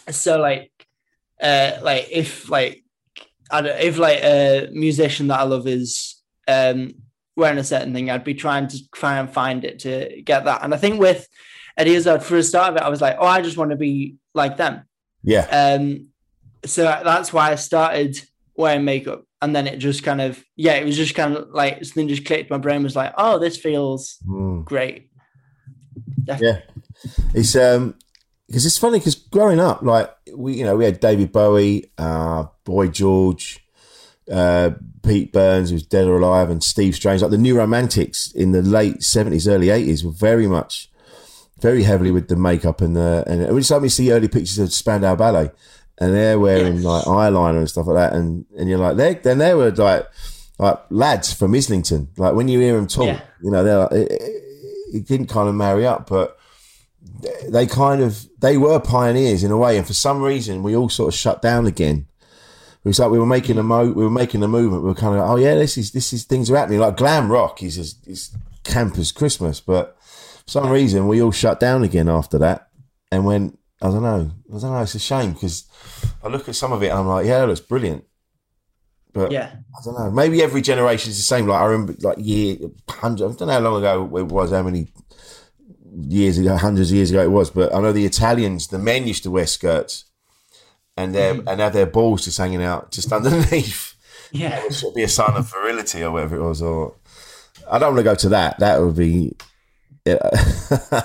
so 0.09 0.39
like, 0.39 0.70
uh, 1.41 1.79
like 1.81 2.07
if 2.11 2.49
like 2.49 2.83
I 3.49 3.61
don't, 3.61 3.79
if 3.79 3.97
like 3.97 4.23
a 4.23 4.69
musician 4.71 5.27
that 5.27 5.39
I 5.39 5.43
love 5.43 5.67
is 5.67 6.21
um 6.47 6.93
wearing 7.35 7.57
a 7.57 7.63
certain 7.63 7.93
thing, 7.93 8.09
I'd 8.09 8.23
be 8.23 8.33
trying 8.33 8.67
to 8.67 8.77
try 8.91 9.17
and 9.17 9.29
find 9.31 9.63
it 9.65 9.79
to 9.79 10.21
get 10.23 10.45
that. 10.45 10.63
And 10.63 10.73
I 10.73 10.77
think 10.77 10.99
with 10.99 11.27
Eddie 11.77 11.95
Izzard, 11.95 12.23
for 12.23 12.35
the 12.35 12.43
start 12.43 12.71
of 12.71 12.75
it, 12.77 12.83
I 12.83 12.89
was 12.89 13.01
like, 13.01 13.15
oh, 13.19 13.25
I 13.25 13.41
just 13.41 13.57
want 13.57 13.71
to 13.71 13.77
be 13.77 14.15
like 14.33 14.57
them. 14.57 14.83
Yeah. 15.23 15.45
Um, 15.49 16.07
so 16.65 16.83
that's 16.83 17.31
why 17.33 17.51
I 17.51 17.55
started 17.55 18.21
wearing 18.55 18.85
makeup, 18.85 19.23
and 19.41 19.55
then 19.55 19.65
it 19.67 19.77
just 19.77 20.03
kind 20.03 20.21
of 20.21 20.43
yeah, 20.55 20.73
it 20.73 20.85
was 20.85 20.97
just 20.97 21.15
kind 21.15 21.35
of 21.35 21.49
like 21.51 21.83
something 21.83 22.07
just 22.07 22.25
clicked. 22.25 22.51
My 22.51 22.57
brain 22.57 22.83
was 22.83 22.95
like, 22.95 23.13
oh, 23.17 23.39
this 23.39 23.57
feels 23.57 24.17
Mm. 24.27 24.63
great. 24.65 25.09
Yeah. 26.39 26.59
It's 27.33 27.55
um 27.55 27.95
because 28.51 28.65
it's 28.65 28.77
funny 28.77 28.99
because 28.99 29.15
growing 29.15 29.61
up, 29.61 29.81
like 29.81 30.13
we 30.35 30.55
you 30.55 30.65
know, 30.65 30.75
we 30.75 30.83
had 30.83 30.99
David 30.99 31.31
Bowie, 31.31 31.89
uh, 31.97 32.47
Boy 32.65 32.87
George, 32.89 33.65
uh, 34.29 34.71
Pete 35.03 35.31
Burns, 35.31 35.69
who's 35.69 35.83
dead 35.85 36.05
or 36.05 36.17
alive, 36.17 36.49
and 36.49 36.61
Steve 36.61 36.93
Strange, 36.95 37.21
like 37.21 37.31
the 37.31 37.37
new 37.37 37.55
romantics 37.57 38.29
in 38.33 38.51
the 38.51 38.61
late 38.61 39.03
seventies, 39.03 39.47
early 39.47 39.69
eighties 39.69 40.03
were 40.03 40.11
very 40.11 40.47
much 40.47 40.89
very 41.61 41.83
heavily 41.83 42.11
with 42.11 42.27
the 42.27 42.35
makeup 42.35 42.81
and 42.81 42.95
the 42.95 43.23
and 43.25 43.41
every 43.43 43.63
time 43.63 43.83
you 43.83 43.89
see 43.89 44.11
early 44.11 44.27
pictures 44.27 44.59
of 44.59 44.73
Spandau 44.73 45.15
Ballet. 45.15 45.51
And 45.99 46.15
they're 46.15 46.39
wearing 46.39 46.81
like 46.81 47.05
eyeliner 47.05 47.59
and 47.59 47.69
stuff 47.69 47.85
like 47.87 47.95
that. 47.95 48.13
And 48.17 48.45
and 48.57 48.67
you're 48.67 48.79
like 48.79 48.97
they 48.97 49.13
then 49.13 49.37
they 49.37 49.53
were 49.53 49.71
like 49.71 50.07
like 50.57 50.79
lads 50.89 51.31
from 51.31 51.53
Islington. 51.53 52.09
Like 52.17 52.33
when 52.33 52.47
you 52.47 52.59
hear 52.59 52.75
them 52.75 52.87
talk 52.87 53.05
Yeah. 53.05 53.21
you 53.41 53.51
know 53.51 53.63
they're 53.63 53.77
like, 53.77 53.91
it, 53.91 54.11
it, 54.11 54.43
it 54.95 55.07
didn't 55.07 55.27
kind 55.27 55.47
of 55.47 55.55
marry 55.55 55.85
up 55.85 56.09
but 56.09 56.37
they 57.49 57.65
kind 57.67 58.01
of 58.01 58.27
they 58.39 58.57
were 58.57 58.79
pioneers 58.79 59.43
in 59.43 59.51
a 59.51 59.57
way 59.57 59.77
and 59.77 59.85
for 59.87 59.93
some 59.93 60.21
reason 60.21 60.63
we 60.63 60.75
all 60.75 60.89
sort 60.89 61.13
of 61.13 61.17
shut 61.19 61.41
down 61.41 61.67
again. 61.67 62.07
It 62.83 62.87
was 62.87 62.99
like 62.99 63.11
we 63.11 63.19
were 63.19 63.25
making 63.25 63.57
a 63.57 63.63
mo 63.63 63.91
we 63.91 64.03
were 64.03 64.09
making 64.09 64.41
a 64.43 64.47
movement 64.47 64.83
we 64.83 64.89
were 64.89 64.95
kind 64.95 65.15
of 65.15 65.21
like, 65.21 65.29
oh 65.29 65.35
yeah 65.37 65.55
this 65.55 65.77
is 65.77 65.91
this 65.91 66.13
is 66.13 66.23
things 66.25 66.49
are 66.49 66.57
happening. 66.57 66.79
Like 66.79 66.97
glam 66.97 67.31
rock 67.31 67.61
is 67.63 67.77
as 67.77 67.95
is 68.05 68.35
camp 68.63 68.97
as 68.97 69.11
Christmas 69.11 69.59
but 69.59 69.97
for 70.45 70.51
some 70.51 70.69
reason 70.69 71.07
we 71.07 71.21
all 71.21 71.31
shut 71.31 71.59
down 71.59 71.83
again 71.83 72.09
after 72.09 72.37
that. 72.39 72.69
And 73.11 73.25
went 73.25 73.59
I 73.81 73.87
don't 73.87 74.03
know 74.03 74.31
I 74.49 74.59
don't 74.59 74.71
know 74.71 74.81
it's 74.81 74.95
a 74.95 74.99
shame 74.99 75.33
because 75.33 75.65
I 76.23 76.27
look 76.27 76.47
at 76.49 76.55
some 76.55 76.71
of 76.71 76.81
it 76.83 76.87
and 76.87 76.99
I'm 76.99 77.07
like 77.07 77.25
yeah 77.25 77.43
it 77.43 77.47
looks 77.47 77.59
brilliant. 77.59 78.05
But 79.13 79.31
Yeah. 79.31 79.51
I 79.53 79.83
don't 79.83 79.99
know 79.99 80.09
maybe 80.09 80.41
every 80.41 80.61
generation 80.61 81.11
is 81.11 81.17
the 81.17 81.23
same. 81.23 81.47
Like 81.47 81.61
I 81.61 81.65
remember 81.65 81.95
like 82.01 82.17
year 82.19 82.57
hundred 82.89 83.25
I 83.25 83.35
don't 83.35 83.47
know 83.47 83.53
how 83.53 83.59
long 83.59 83.77
ago 83.77 84.17
it 84.17 84.27
was 84.27 84.51
how 84.51 84.63
many 84.63 84.87
years 85.93 86.37
ago 86.37 86.55
hundreds 86.57 86.89
of 86.91 86.95
years 86.95 87.11
ago 87.11 87.21
it 87.21 87.31
was 87.31 87.49
but 87.49 87.73
I 87.75 87.81
know 87.81 87.91
the 87.91 88.05
Italians 88.05 88.67
the 88.67 88.79
men 88.79 89.07
used 89.07 89.23
to 89.23 89.31
wear 89.31 89.45
skirts 89.45 90.05
and 90.95 91.13
their 91.13 91.33
and 91.47 91.59
have 91.59 91.73
their 91.73 91.85
balls 91.85 92.23
just 92.25 92.37
hanging 92.37 92.63
out 92.63 92.91
just 92.91 93.11
underneath 93.17 93.95
Yeah. 94.31 94.63
it 94.65 94.73
should 94.73 94.93
be 94.93 95.03
a 95.03 95.07
sign 95.09 95.35
of 95.35 95.51
virility 95.51 96.03
or 96.03 96.11
whatever 96.11 96.37
it 96.37 96.43
was 96.43 96.61
or 96.61 96.95
I 97.69 97.77
don't 97.79 97.93
want 97.93 97.99
to 97.99 98.03
go 98.11 98.15
to 98.15 98.29
that 98.29 98.59
that 98.59 98.79
would 98.81 98.95
be 98.95 99.35
yeah, 100.03 100.17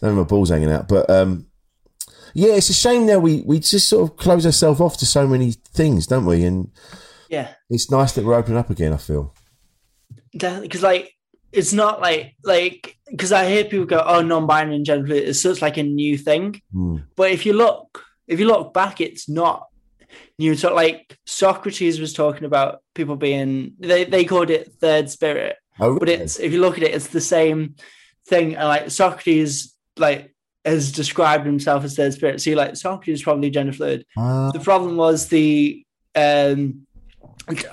then 0.00 0.14
my 0.16 0.22
balls 0.24 0.50
hanging 0.50 0.70
out. 0.70 0.86
But 0.86 1.08
um, 1.08 1.46
yeah, 2.34 2.52
it's 2.56 2.68
a 2.68 2.74
shame 2.74 3.06
now 3.06 3.18
we 3.18 3.40
we 3.46 3.58
just 3.58 3.88
sort 3.88 4.10
of 4.10 4.18
close 4.18 4.44
ourselves 4.44 4.82
off 4.82 4.98
to 4.98 5.06
so 5.06 5.26
many 5.26 5.52
things, 5.72 6.06
don't 6.06 6.26
we? 6.26 6.44
And 6.44 6.70
Yeah. 7.30 7.54
it's 7.70 7.90
nice 7.90 8.12
that 8.12 8.22
we're 8.24 8.34
opening 8.34 8.58
up 8.58 8.68
again. 8.68 8.92
I 8.92 8.98
feel. 8.98 9.32
Definitely, 10.36 10.68
because 10.68 10.82
like 10.82 11.13
it's 11.54 11.72
not 11.72 12.00
like 12.00 12.34
like 12.44 12.96
because 13.10 13.32
I 13.32 13.48
hear 13.48 13.64
people 13.64 13.86
go, 13.86 14.02
"Oh, 14.04 14.22
non-binary 14.22 14.76
and 14.76 14.84
gender 14.86 15.06
fluid 15.06 15.24
is 15.24 15.40
such 15.40 15.62
like 15.62 15.76
a 15.76 15.82
new 15.82 16.16
thing," 16.18 16.60
Mm. 16.74 17.04
but 17.16 17.30
if 17.30 17.46
you 17.46 17.52
look, 17.52 18.04
if 18.26 18.40
you 18.40 18.46
look 18.46 18.72
back, 18.74 19.00
it's 19.00 19.28
not 19.28 19.66
new. 20.38 20.54
So 20.56 20.74
like 20.74 21.18
Socrates 21.26 22.00
was 22.00 22.12
talking 22.12 22.44
about 22.44 22.80
people 22.94 23.16
being 23.16 23.74
they 23.78 24.04
they 24.04 24.24
called 24.24 24.50
it 24.50 24.72
third 24.80 25.10
spirit, 25.10 25.56
Oh, 25.80 25.98
but 25.98 26.08
it's 26.08 26.38
if 26.38 26.52
you 26.52 26.60
look 26.60 26.76
at 26.78 26.84
it, 26.84 26.94
it's 26.94 27.08
the 27.08 27.20
same 27.20 27.76
thing. 28.28 28.54
And 28.56 28.68
like 28.68 28.90
Socrates, 28.90 29.74
like 29.96 30.34
has 30.64 30.92
described 30.92 31.44
himself 31.44 31.84
as 31.84 31.94
third 31.94 32.14
spirit. 32.14 32.40
So 32.40 32.50
like 32.52 32.74
Socrates 32.76 33.20
is 33.20 33.22
probably 33.22 33.50
gender 33.50 33.72
fluid. 33.72 34.06
Ah, 34.16 34.50
The 34.50 34.60
problem 34.60 34.96
was 34.96 35.28
the 35.28 35.84
um 36.16 36.86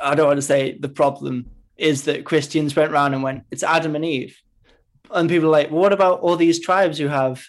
I 0.04 0.16
don't 0.16 0.28
want 0.28 0.38
to 0.38 0.42
say 0.54 0.78
the 0.78 0.90
problem 0.90 1.46
is 1.82 2.04
that 2.04 2.26
Christians 2.26 2.76
went 2.76 2.92
around 2.92 3.14
and 3.14 3.24
went, 3.24 3.44
it's 3.52 3.64
Adam 3.64 3.96
and 3.96 4.06
Eve. 4.06 4.38
And 5.10 5.28
people 5.28 5.48
are 5.50 5.52
like, 5.52 5.72
well, 5.72 5.82
what 5.82 5.94
about 5.94 6.22
all 6.22 6.38
these 6.38 6.60
tribes 6.60 6.98
who 6.98 7.08
have 7.08 7.44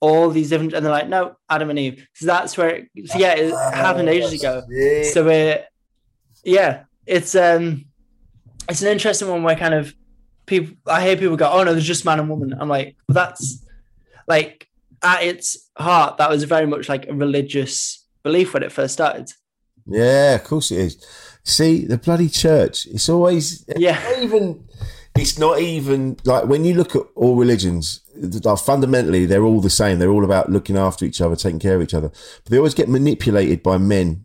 all 0.00 0.30
these 0.30 0.50
different, 0.50 0.72
and 0.74 0.84
they're 0.84 0.92
like, 0.92 1.08
no, 1.08 1.36
Adam 1.50 1.70
and 1.70 1.78
Eve. 1.78 2.06
So 2.14 2.26
that's 2.26 2.56
where, 2.56 2.86
it, 2.94 3.08
so 3.08 3.18
yeah, 3.18 3.34
it 3.34 3.52
happened 3.74 4.08
ages 4.08 4.32
ago. 4.32 4.62
So 5.12 5.28
it, 5.28 5.66
yeah, 6.44 6.84
it's 7.06 7.34
um, 7.34 7.86
it's 8.68 8.82
an 8.82 8.88
interesting 8.88 9.28
one 9.28 9.42
where 9.42 9.56
kind 9.56 9.74
of 9.74 9.94
people, 10.46 10.76
I 10.86 11.02
hear 11.04 11.16
people 11.16 11.36
go, 11.36 11.50
oh 11.50 11.64
no, 11.64 11.72
there's 11.72 11.86
just 11.86 12.04
man 12.04 12.20
and 12.20 12.28
woman. 12.28 12.54
I'm 12.58 12.68
like, 12.68 12.96
well, 13.08 13.14
that's 13.14 13.64
like 14.28 14.68
at 15.02 15.22
its 15.22 15.70
heart, 15.76 16.18
that 16.18 16.30
was 16.30 16.44
very 16.44 16.66
much 16.66 16.88
like 16.88 17.08
a 17.08 17.14
religious 17.14 18.06
belief 18.22 18.54
when 18.54 18.62
it 18.62 18.72
first 18.72 18.94
started. 18.94 19.30
Yeah, 19.86 20.34
of 20.34 20.44
course 20.44 20.70
it 20.70 20.78
is. 20.78 21.06
See, 21.44 21.84
the 21.84 21.98
bloody 21.98 22.28
church, 22.28 22.86
it's 22.86 23.08
always, 23.08 23.64
yeah, 23.76 24.22
even, 24.22 24.66
it's 25.16 25.38
not 25.38 25.60
even 25.60 26.16
like 26.24 26.46
when 26.46 26.64
you 26.64 26.74
look 26.74 26.96
at 26.96 27.02
all 27.14 27.36
religions, 27.36 28.00
that 28.16 28.56
fundamentally, 28.64 29.26
they're 29.26 29.44
all 29.44 29.60
the 29.60 29.70
same. 29.70 29.98
They're 29.98 30.10
all 30.10 30.24
about 30.24 30.50
looking 30.50 30.76
after 30.76 31.04
each 31.04 31.20
other, 31.20 31.36
taking 31.36 31.58
care 31.58 31.76
of 31.76 31.82
each 31.82 31.94
other. 31.94 32.08
But 32.08 32.50
they 32.50 32.56
always 32.58 32.74
get 32.74 32.88
manipulated 32.88 33.62
by 33.62 33.78
men. 33.78 34.24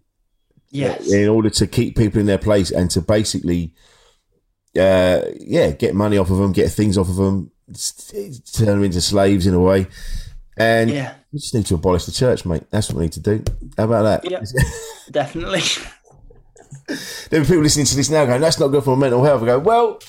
Yes. 0.72 1.12
In 1.12 1.28
order 1.28 1.50
to 1.50 1.68
keep 1.68 1.98
people 1.98 2.20
in 2.20 2.28
their 2.28 2.38
place 2.38 2.70
and 2.70 2.92
to 2.92 3.02
basically, 3.02 3.74
uh, 4.78 5.22
yeah, 5.40 5.72
get 5.72 5.96
money 5.96 6.18
off 6.18 6.30
of 6.30 6.38
them, 6.38 6.52
get 6.52 6.72
things 6.72 6.98
off 6.98 7.10
of 7.10 7.16
them, 7.16 7.52
turn 8.54 8.68
them 8.68 8.84
into 8.84 9.02
slaves 9.02 9.48
in 9.48 9.56
a 9.56 9.60
way. 9.60 9.88
And 10.58 10.90
yeah. 10.90 11.16
we 11.32 11.40
just 11.40 11.56
need 11.56 11.66
to 11.68 11.76
abolish 11.76 12.06
the 12.06 12.12
church, 12.12 12.46
mate. 12.46 12.64
That's 12.70 12.90
what 12.90 12.98
we 12.98 13.06
need 13.06 13.14
to 13.14 13.20
do. 13.20 13.44
How 13.78 13.86
about 13.86 14.04
that? 14.04 14.30
Yeah, 14.30 14.44
definitely. 15.12 15.62
There 17.30 17.42
are 17.42 17.46
people 17.46 17.62
listening 17.64 17.86
to 17.88 17.96
this 17.96 18.10
now 18.10 18.26
going, 18.26 18.42
"That's 18.42 18.60
not 18.60 18.68
good 18.70 18.84
for 18.84 18.96
my 18.96 19.02
mental 19.02 19.24
health." 19.24 19.44
I 19.44 19.46
go, 19.48 19.60
"Well, 19.60 20.00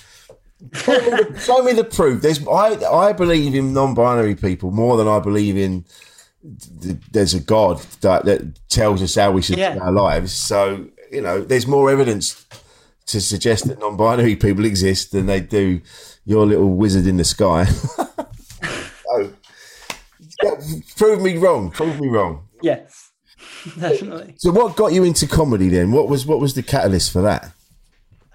show 0.72 0.92
me, 0.92 1.10
the, 1.10 1.38
show 1.40 1.62
me 1.62 1.72
the 1.72 1.84
proof." 1.84 2.22
There's, 2.22 2.46
I, 2.46 2.76
I 3.08 3.12
believe 3.12 3.54
in 3.54 3.72
non-binary 3.72 4.36
people 4.36 4.70
more 4.70 4.96
than 4.96 5.08
I 5.08 5.18
believe 5.20 5.56
in. 5.56 5.84
There's 6.42 7.34
a 7.34 7.40
God 7.40 7.80
that, 8.00 8.24
that 8.24 8.68
tells 8.70 9.02
us 9.02 9.14
how 9.14 9.30
we 9.32 9.42
should 9.42 9.58
Yeah. 9.58 9.74
live 9.74 9.82
our 9.82 9.92
lives. 9.92 10.32
So 10.32 10.86
you 11.12 11.20
know, 11.20 11.42
there's 11.42 11.66
more 11.66 11.90
evidence 11.90 12.46
to 13.06 13.20
suggest 13.20 13.66
that 13.68 13.78
non-binary 13.80 14.36
people 14.36 14.64
exist 14.64 15.12
than 15.12 15.26
they 15.26 15.40
do 15.40 15.80
your 16.24 16.46
little 16.46 16.70
wizard 16.70 17.06
in 17.06 17.16
the 17.16 17.24
sky. 17.24 17.64
so, 17.64 19.32
yeah, 20.42 20.50
prove 20.96 21.20
me 21.20 21.36
wrong. 21.36 21.70
Prove 21.70 21.98
me 22.00 22.08
wrong. 22.08 22.44
yes, 22.62 22.99
definitely. 23.78 24.34
So, 24.38 24.52
what 24.52 24.76
got 24.76 24.92
you 24.92 25.04
into 25.04 25.26
comedy 25.26 25.68
then? 25.68 25.92
What 25.92 26.08
was 26.08 26.26
what 26.26 26.40
was 26.40 26.54
the 26.54 26.62
catalyst 26.62 27.12
for 27.12 27.22
that? 27.22 27.52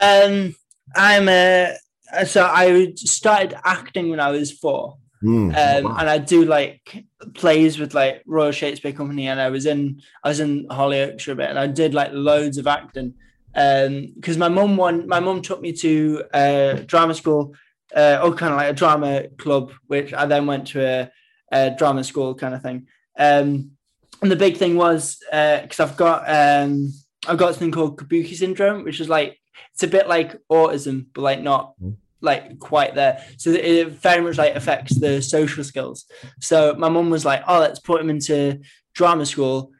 Um, 0.01 0.55
I'm 0.95 1.29
a 1.29 1.75
so 2.25 2.45
I 2.45 2.93
started 2.95 3.55
acting 3.63 4.09
when 4.09 4.19
I 4.19 4.31
was 4.31 4.51
four. 4.51 4.97
Mm, 5.23 5.49
um, 5.49 5.97
and 5.97 6.09
I 6.09 6.17
do 6.17 6.45
like 6.45 7.05
plays 7.33 7.79
with 7.79 7.93
like 7.93 8.21
Royal 8.27 8.51
Shakespeare 8.51 8.91
Company, 8.91 9.27
and 9.27 9.39
I 9.39 9.49
was 9.49 9.65
in 9.65 10.01
I 10.23 10.29
was 10.29 10.39
in 10.39 10.67
Hollyoaks 10.67 11.21
for 11.23 11.31
a 11.31 11.35
bit, 11.35 11.49
and 11.49 11.57
I 11.57 11.67
did 11.67 11.93
like 11.93 12.11
loads 12.13 12.57
of 12.57 12.67
acting. 12.67 13.15
Um, 13.55 14.11
because 14.15 14.37
my 14.37 14.49
mum 14.49 14.75
one 14.75 15.07
my 15.07 15.19
mum 15.19 15.41
took 15.41 15.61
me 15.61 15.71
to 15.73 16.23
uh 16.33 16.73
drama 16.85 17.15
school, 17.15 17.55
uh, 17.95 18.19
or 18.21 18.33
kind 18.33 18.51
of 18.53 18.57
like 18.57 18.69
a 18.69 18.73
drama 18.73 19.27
club, 19.37 19.71
which 19.87 20.13
I 20.13 20.25
then 20.25 20.45
went 20.45 20.67
to 20.67 20.85
a, 20.85 21.11
a 21.51 21.71
drama 21.71 22.03
school 22.03 22.35
kind 22.35 22.53
of 22.53 22.61
thing. 22.61 22.87
Um, 23.17 23.71
and 24.21 24.31
the 24.31 24.35
big 24.35 24.57
thing 24.57 24.75
was 24.75 25.17
because 25.29 25.79
I've 25.79 25.97
got 25.97 26.23
um 26.29 26.93
I've 27.27 27.37
got 27.37 27.53
something 27.53 27.71
called 27.71 27.97
Kabuki 27.97 28.35
syndrome, 28.35 28.83
which 28.83 28.99
is 28.99 29.09
like 29.09 29.39
it's 29.73 29.83
a 29.83 29.87
bit 29.87 30.07
like 30.07 30.37
autism, 30.51 31.07
but 31.13 31.21
like 31.21 31.41
not 31.41 31.75
like 32.21 32.59
quite 32.59 32.95
there. 32.95 33.23
So 33.37 33.51
it 33.51 33.89
very 33.89 34.21
much 34.21 34.37
like 34.37 34.55
affects 34.55 34.95
the 34.95 35.21
social 35.21 35.63
skills. 35.63 36.05
So 36.39 36.75
my 36.77 36.89
mum 36.89 37.09
was 37.09 37.25
like, 37.25 37.43
"Oh, 37.47 37.59
let's 37.59 37.79
put 37.79 38.01
him 38.01 38.09
into 38.09 38.61
drama 38.93 39.25
school. 39.25 39.71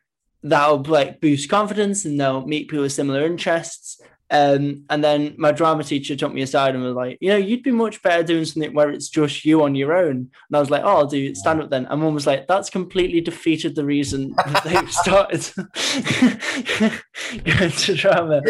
That'll 0.44 0.84
like 0.84 1.22
boost 1.22 1.50
confidence, 1.50 2.06
and 2.06 2.20
they'll 2.20 2.46
meet 2.46 2.70
people 2.70 2.84
with 2.84 2.94
similar 2.94 3.26
interests." 3.26 4.02
Um, 4.36 4.84
and 4.90 5.04
then 5.04 5.36
my 5.38 5.52
drama 5.52 5.84
teacher 5.84 6.16
took 6.16 6.34
me 6.34 6.42
aside 6.42 6.76
and 6.76 6.84
was 6.84 6.94
like, 6.94 7.18
"You 7.22 7.30
know, 7.30 7.38
you'd 7.38 7.64
be 7.64 7.72
much 7.72 8.02
better 8.02 8.24
doing 8.24 8.44
something 8.44 8.74
where 8.74 8.90
it's 8.90 9.08
just 9.08 9.46
you 9.46 9.64
on 9.64 9.76
your 9.76 9.94
own." 9.94 10.10
And 10.10 10.54
I 10.54 10.60
was 10.60 10.70
like, 10.70 10.84
"Oh, 10.84 10.98
I'll 10.98 11.08
do 11.08 11.34
stand 11.36 11.62
up 11.62 11.70
then." 11.70 11.86
And 11.86 12.02
mum 12.02 12.14
was 12.14 12.28
like, 12.28 12.48
"That's 12.48 12.70
completely 12.70 13.22
defeated 13.22 13.76
the 13.76 13.86
reason 13.86 14.34
that 14.46 14.64
they 14.64 14.86
started 14.88 15.50
going 17.46 17.72
to 17.72 17.96
drama." 17.96 18.42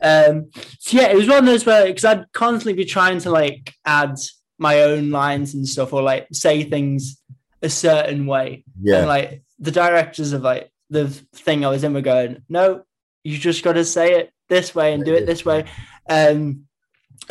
Um, 0.00 0.50
so 0.78 0.96
yeah, 0.96 1.08
it 1.08 1.16
was 1.16 1.28
one 1.28 1.38
of 1.38 1.46
those 1.46 1.66
where 1.66 1.86
because 1.86 2.04
I'd 2.04 2.32
constantly 2.32 2.74
be 2.74 2.88
trying 2.88 3.18
to 3.20 3.30
like 3.30 3.74
add 3.84 4.16
my 4.58 4.82
own 4.82 5.10
lines 5.10 5.54
and 5.54 5.68
stuff 5.68 5.92
or 5.92 6.00
like 6.00 6.28
say 6.32 6.62
things 6.62 7.20
a 7.60 7.68
certain 7.68 8.26
way. 8.26 8.64
Yeah. 8.80 8.98
And 8.98 9.08
like 9.08 9.42
the 9.58 9.72
directors 9.72 10.32
of 10.32 10.42
like 10.42 10.70
the 10.90 11.08
thing 11.08 11.64
I 11.64 11.68
was 11.68 11.84
in 11.84 11.92
were 11.92 12.00
going, 12.00 12.42
no, 12.48 12.84
you 13.24 13.36
just 13.36 13.64
got 13.64 13.72
to 13.72 13.84
say 13.84 14.20
it 14.20 14.30
this 14.48 14.74
way 14.74 14.92
and 14.92 15.04
do 15.04 15.14
it 15.14 15.26
this 15.26 15.44
way. 15.44 15.64
Um, 16.08 16.64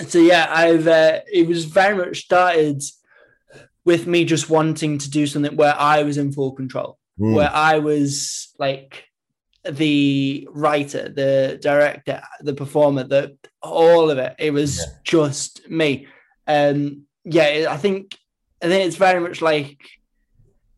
so 0.07 0.19
yeah, 0.19 0.47
I've 0.49 0.87
uh, 0.87 1.19
it 1.31 1.47
was 1.47 1.65
very 1.65 1.95
much 1.95 2.21
started 2.21 2.81
with 3.85 4.07
me 4.07 4.25
just 4.25 4.49
wanting 4.49 4.97
to 4.97 5.09
do 5.09 5.27
something 5.27 5.55
where 5.55 5.75
I 5.77 6.03
was 6.03 6.17
in 6.17 6.31
full 6.31 6.51
control, 6.53 6.97
Mm. 7.19 7.35
where 7.35 7.51
I 7.53 7.77
was 7.77 8.53
like 8.57 9.05
the 9.69 10.47
writer, 10.51 11.09
the 11.09 11.59
director, 11.61 12.21
the 12.41 12.53
performer, 12.55 13.03
the 13.03 13.37
all 13.61 14.09
of 14.09 14.17
it. 14.17 14.35
It 14.39 14.51
was 14.51 14.83
just 15.03 15.69
me. 15.69 16.07
Um, 16.47 17.03
yeah, 17.23 17.67
I 17.69 17.77
think 17.77 18.17
I 18.63 18.67
think 18.67 18.87
it's 18.87 18.95
very 18.95 19.19
much 19.19 19.41
like, 19.41 19.77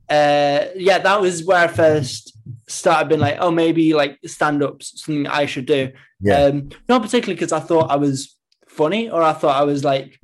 uh, 0.10 0.66
yeah, 0.76 1.00
that 1.00 1.22
was 1.22 1.44
where 1.46 1.64
I 1.64 1.68
first 1.68 2.35
started 2.68 3.10
being 3.10 3.22
like, 3.22 3.38
oh, 3.40 3.52
maybe 3.52 3.94
like 3.94 4.20
stand 4.26 4.62
ups 4.64 5.02
something 5.04 5.28
I 5.28 5.46
should 5.46 5.66
do. 5.66 5.92
Yeah. 6.20 6.44
Um, 6.46 6.70
not 6.90 7.02
particularly 7.02 7.36
because 7.36 7.52
I 7.52 7.60
thought 7.60 7.92
I 7.92 7.96
was 7.96 8.36
funny 8.68 9.10
or 9.10 9.22
I 9.22 9.34
thought 9.34 9.56
I 9.60 9.64
was 9.66 9.84
like 9.84 10.20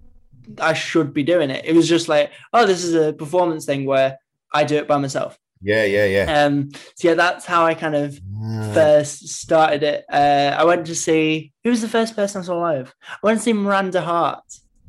I 0.60 0.74
should 0.74 1.14
be 1.14 1.24
doing 1.24 1.50
it. 1.50 1.64
It 1.66 1.76
was 1.76 1.88
just 1.88 2.10
like, 2.10 2.32
oh, 2.54 2.66
this 2.66 2.84
is 2.84 2.94
a 2.96 3.14
performance 3.14 3.66
thing 3.66 3.86
where 3.86 4.18
I 4.54 4.64
do 4.64 4.76
it 4.78 4.88
by 4.88 4.98
myself. 4.98 5.38
Yeah, 5.62 5.84
yeah, 5.86 6.06
yeah. 6.06 6.44
Um, 6.44 6.72
so 6.96 7.10
yeah, 7.10 7.14
that's 7.14 7.46
how 7.46 7.66
I 7.66 7.76
kind 7.76 7.96
of 7.96 8.20
Ah. 8.44 8.72
first 8.74 9.28
started 9.30 9.84
it. 9.84 10.04
Uh, 10.12 10.56
I 10.58 10.64
went 10.66 10.88
to 10.88 10.96
see 10.96 11.54
who 11.64 11.70
was 11.70 11.82
the 11.82 11.88
first 11.88 12.16
person 12.16 12.42
I 12.42 12.46
saw 12.46 12.58
live. 12.58 12.94
I 13.12 13.18
went 13.28 13.38
to 13.40 13.44
see 13.44 13.54
Miranda 13.54 14.02
Hart 14.02 14.44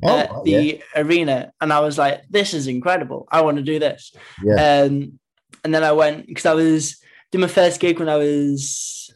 Oh, 0.05 0.17
at 0.17 0.31
oh, 0.31 0.43
the 0.43 0.51
yeah. 0.51 1.01
arena, 1.01 1.53
and 1.61 1.71
I 1.71 1.79
was 1.79 1.97
like, 1.97 2.23
"This 2.29 2.53
is 2.53 2.67
incredible! 2.67 3.25
I 3.31 3.41
want 3.41 3.55
to 3.57 3.63
do 3.63 3.79
this." 3.79 4.11
Yeah. 4.43 4.81
Um, 4.81 5.19
and 5.63 5.73
then 5.73 5.83
I 5.83 5.93
went 5.93 6.25
because 6.27 6.45
I 6.47 6.55
was 6.55 6.97
did 7.33 7.41
my 7.41 7.47
first 7.47 7.79
gig 7.79 7.97
when 7.97 8.09
I 8.09 8.17
was 8.17 9.11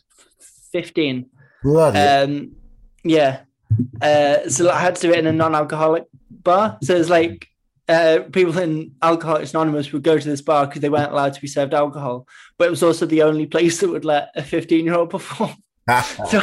fifteen. 0.72 1.28
Bloody 1.62 2.00
Um, 2.00 2.56
yeah. 3.04 3.42
Uh, 4.02 4.50
so 4.50 4.72
I 4.72 4.80
had 4.80 4.96
to 4.96 5.02
do 5.04 5.14
it 5.14 5.20
in 5.20 5.28
a 5.28 5.32
non-alcoholic 5.32 6.06
bar. 6.32 6.80
So 6.82 6.96
it's 6.96 7.10
like 7.10 7.48
uh, 7.88 8.22
people 8.32 8.58
in 8.58 8.96
Alcoholics 9.04 9.54
Anonymous 9.54 9.92
would 9.92 10.02
go 10.02 10.18
to 10.18 10.28
this 10.28 10.42
bar 10.42 10.66
because 10.66 10.82
they 10.82 10.90
weren't 10.90 11.12
allowed 11.12 11.34
to 11.34 11.42
be 11.42 11.48
served 11.48 11.76
alcohol, 11.76 12.28
but 12.58 12.66
it 12.66 12.72
was 12.72 12.82
also 12.82 13.06
the 13.06 13.22
only 13.22 13.46
place 13.46 13.80
that 13.82 13.90
would 13.90 14.06
let 14.06 14.32
a 14.36 14.42
15-year-old 14.42 15.12
perform. 15.12 15.52
so 16.30 16.42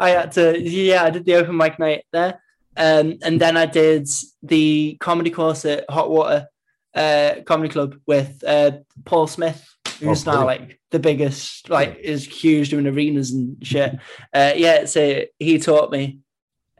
I 0.00 0.10
had 0.10 0.32
to, 0.32 0.58
yeah, 0.58 1.04
I 1.04 1.10
did 1.10 1.26
the 1.26 1.34
open 1.34 1.56
mic 1.56 1.78
night 1.78 2.04
there, 2.12 2.40
um, 2.78 3.18
and 3.22 3.38
then 3.38 3.58
I 3.58 3.66
did 3.66 4.08
the 4.42 4.96
comedy 5.00 5.30
course 5.30 5.66
at 5.66 5.84
Hot 5.90 6.10
Water 6.10 6.48
uh, 6.94 7.34
Comedy 7.44 7.68
Club 7.68 7.96
with 8.06 8.42
uh, 8.44 8.72
Paul 9.04 9.26
Smith, 9.26 9.73
who's 10.00 10.26
Oh, 10.26 10.32
now 10.32 10.44
like 10.46 10.78
the 10.90 10.98
biggest, 10.98 11.68
like 11.70 11.96
is 11.98 12.24
huge 12.24 12.70
doing 12.70 12.86
arenas 12.86 13.32
and 13.32 13.56
shit. 13.66 13.98
Uh, 14.32 14.52
yeah, 14.56 14.84
so 14.86 15.22
he 15.38 15.58
taught 15.58 15.90
me. 15.90 16.20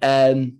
Um, 0.02 0.58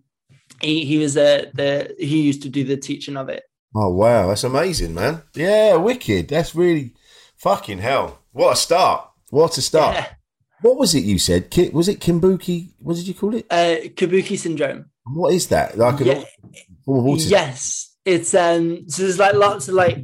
he 0.60 0.84
he 0.84 0.98
was 0.98 1.14
the 1.14 1.50
the 1.54 1.94
he 1.98 2.22
used 2.22 2.42
to 2.42 2.48
do 2.48 2.64
the 2.64 2.76
teaching 2.76 3.16
of 3.16 3.28
it. 3.28 3.42
Oh 3.74 3.90
wow, 3.90 4.28
that's 4.28 4.44
amazing, 4.44 4.94
man. 4.94 5.22
Yeah, 5.34 5.76
wicked. 5.76 6.28
That's 6.28 6.54
really 6.54 6.94
fucking 7.36 7.78
hell. 7.78 8.20
What 8.32 8.52
a 8.52 8.56
start. 8.56 9.08
What 9.30 9.58
a 9.58 9.62
start. 9.62 9.94
Yeah. 9.96 10.06
What 10.62 10.78
was 10.78 10.94
it 10.94 11.04
you 11.04 11.18
said? 11.18 11.50
Ki- 11.50 11.70
Was 11.70 11.88
it 11.88 12.00
Kimbuki? 12.00 12.70
What 12.78 12.96
did 12.96 13.06
you 13.06 13.14
call 13.14 13.34
it? 13.34 13.46
Uh, 13.50 13.88
Kabuki 13.94 14.38
syndrome. 14.38 14.86
What 15.04 15.34
is 15.34 15.48
that? 15.48 15.76
Like 15.76 16.00
Yeah. 16.00 16.24
Yes, 16.86 17.94
it's 18.04 18.34
um. 18.34 18.88
So 18.88 19.02
there's 19.02 19.18
like 19.18 19.34
lots 19.34 19.68
of 19.68 19.74
like 19.74 19.98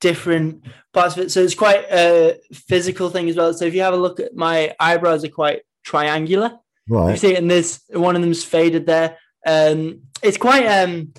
different 0.00 0.64
parts 0.92 1.16
of 1.16 1.24
it. 1.24 1.30
So 1.30 1.40
it's 1.40 1.54
quite 1.54 1.84
a 1.90 2.38
physical 2.52 3.10
thing 3.10 3.28
as 3.28 3.36
well. 3.36 3.52
So 3.54 3.64
if 3.64 3.74
you 3.74 3.82
have 3.82 3.94
a 3.94 3.98
look 3.98 4.18
at 4.20 4.34
my 4.34 4.74
eyebrows, 4.80 5.24
are 5.24 5.28
quite 5.28 5.62
triangular. 5.84 6.58
Right. 6.88 7.12
You 7.12 7.16
see 7.16 7.32
it 7.32 7.38
in 7.38 7.48
this. 7.48 7.82
One 7.90 8.16
of 8.16 8.22
them's 8.22 8.44
faded 8.44 8.86
there. 8.86 9.18
Um, 9.46 10.02
it's 10.22 10.36
quite 10.36 10.66
um. 10.66 11.12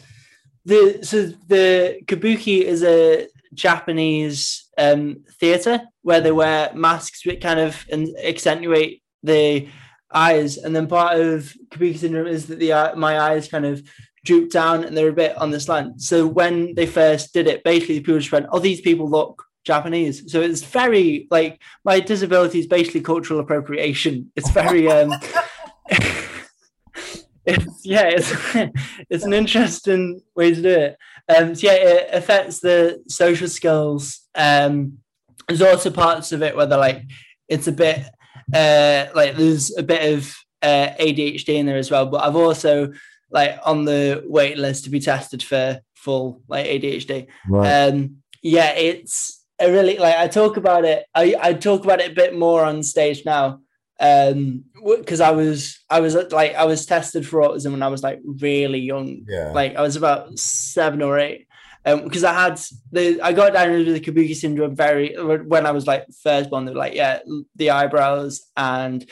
The 0.66 1.00
so 1.02 1.28
the 1.48 2.02
kabuki 2.06 2.62
is 2.62 2.84
a 2.84 3.28
Japanese 3.54 4.68
um 4.78 5.24
theater 5.40 5.82
where 6.04 6.22
they 6.22 6.32
wear 6.32 6.72
masks 6.74 7.26
which 7.26 7.42
kind 7.42 7.60
of 7.60 7.84
and 7.92 8.10
accentuate 8.24 9.02
the 9.24 9.68
eyes, 10.14 10.58
and 10.58 10.76
then 10.76 10.88
part 10.88 11.20
of 11.20 11.54
kabuki 11.70 11.98
syndrome 11.98 12.28
is 12.28 12.48
that 12.48 12.60
the 12.60 12.74
eye- 12.74 12.94
my 12.94 13.20
eyes 13.20 13.48
kind 13.48 13.66
of 13.66 13.82
droop 14.24 14.52
down 14.52 14.84
and 14.84 14.96
they're 14.96 15.10
a 15.10 15.14
bit 15.14 15.38
on 15.38 15.52
the 15.52 15.60
slant. 15.60 16.02
So 16.02 16.28
when 16.28 16.76
they 16.76 16.86
first 16.86 17.34
did 17.34 17.48
it, 17.48 17.64
basically 17.64 17.96
the 17.96 18.02
people 18.02 18.20
just 18.20 18.32
went, 18.32 18.48
"Oh, 18.52 18.60
these 18.60 18.82
people 18.82 19.10
look 19.10 19.44
Japanese. 19.64 20.32
So 20.32 20.42
it's 20.42 20.64
very 20.64 21.28
like 21.30 21.62
my 21.84 22.00
disability 22.00 22.60
is 22.60 22.68
basically 22.68 23.02
cultural 23.02 23.40
appropriation. 23.40 24.32
It's 24.36 24.50
very 24.52 24.90
um 24.92 25.14
it's 27.46 27.86
yeah, 27.86 28.06
it's 28.06 28.32
it's 29.10 29.24
an 29.24 29.34
interesting 29.34 30.22
way 30.36 30.54
to 30.54 30.62
do 30.62 30.70
it. 30.70 30.98
Um 31.30 31.56
so 31.56 31.68
yeah, 31.68 31.74
it 31.74 32.10
affects 32.14 32.60
the 32.60 33.04
social 33.08 33.48
skills. 33.48 34.22
Um 34.36 35.00
there's 35.48 35.62
also 35.62 35.90
parts 35.92 36.32
of 36.32 36.42
it 36.42 36.56
where 36.56 36.66
they're 36.66 36.78
like 36.78 37.04
it's 37.48 37.68
a 37.68 37.72
bit 37.72 38.06
uh 38.54 39.06
like 39.14 39.36
there's 39.36 39.76
a 39.78 39.84
bit 39.84 40.14
of 40.14 40.36
uh, 40.64 40.94
ADHD 41.00 41.56
in 41.56 41.66
there 41.66 41.78
as 41.78 41.90
well, 41.90 42.06
but 42.06 42.24
I've 42.24 42.36
also 42.36 42.94
like 43.32 43.58
on 43.66 43.86
the 43.86 44.24
wait 44.26 44.58
list 44.58 44.84
to 44.84 44.90
be 44.90 45.00
tested 45.00 45.42
for 45.42 45.82
full 45.96 46.42
like 46.48 46.66
ADHD. 46.66 47.28
Right. 47.48 47.88
Um 47.88 48.18
yeah, 48.44 48.72
it's 48.72 49.46
a 49.60 49.72
really 49.72 49.98
like 49.98 50.16
I 50.16 50.28
talk 50.28 50.58
about 50.58 50.86
it. 50.86 51.06
I 51.16 51.36
I 51.40 51.54
talk 51.54 51.84
about 51.84 52.02
it 52.02 52.12
a 52.12 52.16
bit 52.16 52.38
more 52.38 52.64
on 52.64 52.84
stage 52.84 53.24
now. 53.26 53.60
Um 54.00 54.66
because 54.84 55.22
I 55.22 55.32
was 55.32 55.80
I 55.90 56.00
was 56.00 56.16
like 56.16 56.56
I 56.56 56.66
was 56.66 56.86
tested 56.86 57.28
for 57.28 57.42
autism 57.42 57.72
when 57.72 57.84
I 57.84 57.88
was 57.88 58.04
like 58.04 58.20
really 58.24 58.80
young. 58.80 59.26
Yeah. 59.28 59.52
Like 59.52 59.76
I 59.76 59.82
was 59.82 59.96
about 59.96 60.38
seven 60.38 61.02
or 61.02 61.20
eight. 61.20 61.48
Um, 61.84 62.04
because 62.04 62.24
I 62.24 62.34
had 62.34 62.62
the 62.92 63.20
I 63.22 63.34
got 63.34 63.54
diagnosed 63.54 63.88
with 63.88 64.04
the 64.04 64.12
Kabuki 64.12 64.36
syndrome 64.36 64.76
very 64.76 65.16
when 65.16 65.66
I 65.66 65.72
was 65.72 65.88
like 65.88 66.06
first 66.22 66.50
born. 66.50 66.66
They 66.66 66.72
were 66.74 66.78
like, 66.78 66.94
yeah, 66.94 67.20
the 67.56 67.72
eyebrows 67.72 68.42
and 68.56 69.08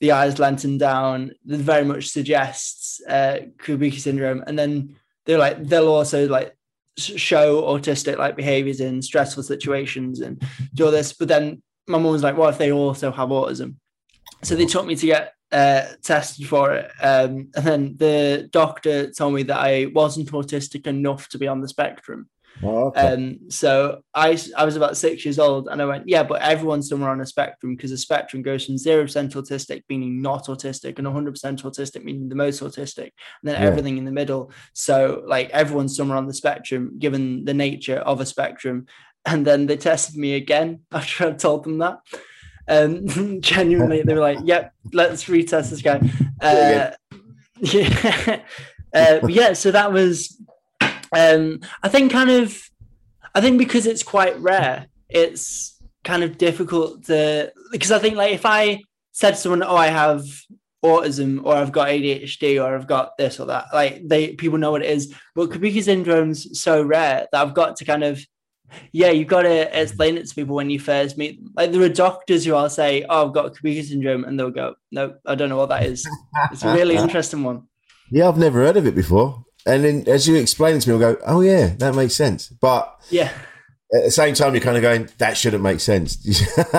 the 0.00 0.12
eyes 0.12 0.38
lengthened 0.38 0.80
down. 0.80 1.32
That 1.46 1.60
very 1.60 1.84
much 1.84 2.08
suggests 2.08 3.00
uh, 3.06 3.38
syndrome. 3.66 4.44
And 4.46 4.58
then 4.58 4.96
they're 5.26 5.38
like, 5.38 5.64
they'll 5.64 5.88
also 5.88 6.28
like 6.28 6.56
show 6.96 7.62
autistic 7.62 8.18
like 8.18 8.36
behaviors 8.36 8.80
in 8.80 9.02
stressful 9.02 9.42
situations 9.42 10.20
and 10.20 10.42
do 10.74 10.86
all 10.86 10.90
this. 10.90 11.12
But 11.12 11.28
then 11.28 11.62
my 11.86 11.98
mom 11.98 12.12
was 12.12 12.22
like, 12.22 12.36
what 12.36 12.50
if 12.50 12.58
they 12.58 12.72
also 12.72 13.10
have 13.10 13.28
autism? 13.30 13.76
So 14.42 14.54
they 14.54 14.66
took 14.66 14.86
me 14.86 14.96
to 14.96 15.06
get 15.06 15.34
uh, 15.52 15.86
tested 16.02 16.46
for 16.46 16.74
it. 16.74 16.90
Um, 17.00 17.50
and 17.54 17.64
then 17.64 17.96
the 17.96 18.48
doctor 18.52 19.10
told 19.10 19.34
me 19.34 19.42
that 19.44 19.58
I 19.58 19.86
wasn't 19.86 20.32
autistic 20.32 20.86
enough 20.86 21.28
to 21.30 21.38
be 21.38 21.48
on 21.48 21.60
the 21.60 21.68
spectrum. 21.68 22.28
Oh, 22.62 22.86
okay. 22.86 23.00
Um, 23.00 23.50
so 23.50 24.02
I, 24.14 24.38
I 24.56 24.64
was 24.64 24.76
about 24.76 24.96
six 24.96 25.24
years 25.24 25.38
old 25.38 25.68
and 25.68 25.82
I 25.82 25.86
went, 25.86 26.08
yeah, 26.08 26.22
but 26.22 26.40
everyone's 26.40 26.88
somewhere 26.88 27.10
on 27.10 27.20
a 27.20 27.26
spectrum 27.26 27.74
because 27.74 27.90
the 27.90 27.98
spectrum 27.98 28.42
goes 28.42 28.64
from 28.64 28.76
0% 28.76 29.06
autistic, 29.32 29.82
meaning 29.88 30.22
not 30.22 30.46
autistic, 30.46 30.98
and 30.98 31.06
100% 31.06 31.62
autistic, 31.62 32.04
meaning 32.04 32.28
the 32.28 32.34
most 32.34 32.62
autistic, 32.62 33.10
and 33.10 33.44
then 33.44 33.60
Yeah. 33.60 33.68
everything 33.68 33.98
in 33.98 34.04
the 34.04 34.12
middle. 34.12 34.52
So, 34.72 35.22
like, 35.26 35.50
everyone's 35.50 35.96
somewhere 35.96 36.16
on 36.18 36.26
the 36.26 36.34
spectrum 36.34 36.92
given 36.98 37.44
the 37.44 37.54
nature 37.54 37.96
of 37.96 38.20
a 38.20 38.26
spectrum. 38.26 38.86
And 39.26 39.46
then 39.46 39.66
they 39.66 39.76
tested 39.76 40.16
me 40.16 40.34
again 40.34 40.80
after 40.92 41.28
I 41.28 41.32
told 41.32 41.64
them 41.64 41.78
that. 41.78 41.98
Um, 42.68 43.06
genuinely, 43.40 44.02
they 44.02 44.14
were 44.14 44.20
like, 44.20 44.38
yep, 44.44 44.72
let's 44.92 45.24
retest 45.24 45.70
this 45.70 45.82
guy. 45.82 46.00
Uh, 46.40 46.92
yeah. 47.60 48.40
uh, 48.94 49.26
yeah, 49.28 49.52
so 49.54 49.70
that 49.70 49.92
was 49.92 50.40
um 51.14 51.60
i 51.82 51.88
think 51.88 52.12
kind 52.12 52.30
of 52.30 52.70
i 53.34 53.40
think 53.40 53.58
because 53.58 53.86
it's 53.86 54.02
quite 54.02 54.38
rare 54.40 54.86
it's 55.08 55.80
kind 56.02 56.22
of 56.22 56.38
difficult 56.38 57.04
to 57.04 57.52
because 57.72 57.92
i 57.92 57.98
think 57.98 58.16
like 58.16 58.32
if 58.32 58.44
i 58.44 58.80
said 59.12 59.30
to 59.30 59.36
someone 59.36 59.62
oh 59.62 59.76
i 59.76 59.86
have 59.86 60.24
autism 60.84 61.42
or 61.44 61.54
i've 61.56 61.72
got 61.72 61.88
adhd 61.88 62.62
or 62.62 62.74
i've 62.74 62.86
got 62.86 63.16
this 63.16 63.40
or 63.40 63.46
that 63.46 63.66
like 63.72 64.06
they 64.06 64.34
people 64.34 64.58
know 64.58 64.70
what 64.70 64.82
it 64.82 64.90
is. 64.90 65.14
But 65.34 65.50
kabuki 65.50 65.82
syndrome's 65.82 66.60
so 66.60 66.82
rare 66.82 67.26
that 67.32 67.40
i've 67.40 67.54
got 67.54 67.76
to 67.76 67.84
kind 67.84 68.04
of 68.04 68.24
yeah 68.92 69.08
you've 69.08 69.28
got 69.28 69.42
to 69.42 69.80
explain 69.80 70.18
it 70.18 70.26
to 70.26 70.34
people 70.34 70.54
when 70.54 70.68
you 70.68 70.78
first 70.78 71.16
meet 71.16 71.40
them. 71.40 71.52
Like 71.56 71.72
there 71.72 71.82
are 71.82 71.88
doctors 71.88 72.44
who 72.44 72.54
i'll 72.54 72.68
say 72.68 73.04
oh 73.08 73.26
i've 73.26 73.32
got 73.32 73.54
kabuki 73.54 73.82
syndrome 73.82 74.24
and 74.24 74.38
they'll 74.38 74.50
go 74.50 74.74
no 74.92 75.14
i 75.24 75.34
don't 75.34 75.48
know 75.48 75.56
what 75.56 75.70
that 75.70 75.84
is. 75.84 76.06
It's 76.52 76.64
a 76.64 76.74
really 76.74 76.96
interesting 77.04 77.42
one. 77.42 77.62
Yeah, 78.10 78.28
I've 78.28 78.38
never 78.38 78.60
heard 78.60 78.76
of 78.76 78.86
it 78.86 78.94
before. 78.94 79.43
And 79.66 79.84
then 79.84 80.04
as 80.06 80.28
you 80.28 80.36
explain 80.36 80.76
it 80.76 80.80
to 80.82 80.90
me, 80.90 80.94
I'll 80.94 81.14
go, 81.14 81.20
oh, 81.26 81.40
yeah, 81.40 81.68
that 81.78 81.94
makes 81.94 82.14
sense. 82.14 82.48
But 82.48 83.00
yeah 83.10 83.32
at 83.94 84.02
the 84.02 84.10
same 84.10 84.34
time, 84.34 84.54
you're 84.54 84.62
kind 84.62 84.76
of 84.76 84.82
going, 84.82 85.08
that 85.18 85.36
shouldn't 85.36 85.62
make 85.62 85.78
sense. 85.80 86.18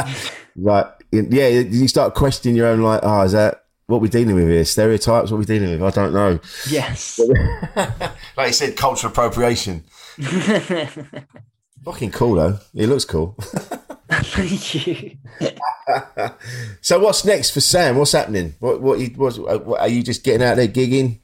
like, 0.55 0.88
yeah, 1.11 1.47
you 1.47 1.88
start 1.88 2.13
questioning 2.13 2.57
your 2.57 2.67
own, 2.67 2.81
like, 2.81 2.99
oh, 3.03 3.21
is 3.21 3.31
that 3.31 3.63
what 3.88 4.01
we're 4.01 4.07
dealing 4.07 4.36
with 4.36 4.49
here? 4.49 4.65
Stereotypes? 4.65 5.31
What 5.31 5.38
we're 5.38 5.43
dealing 5.43 5.71
with? 5.71 5.83
I 5.83 5.91
don't 5.91 6.13
know. 6.13 6.39
yes 6.69 7.19
like 7.75 8.47
you 8.47 8.53
said, 8.53 8.75
cultural 8.75 9.11
appropriation. 9.11 9.83
Fucking 11.86 12.11
cool, 12.11 12.36
though. 12.36 12.59
It 12.73 12.88
looks 12.88 13.05
cool. 13.05 13.38
Thank 14.09 14.88
you. 14.88 15.17
so, 16.81 16.99
what's 16.99 17.23
next 17.23 17.51
for 17.51 17.61
Sam? 17.61 17.95
What's 17.95 18.11
happening? 18.11 18.55
What, 18.59 18.81
what, 18.81 18.99
you, 18.99 19.07
what's, 19.15 19.38
what, 19.38 19.79
are 19.79 19.88
you 19.88 20.03
just 20.03 20.23
getting 20.23 20.45
out 20.45 20.55
there 20.55 20.67
gigging? 20.67 21.19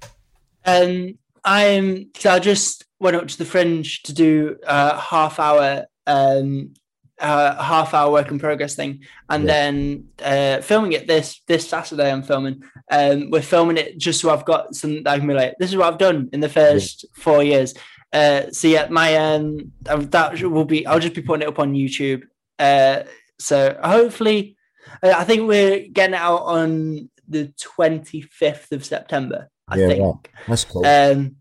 Um, 0.63 1.17
I'm. 1.43 2.09
So 2.17 2.31
I 2.31 2.39
just 2.39 2.85
went 2.99 3.15
up 3.15 3.27
to 3.27 3.37
the 3.37 3.45
Fringe 3.45 4.03
to 4.03 4.13
do 4.13 4.57
a 4.65 4.97
half 4.99 5.39
hour, 5.39 5.85
um, 6.07 6.73
uh, 7.19 7.61
half 7.61 7.93
hour 7.93 8.11
work 8.11 8.29
in 8.31 8.39
progress 8.39 8.75
thing, 8.75 9.01
and 9.29 9.43
Yeah. 9.43 9.47
then 9.47 10.07
uh, 10.23 10.61
filming 10.61 10.93
it 10.93 11.07
this 11.07 11.41
this 11.47 11.67
Saturday. 11.67 12.11
I'm 12.11 12.23
filming. 12.23 12.63
Um, 12.91 13.29
we're 13.31 13.41
filming 13.41 13.77
it 13.77 13.97
just 13.97 14.21
so 14.21 14.29
I've 14.29 14.45
got 14.45 14.75
some. 14.75 15.03
I 15.05 15.17
can 15.17 15.27
be 15.27 15.33
like, 15.33 15.55
this 15.59 15.69
is 15.71 15.77
what 15.77 15.91
I've 15.91 15.99
done 15.99 16.29
in 16.33 16.39
the 16.39 16.49
first 16.49 17.05
four 17.13 17.43
years. 17.43 17.73
Uh, 18.13 18.51
so 18.51 18.67
yeah, 18.67 18.87
my 18.89 19.15
um, 19.15 19.71
that 19.83 20.41
will 20.41 20.65
be. 20.65 20.85
I'll 20.85 20.99
just 20.99 21.15
be 21.15 21.21
putting 21.21 21.43
it 21.43 21.47
up 21.47 21.59
on 21.59 21.73
YouTube. 21.73 22.23
Uh, 22.59 23.03
so 23.39 23.79
hopefully, 23.83 24.57
uh, 25.01 25.13
I 25.15 25.23
think 25.23 25.47
we're 25.47 25.87
getting 25.87 26.13
it 26.15 26.21
out 26.21 26.43
on 26.43 27.09
the 27.27 27.53
25th 27.79 28.71
of 28.71 28.85
September. 28.85 29.49
I 29.71 29.77
Yeah, 29.77 29.87
think. 29.87 30.03
right. 30.03 30.27
That's 30.47 30.63
cool. 30.65 30.85
Um, 30.85 31.35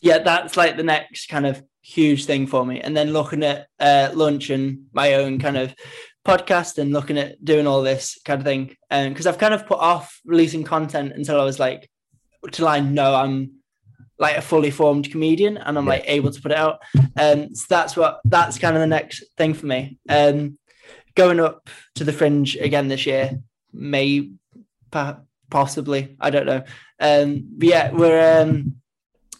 yeah, 0.00 0.18
that's 0.18 0.56
like 0.56 0.76
the 0.76 0.82
next 0.82 1.28
kind 1.28 1.46
of 1.46 1.62
huge 1.80 2.24
thing 2.26 2.46
for 2.46 2.64
me. 2.64 2.80
And 2.80 2.96
then 2.96 3.12
looking 3.12 3.42
at 3.42 3.66
uh, 3.80 4.10
lunch 4.14 4.50
and 4.50 4.86
my 4.92 5.14
own 5.14 5.38
kind 5.38 5.56
of 5.56 5.74
podcast 6.26 6.78
and 6.78 6.92
looking 6.92 7.18
at 7.18 7.42
doing 7.44 7.66
all 7.66 7.82
this 7.82 8.18
kind 8.24 8.40
of 8.40 8.44
thing. 8.44 8.76
Because 8.90 9.26
I've 9.26 9.38
kind 9.38 9.54
of 9.54 9.66
put 9.66 9.78
off 9.78 10.20
releasing 10.24 10.64
content 10.64 11.12
until 11.14 11.40
I 11.40 11.44
was 11.44 11.58
like, 11.58 11.88
till 12.52 12.68
I 12.68 12.80
know 12.80 13.14
I'm 13.14 13.52
like 14.18 14.36
a 14.36 14.42
fully 14.42 14.70
formed 14.70 15.10
comedian 15.10 15.56
and 15.56 15.76
I'm 15.76 15.86
like 15.86 16.04
able 16.06 16.30
to 16.30 16.40
put 16.40 16.52
it 16.52 16.58
out. 16.58 16.80
Um, 17.16 17.54
so 17.54 17.66
that's 17.68 17.96
what 17.96 18.20
that's 18.24 18.58
kind 18.58 18.74
of 18.76 18.80
the 18.80 18.86
next 18.86 19.24
thing 19.36 19.54
for 19.54 19.66
me. 19.66 19.98
Um, 20.08 20.58
going 21.14 21.38
up 21.38 21.68
to 21.96 22.04
the 22.04 22.12
fringe 22.12 22.56
again 22.56 22.88
this 22.88 23.06
year, 23.06 23.38
may 23.72 24.30
possibly, 25.50 26.16
I 26.20 26.30
don't 26.30 26.46
know. 26.46 26.64
Um, 27.00 27.48
but 27.58 27.68
yeah, 27.68 27.90
we're 27.92 28.42
um, 28.42 28.76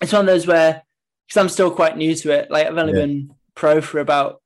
it's 0.02 0.12
one 0.12 0.20
of 0.20 0.26
those 0.26 0.46
where 0.46 0.82
because 1.26 1.40
I'm 1.40 1.48
still 1.48 1.70
quite 1.70 1.96
new 1.96 2.14
to 2.14 2.30
it. 2.32 2.50
Like 2.50 2.66
I've 2.66 2.76
only 2.76 2.92
Yeah. 2.92 3.00
been 3.06 3.34
pro 3.54 3.80
for 3.80 3.98
about 4.00 4.42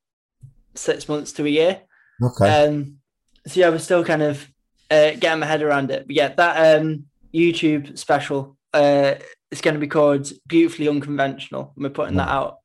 six 0.74 1.08
months 1.08 1.32
to 1.32 1.44
a 1.44 1.48
year. 1.48 1.80
Okay. 2.22 2.48
Um, 2.66 2.98
so 3.46 3.58
yeah, 3.60 3.70
we're 3.70 3.78
still 3.78 4.04
kind 4.04 4.22
of 4.22 4.46
uh, 4.90 5.12
getting 5.18 5.40
my 5.40 5.46
head 5.46 5.62
around 5.62 5.90
it. 5.90 6.06
But 6.06 6.16
yeah, 6.16 6.28
that 6.34 6.80
um, 6.80 7.04
YouTube 7.34 7.98
special 7.98 8.56
uh, 8.72 9.14
is 9.50 9.60
going 9.60 9.74
to 9.74 9.80
be 9.80 9.86
called 9.88 10.30
Beautifully 10.46 10.88
Unconventional. 10.88 11.72
and 11.76 11.84
We're 11.84 11.90
putting 11.90 12.16
that 12.16 12.28
out. 12.28 12.58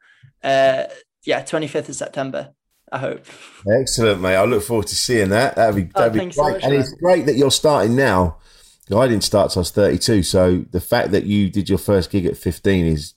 Uh, 0.43 0.84
yeah, 1.24 1.41
25th 1.41 1.89
of 1.89 1.96
September. 1.96 2.52
I 2.91 3.00
hope. 3.00 3.26
Excellent, 3.82 4.22
mate. 4.22 4.36
I 4.36 4.46
look 4.46 4.64
forward 4.64 4.88
to 4.88 4.96
seeing 4.96 5.30
that. 5.30 5.56
That'd 5.56 5.76
be 5.76 5.89
Oh, 5.96 6.00
that'd 6.00 6.14
be 6.14 6.20
thanks 6.20 6.36
so 6.36 6.43
great. 6.43 6.54
much, 6.54 6.64
and 6.64 6.72
man. 6.74 6.82
it's 6.82 6.93
great 6.93 7.26
that 7.26 7.36
you're 7.36 7.50
starting 7.52 7.96
now. 7.96 8.38
I 8.94 9.08
didn't 9.08 9.24
start 9.24 9.52
till 9.52 9.60
I 9.60 9.62
was 9.62 9.72
32, 9.72 10.24
so 10.24 10.64
the 10.72 10.80
fact 10.82 11.12
that 11.12 11.24
you 11.26 11.50
did 11.50 11.70
your 11.70 11.78
first 11.80 12.12
gig 12.12 12.26
at 12.26 12.38
15 12.38 12.86
is 12.86 13.14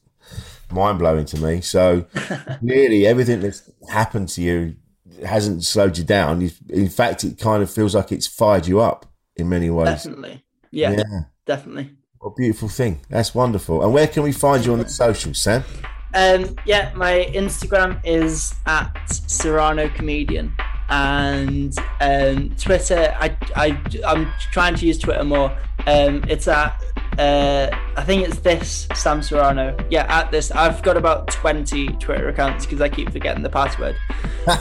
mind 0.73 0.99
blowing 0.99 1.25
to 1.27 1.39
me. 1.41 1.61
So 1.61 2.07
really, 2.63 3.07
everything 3.07 3.41
that's 3.41 3.71
happened 3.91 4.29
to 4.31 4.43
you 4.43 4.77
hasn't 5.27 5.65
slowed 5.65 5.99
you 5.99 6.05
down. 6.05 6.41
You've- 6.41 6.57
In 6.71 6.89
fact, 6.89 7.25
it 7.25 7.39
kind 7.39 7.63
of 7.63 7.71
feels 7.71 7.95
like 7.95 8.13
it's 8.13 8.27
fired 8.27 8.67
you 8.67 8.81
up 8.81 9.07
in 9.37 9.49
many 9.49 9.69
ways. 9.71 9.89
Definitely. 9.89 10.45
Yeah, 10.71 10.93
Yeah. 10.93 11.21
definitely. 11.47 11.91
What 12.21 12.31
a 12.31 12.35
beautiful 12.35 12.69
thing. 12.69 13.01
That's 13.09 13.35
wonderful. 13.35 13.83
And 13.85 13.93
where 13.93 14.07
can 14.09 14.23
we 14.23 14.33
find 14.33 14.65
you 14.65 14.73
on 14.73 14.79
the 14.81 14.89
socials, 14.89 15.41
Sam? 15.41 15.65
Um, 16.15 16.57
yeah, 16.67 16.93
my 16.97 17.31
Instagram 17.35 18.01
is 18.05 18.55
at 18.67 18.91
Serrano 19.09 19.89
Comedian, 19.91 20.53
and 20.91 21.77
um, 22.01 22.51
Twitter. 22.57 23.15
I 23.19 23.37
I 23.57 23.81
I'm 24.07 24.31
trying 24.53 24.75
to 24.77 24.87
use 24.87 24.99
Twitter 24.99 25.25
more. 25.25 25.57
Um, 25.87 26.25
it's 26.29 26.49
at 26.49 26.83
uh, 27.19 27.69
I 27.97 28.05
think 28.05 28.27
it's 28.27 28.39
this 28.39 28.87
Sam 28.95 29.23
Serrano. 29.23 29.77
Yeah, 29.91 30.07
at 30.09 30.31
this. 30.31 30.51
I've 30.51 30.83
got 30.83 30.97
about 30.97 31.29
twenty 31.29 31.89
Twitter 31.89 32.29
accounts 32.29 32.65
because 32.65 32.81
I 32.81 32.89
keep 32.89 33.11
forgetting 33.11 33.43
the 33.43 33.51
password. 33.51 33.97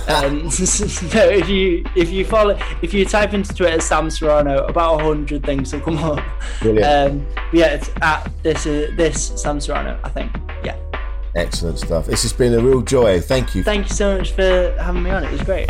um, 0.08 0.50
so 0.52 1.24
if 1.24 1.48
you 1.48 1.86
if 1.96 2.10
you 2.10 2.26
follow 2.26 2.60
if 2.82 2.94
you 2.94 3.06
type 3.06 3.34
into 3.34 3.54
Twitter 3.54 3.80
Sam 3.80 4.10
Serrano, 4.10 4.66
about 4.66 5.02
hundred 5.02 5.46
things 5.46 5.72
will 5.72 5.82
come 5.82 5.98
up. 5.98 6.24
Brilliant. 6.62 7.12
Um, 7.12 7.28
but 7.36 7.54
yeah, 7.54 7.68
it's 7.68 7.92
at 8.02 8.32
this 8.44 8.66
uh, 8.66 8.92
this 8.96 9.40
Sam 9.42 9.60
Serrano. 9.60 10.00
I 10.04 10.10
think. 10.10 10.32
Yeah. 10.64 10.78
Excellent 11.36 11.78
stuff. 11.78 12.08
This 12.08 12.24
has 12.24 12.34
been 12.34 12.56
a 12.56 12.60
real 12.60 12.82
joy. 12.82 13.22
Thank 13.22 13.54
you. 13.54 13.64
Thank 13.64 13.90
you 13.90 13.96
so 13.96 14.18
much 14.18 14.32
for 14.32 14.76
having 14.80 15.04
me 15.04 15.12
on. 15.12 15.24
It 15.24 15.32
was 15.32 15.44
great. 15.44 15.70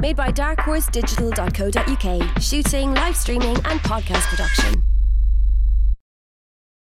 Made 0.00 0.16
by 0.16 0.30
darkhorse 0.30 0.90
digital.co.uk. 0.90 2.42
Shooting, 2.42 2.94
live 2.94 3.16
streaming, 3.16 3.56
and 3.66 3.80
podcast 3.80 4.28
production. 4.28 4.82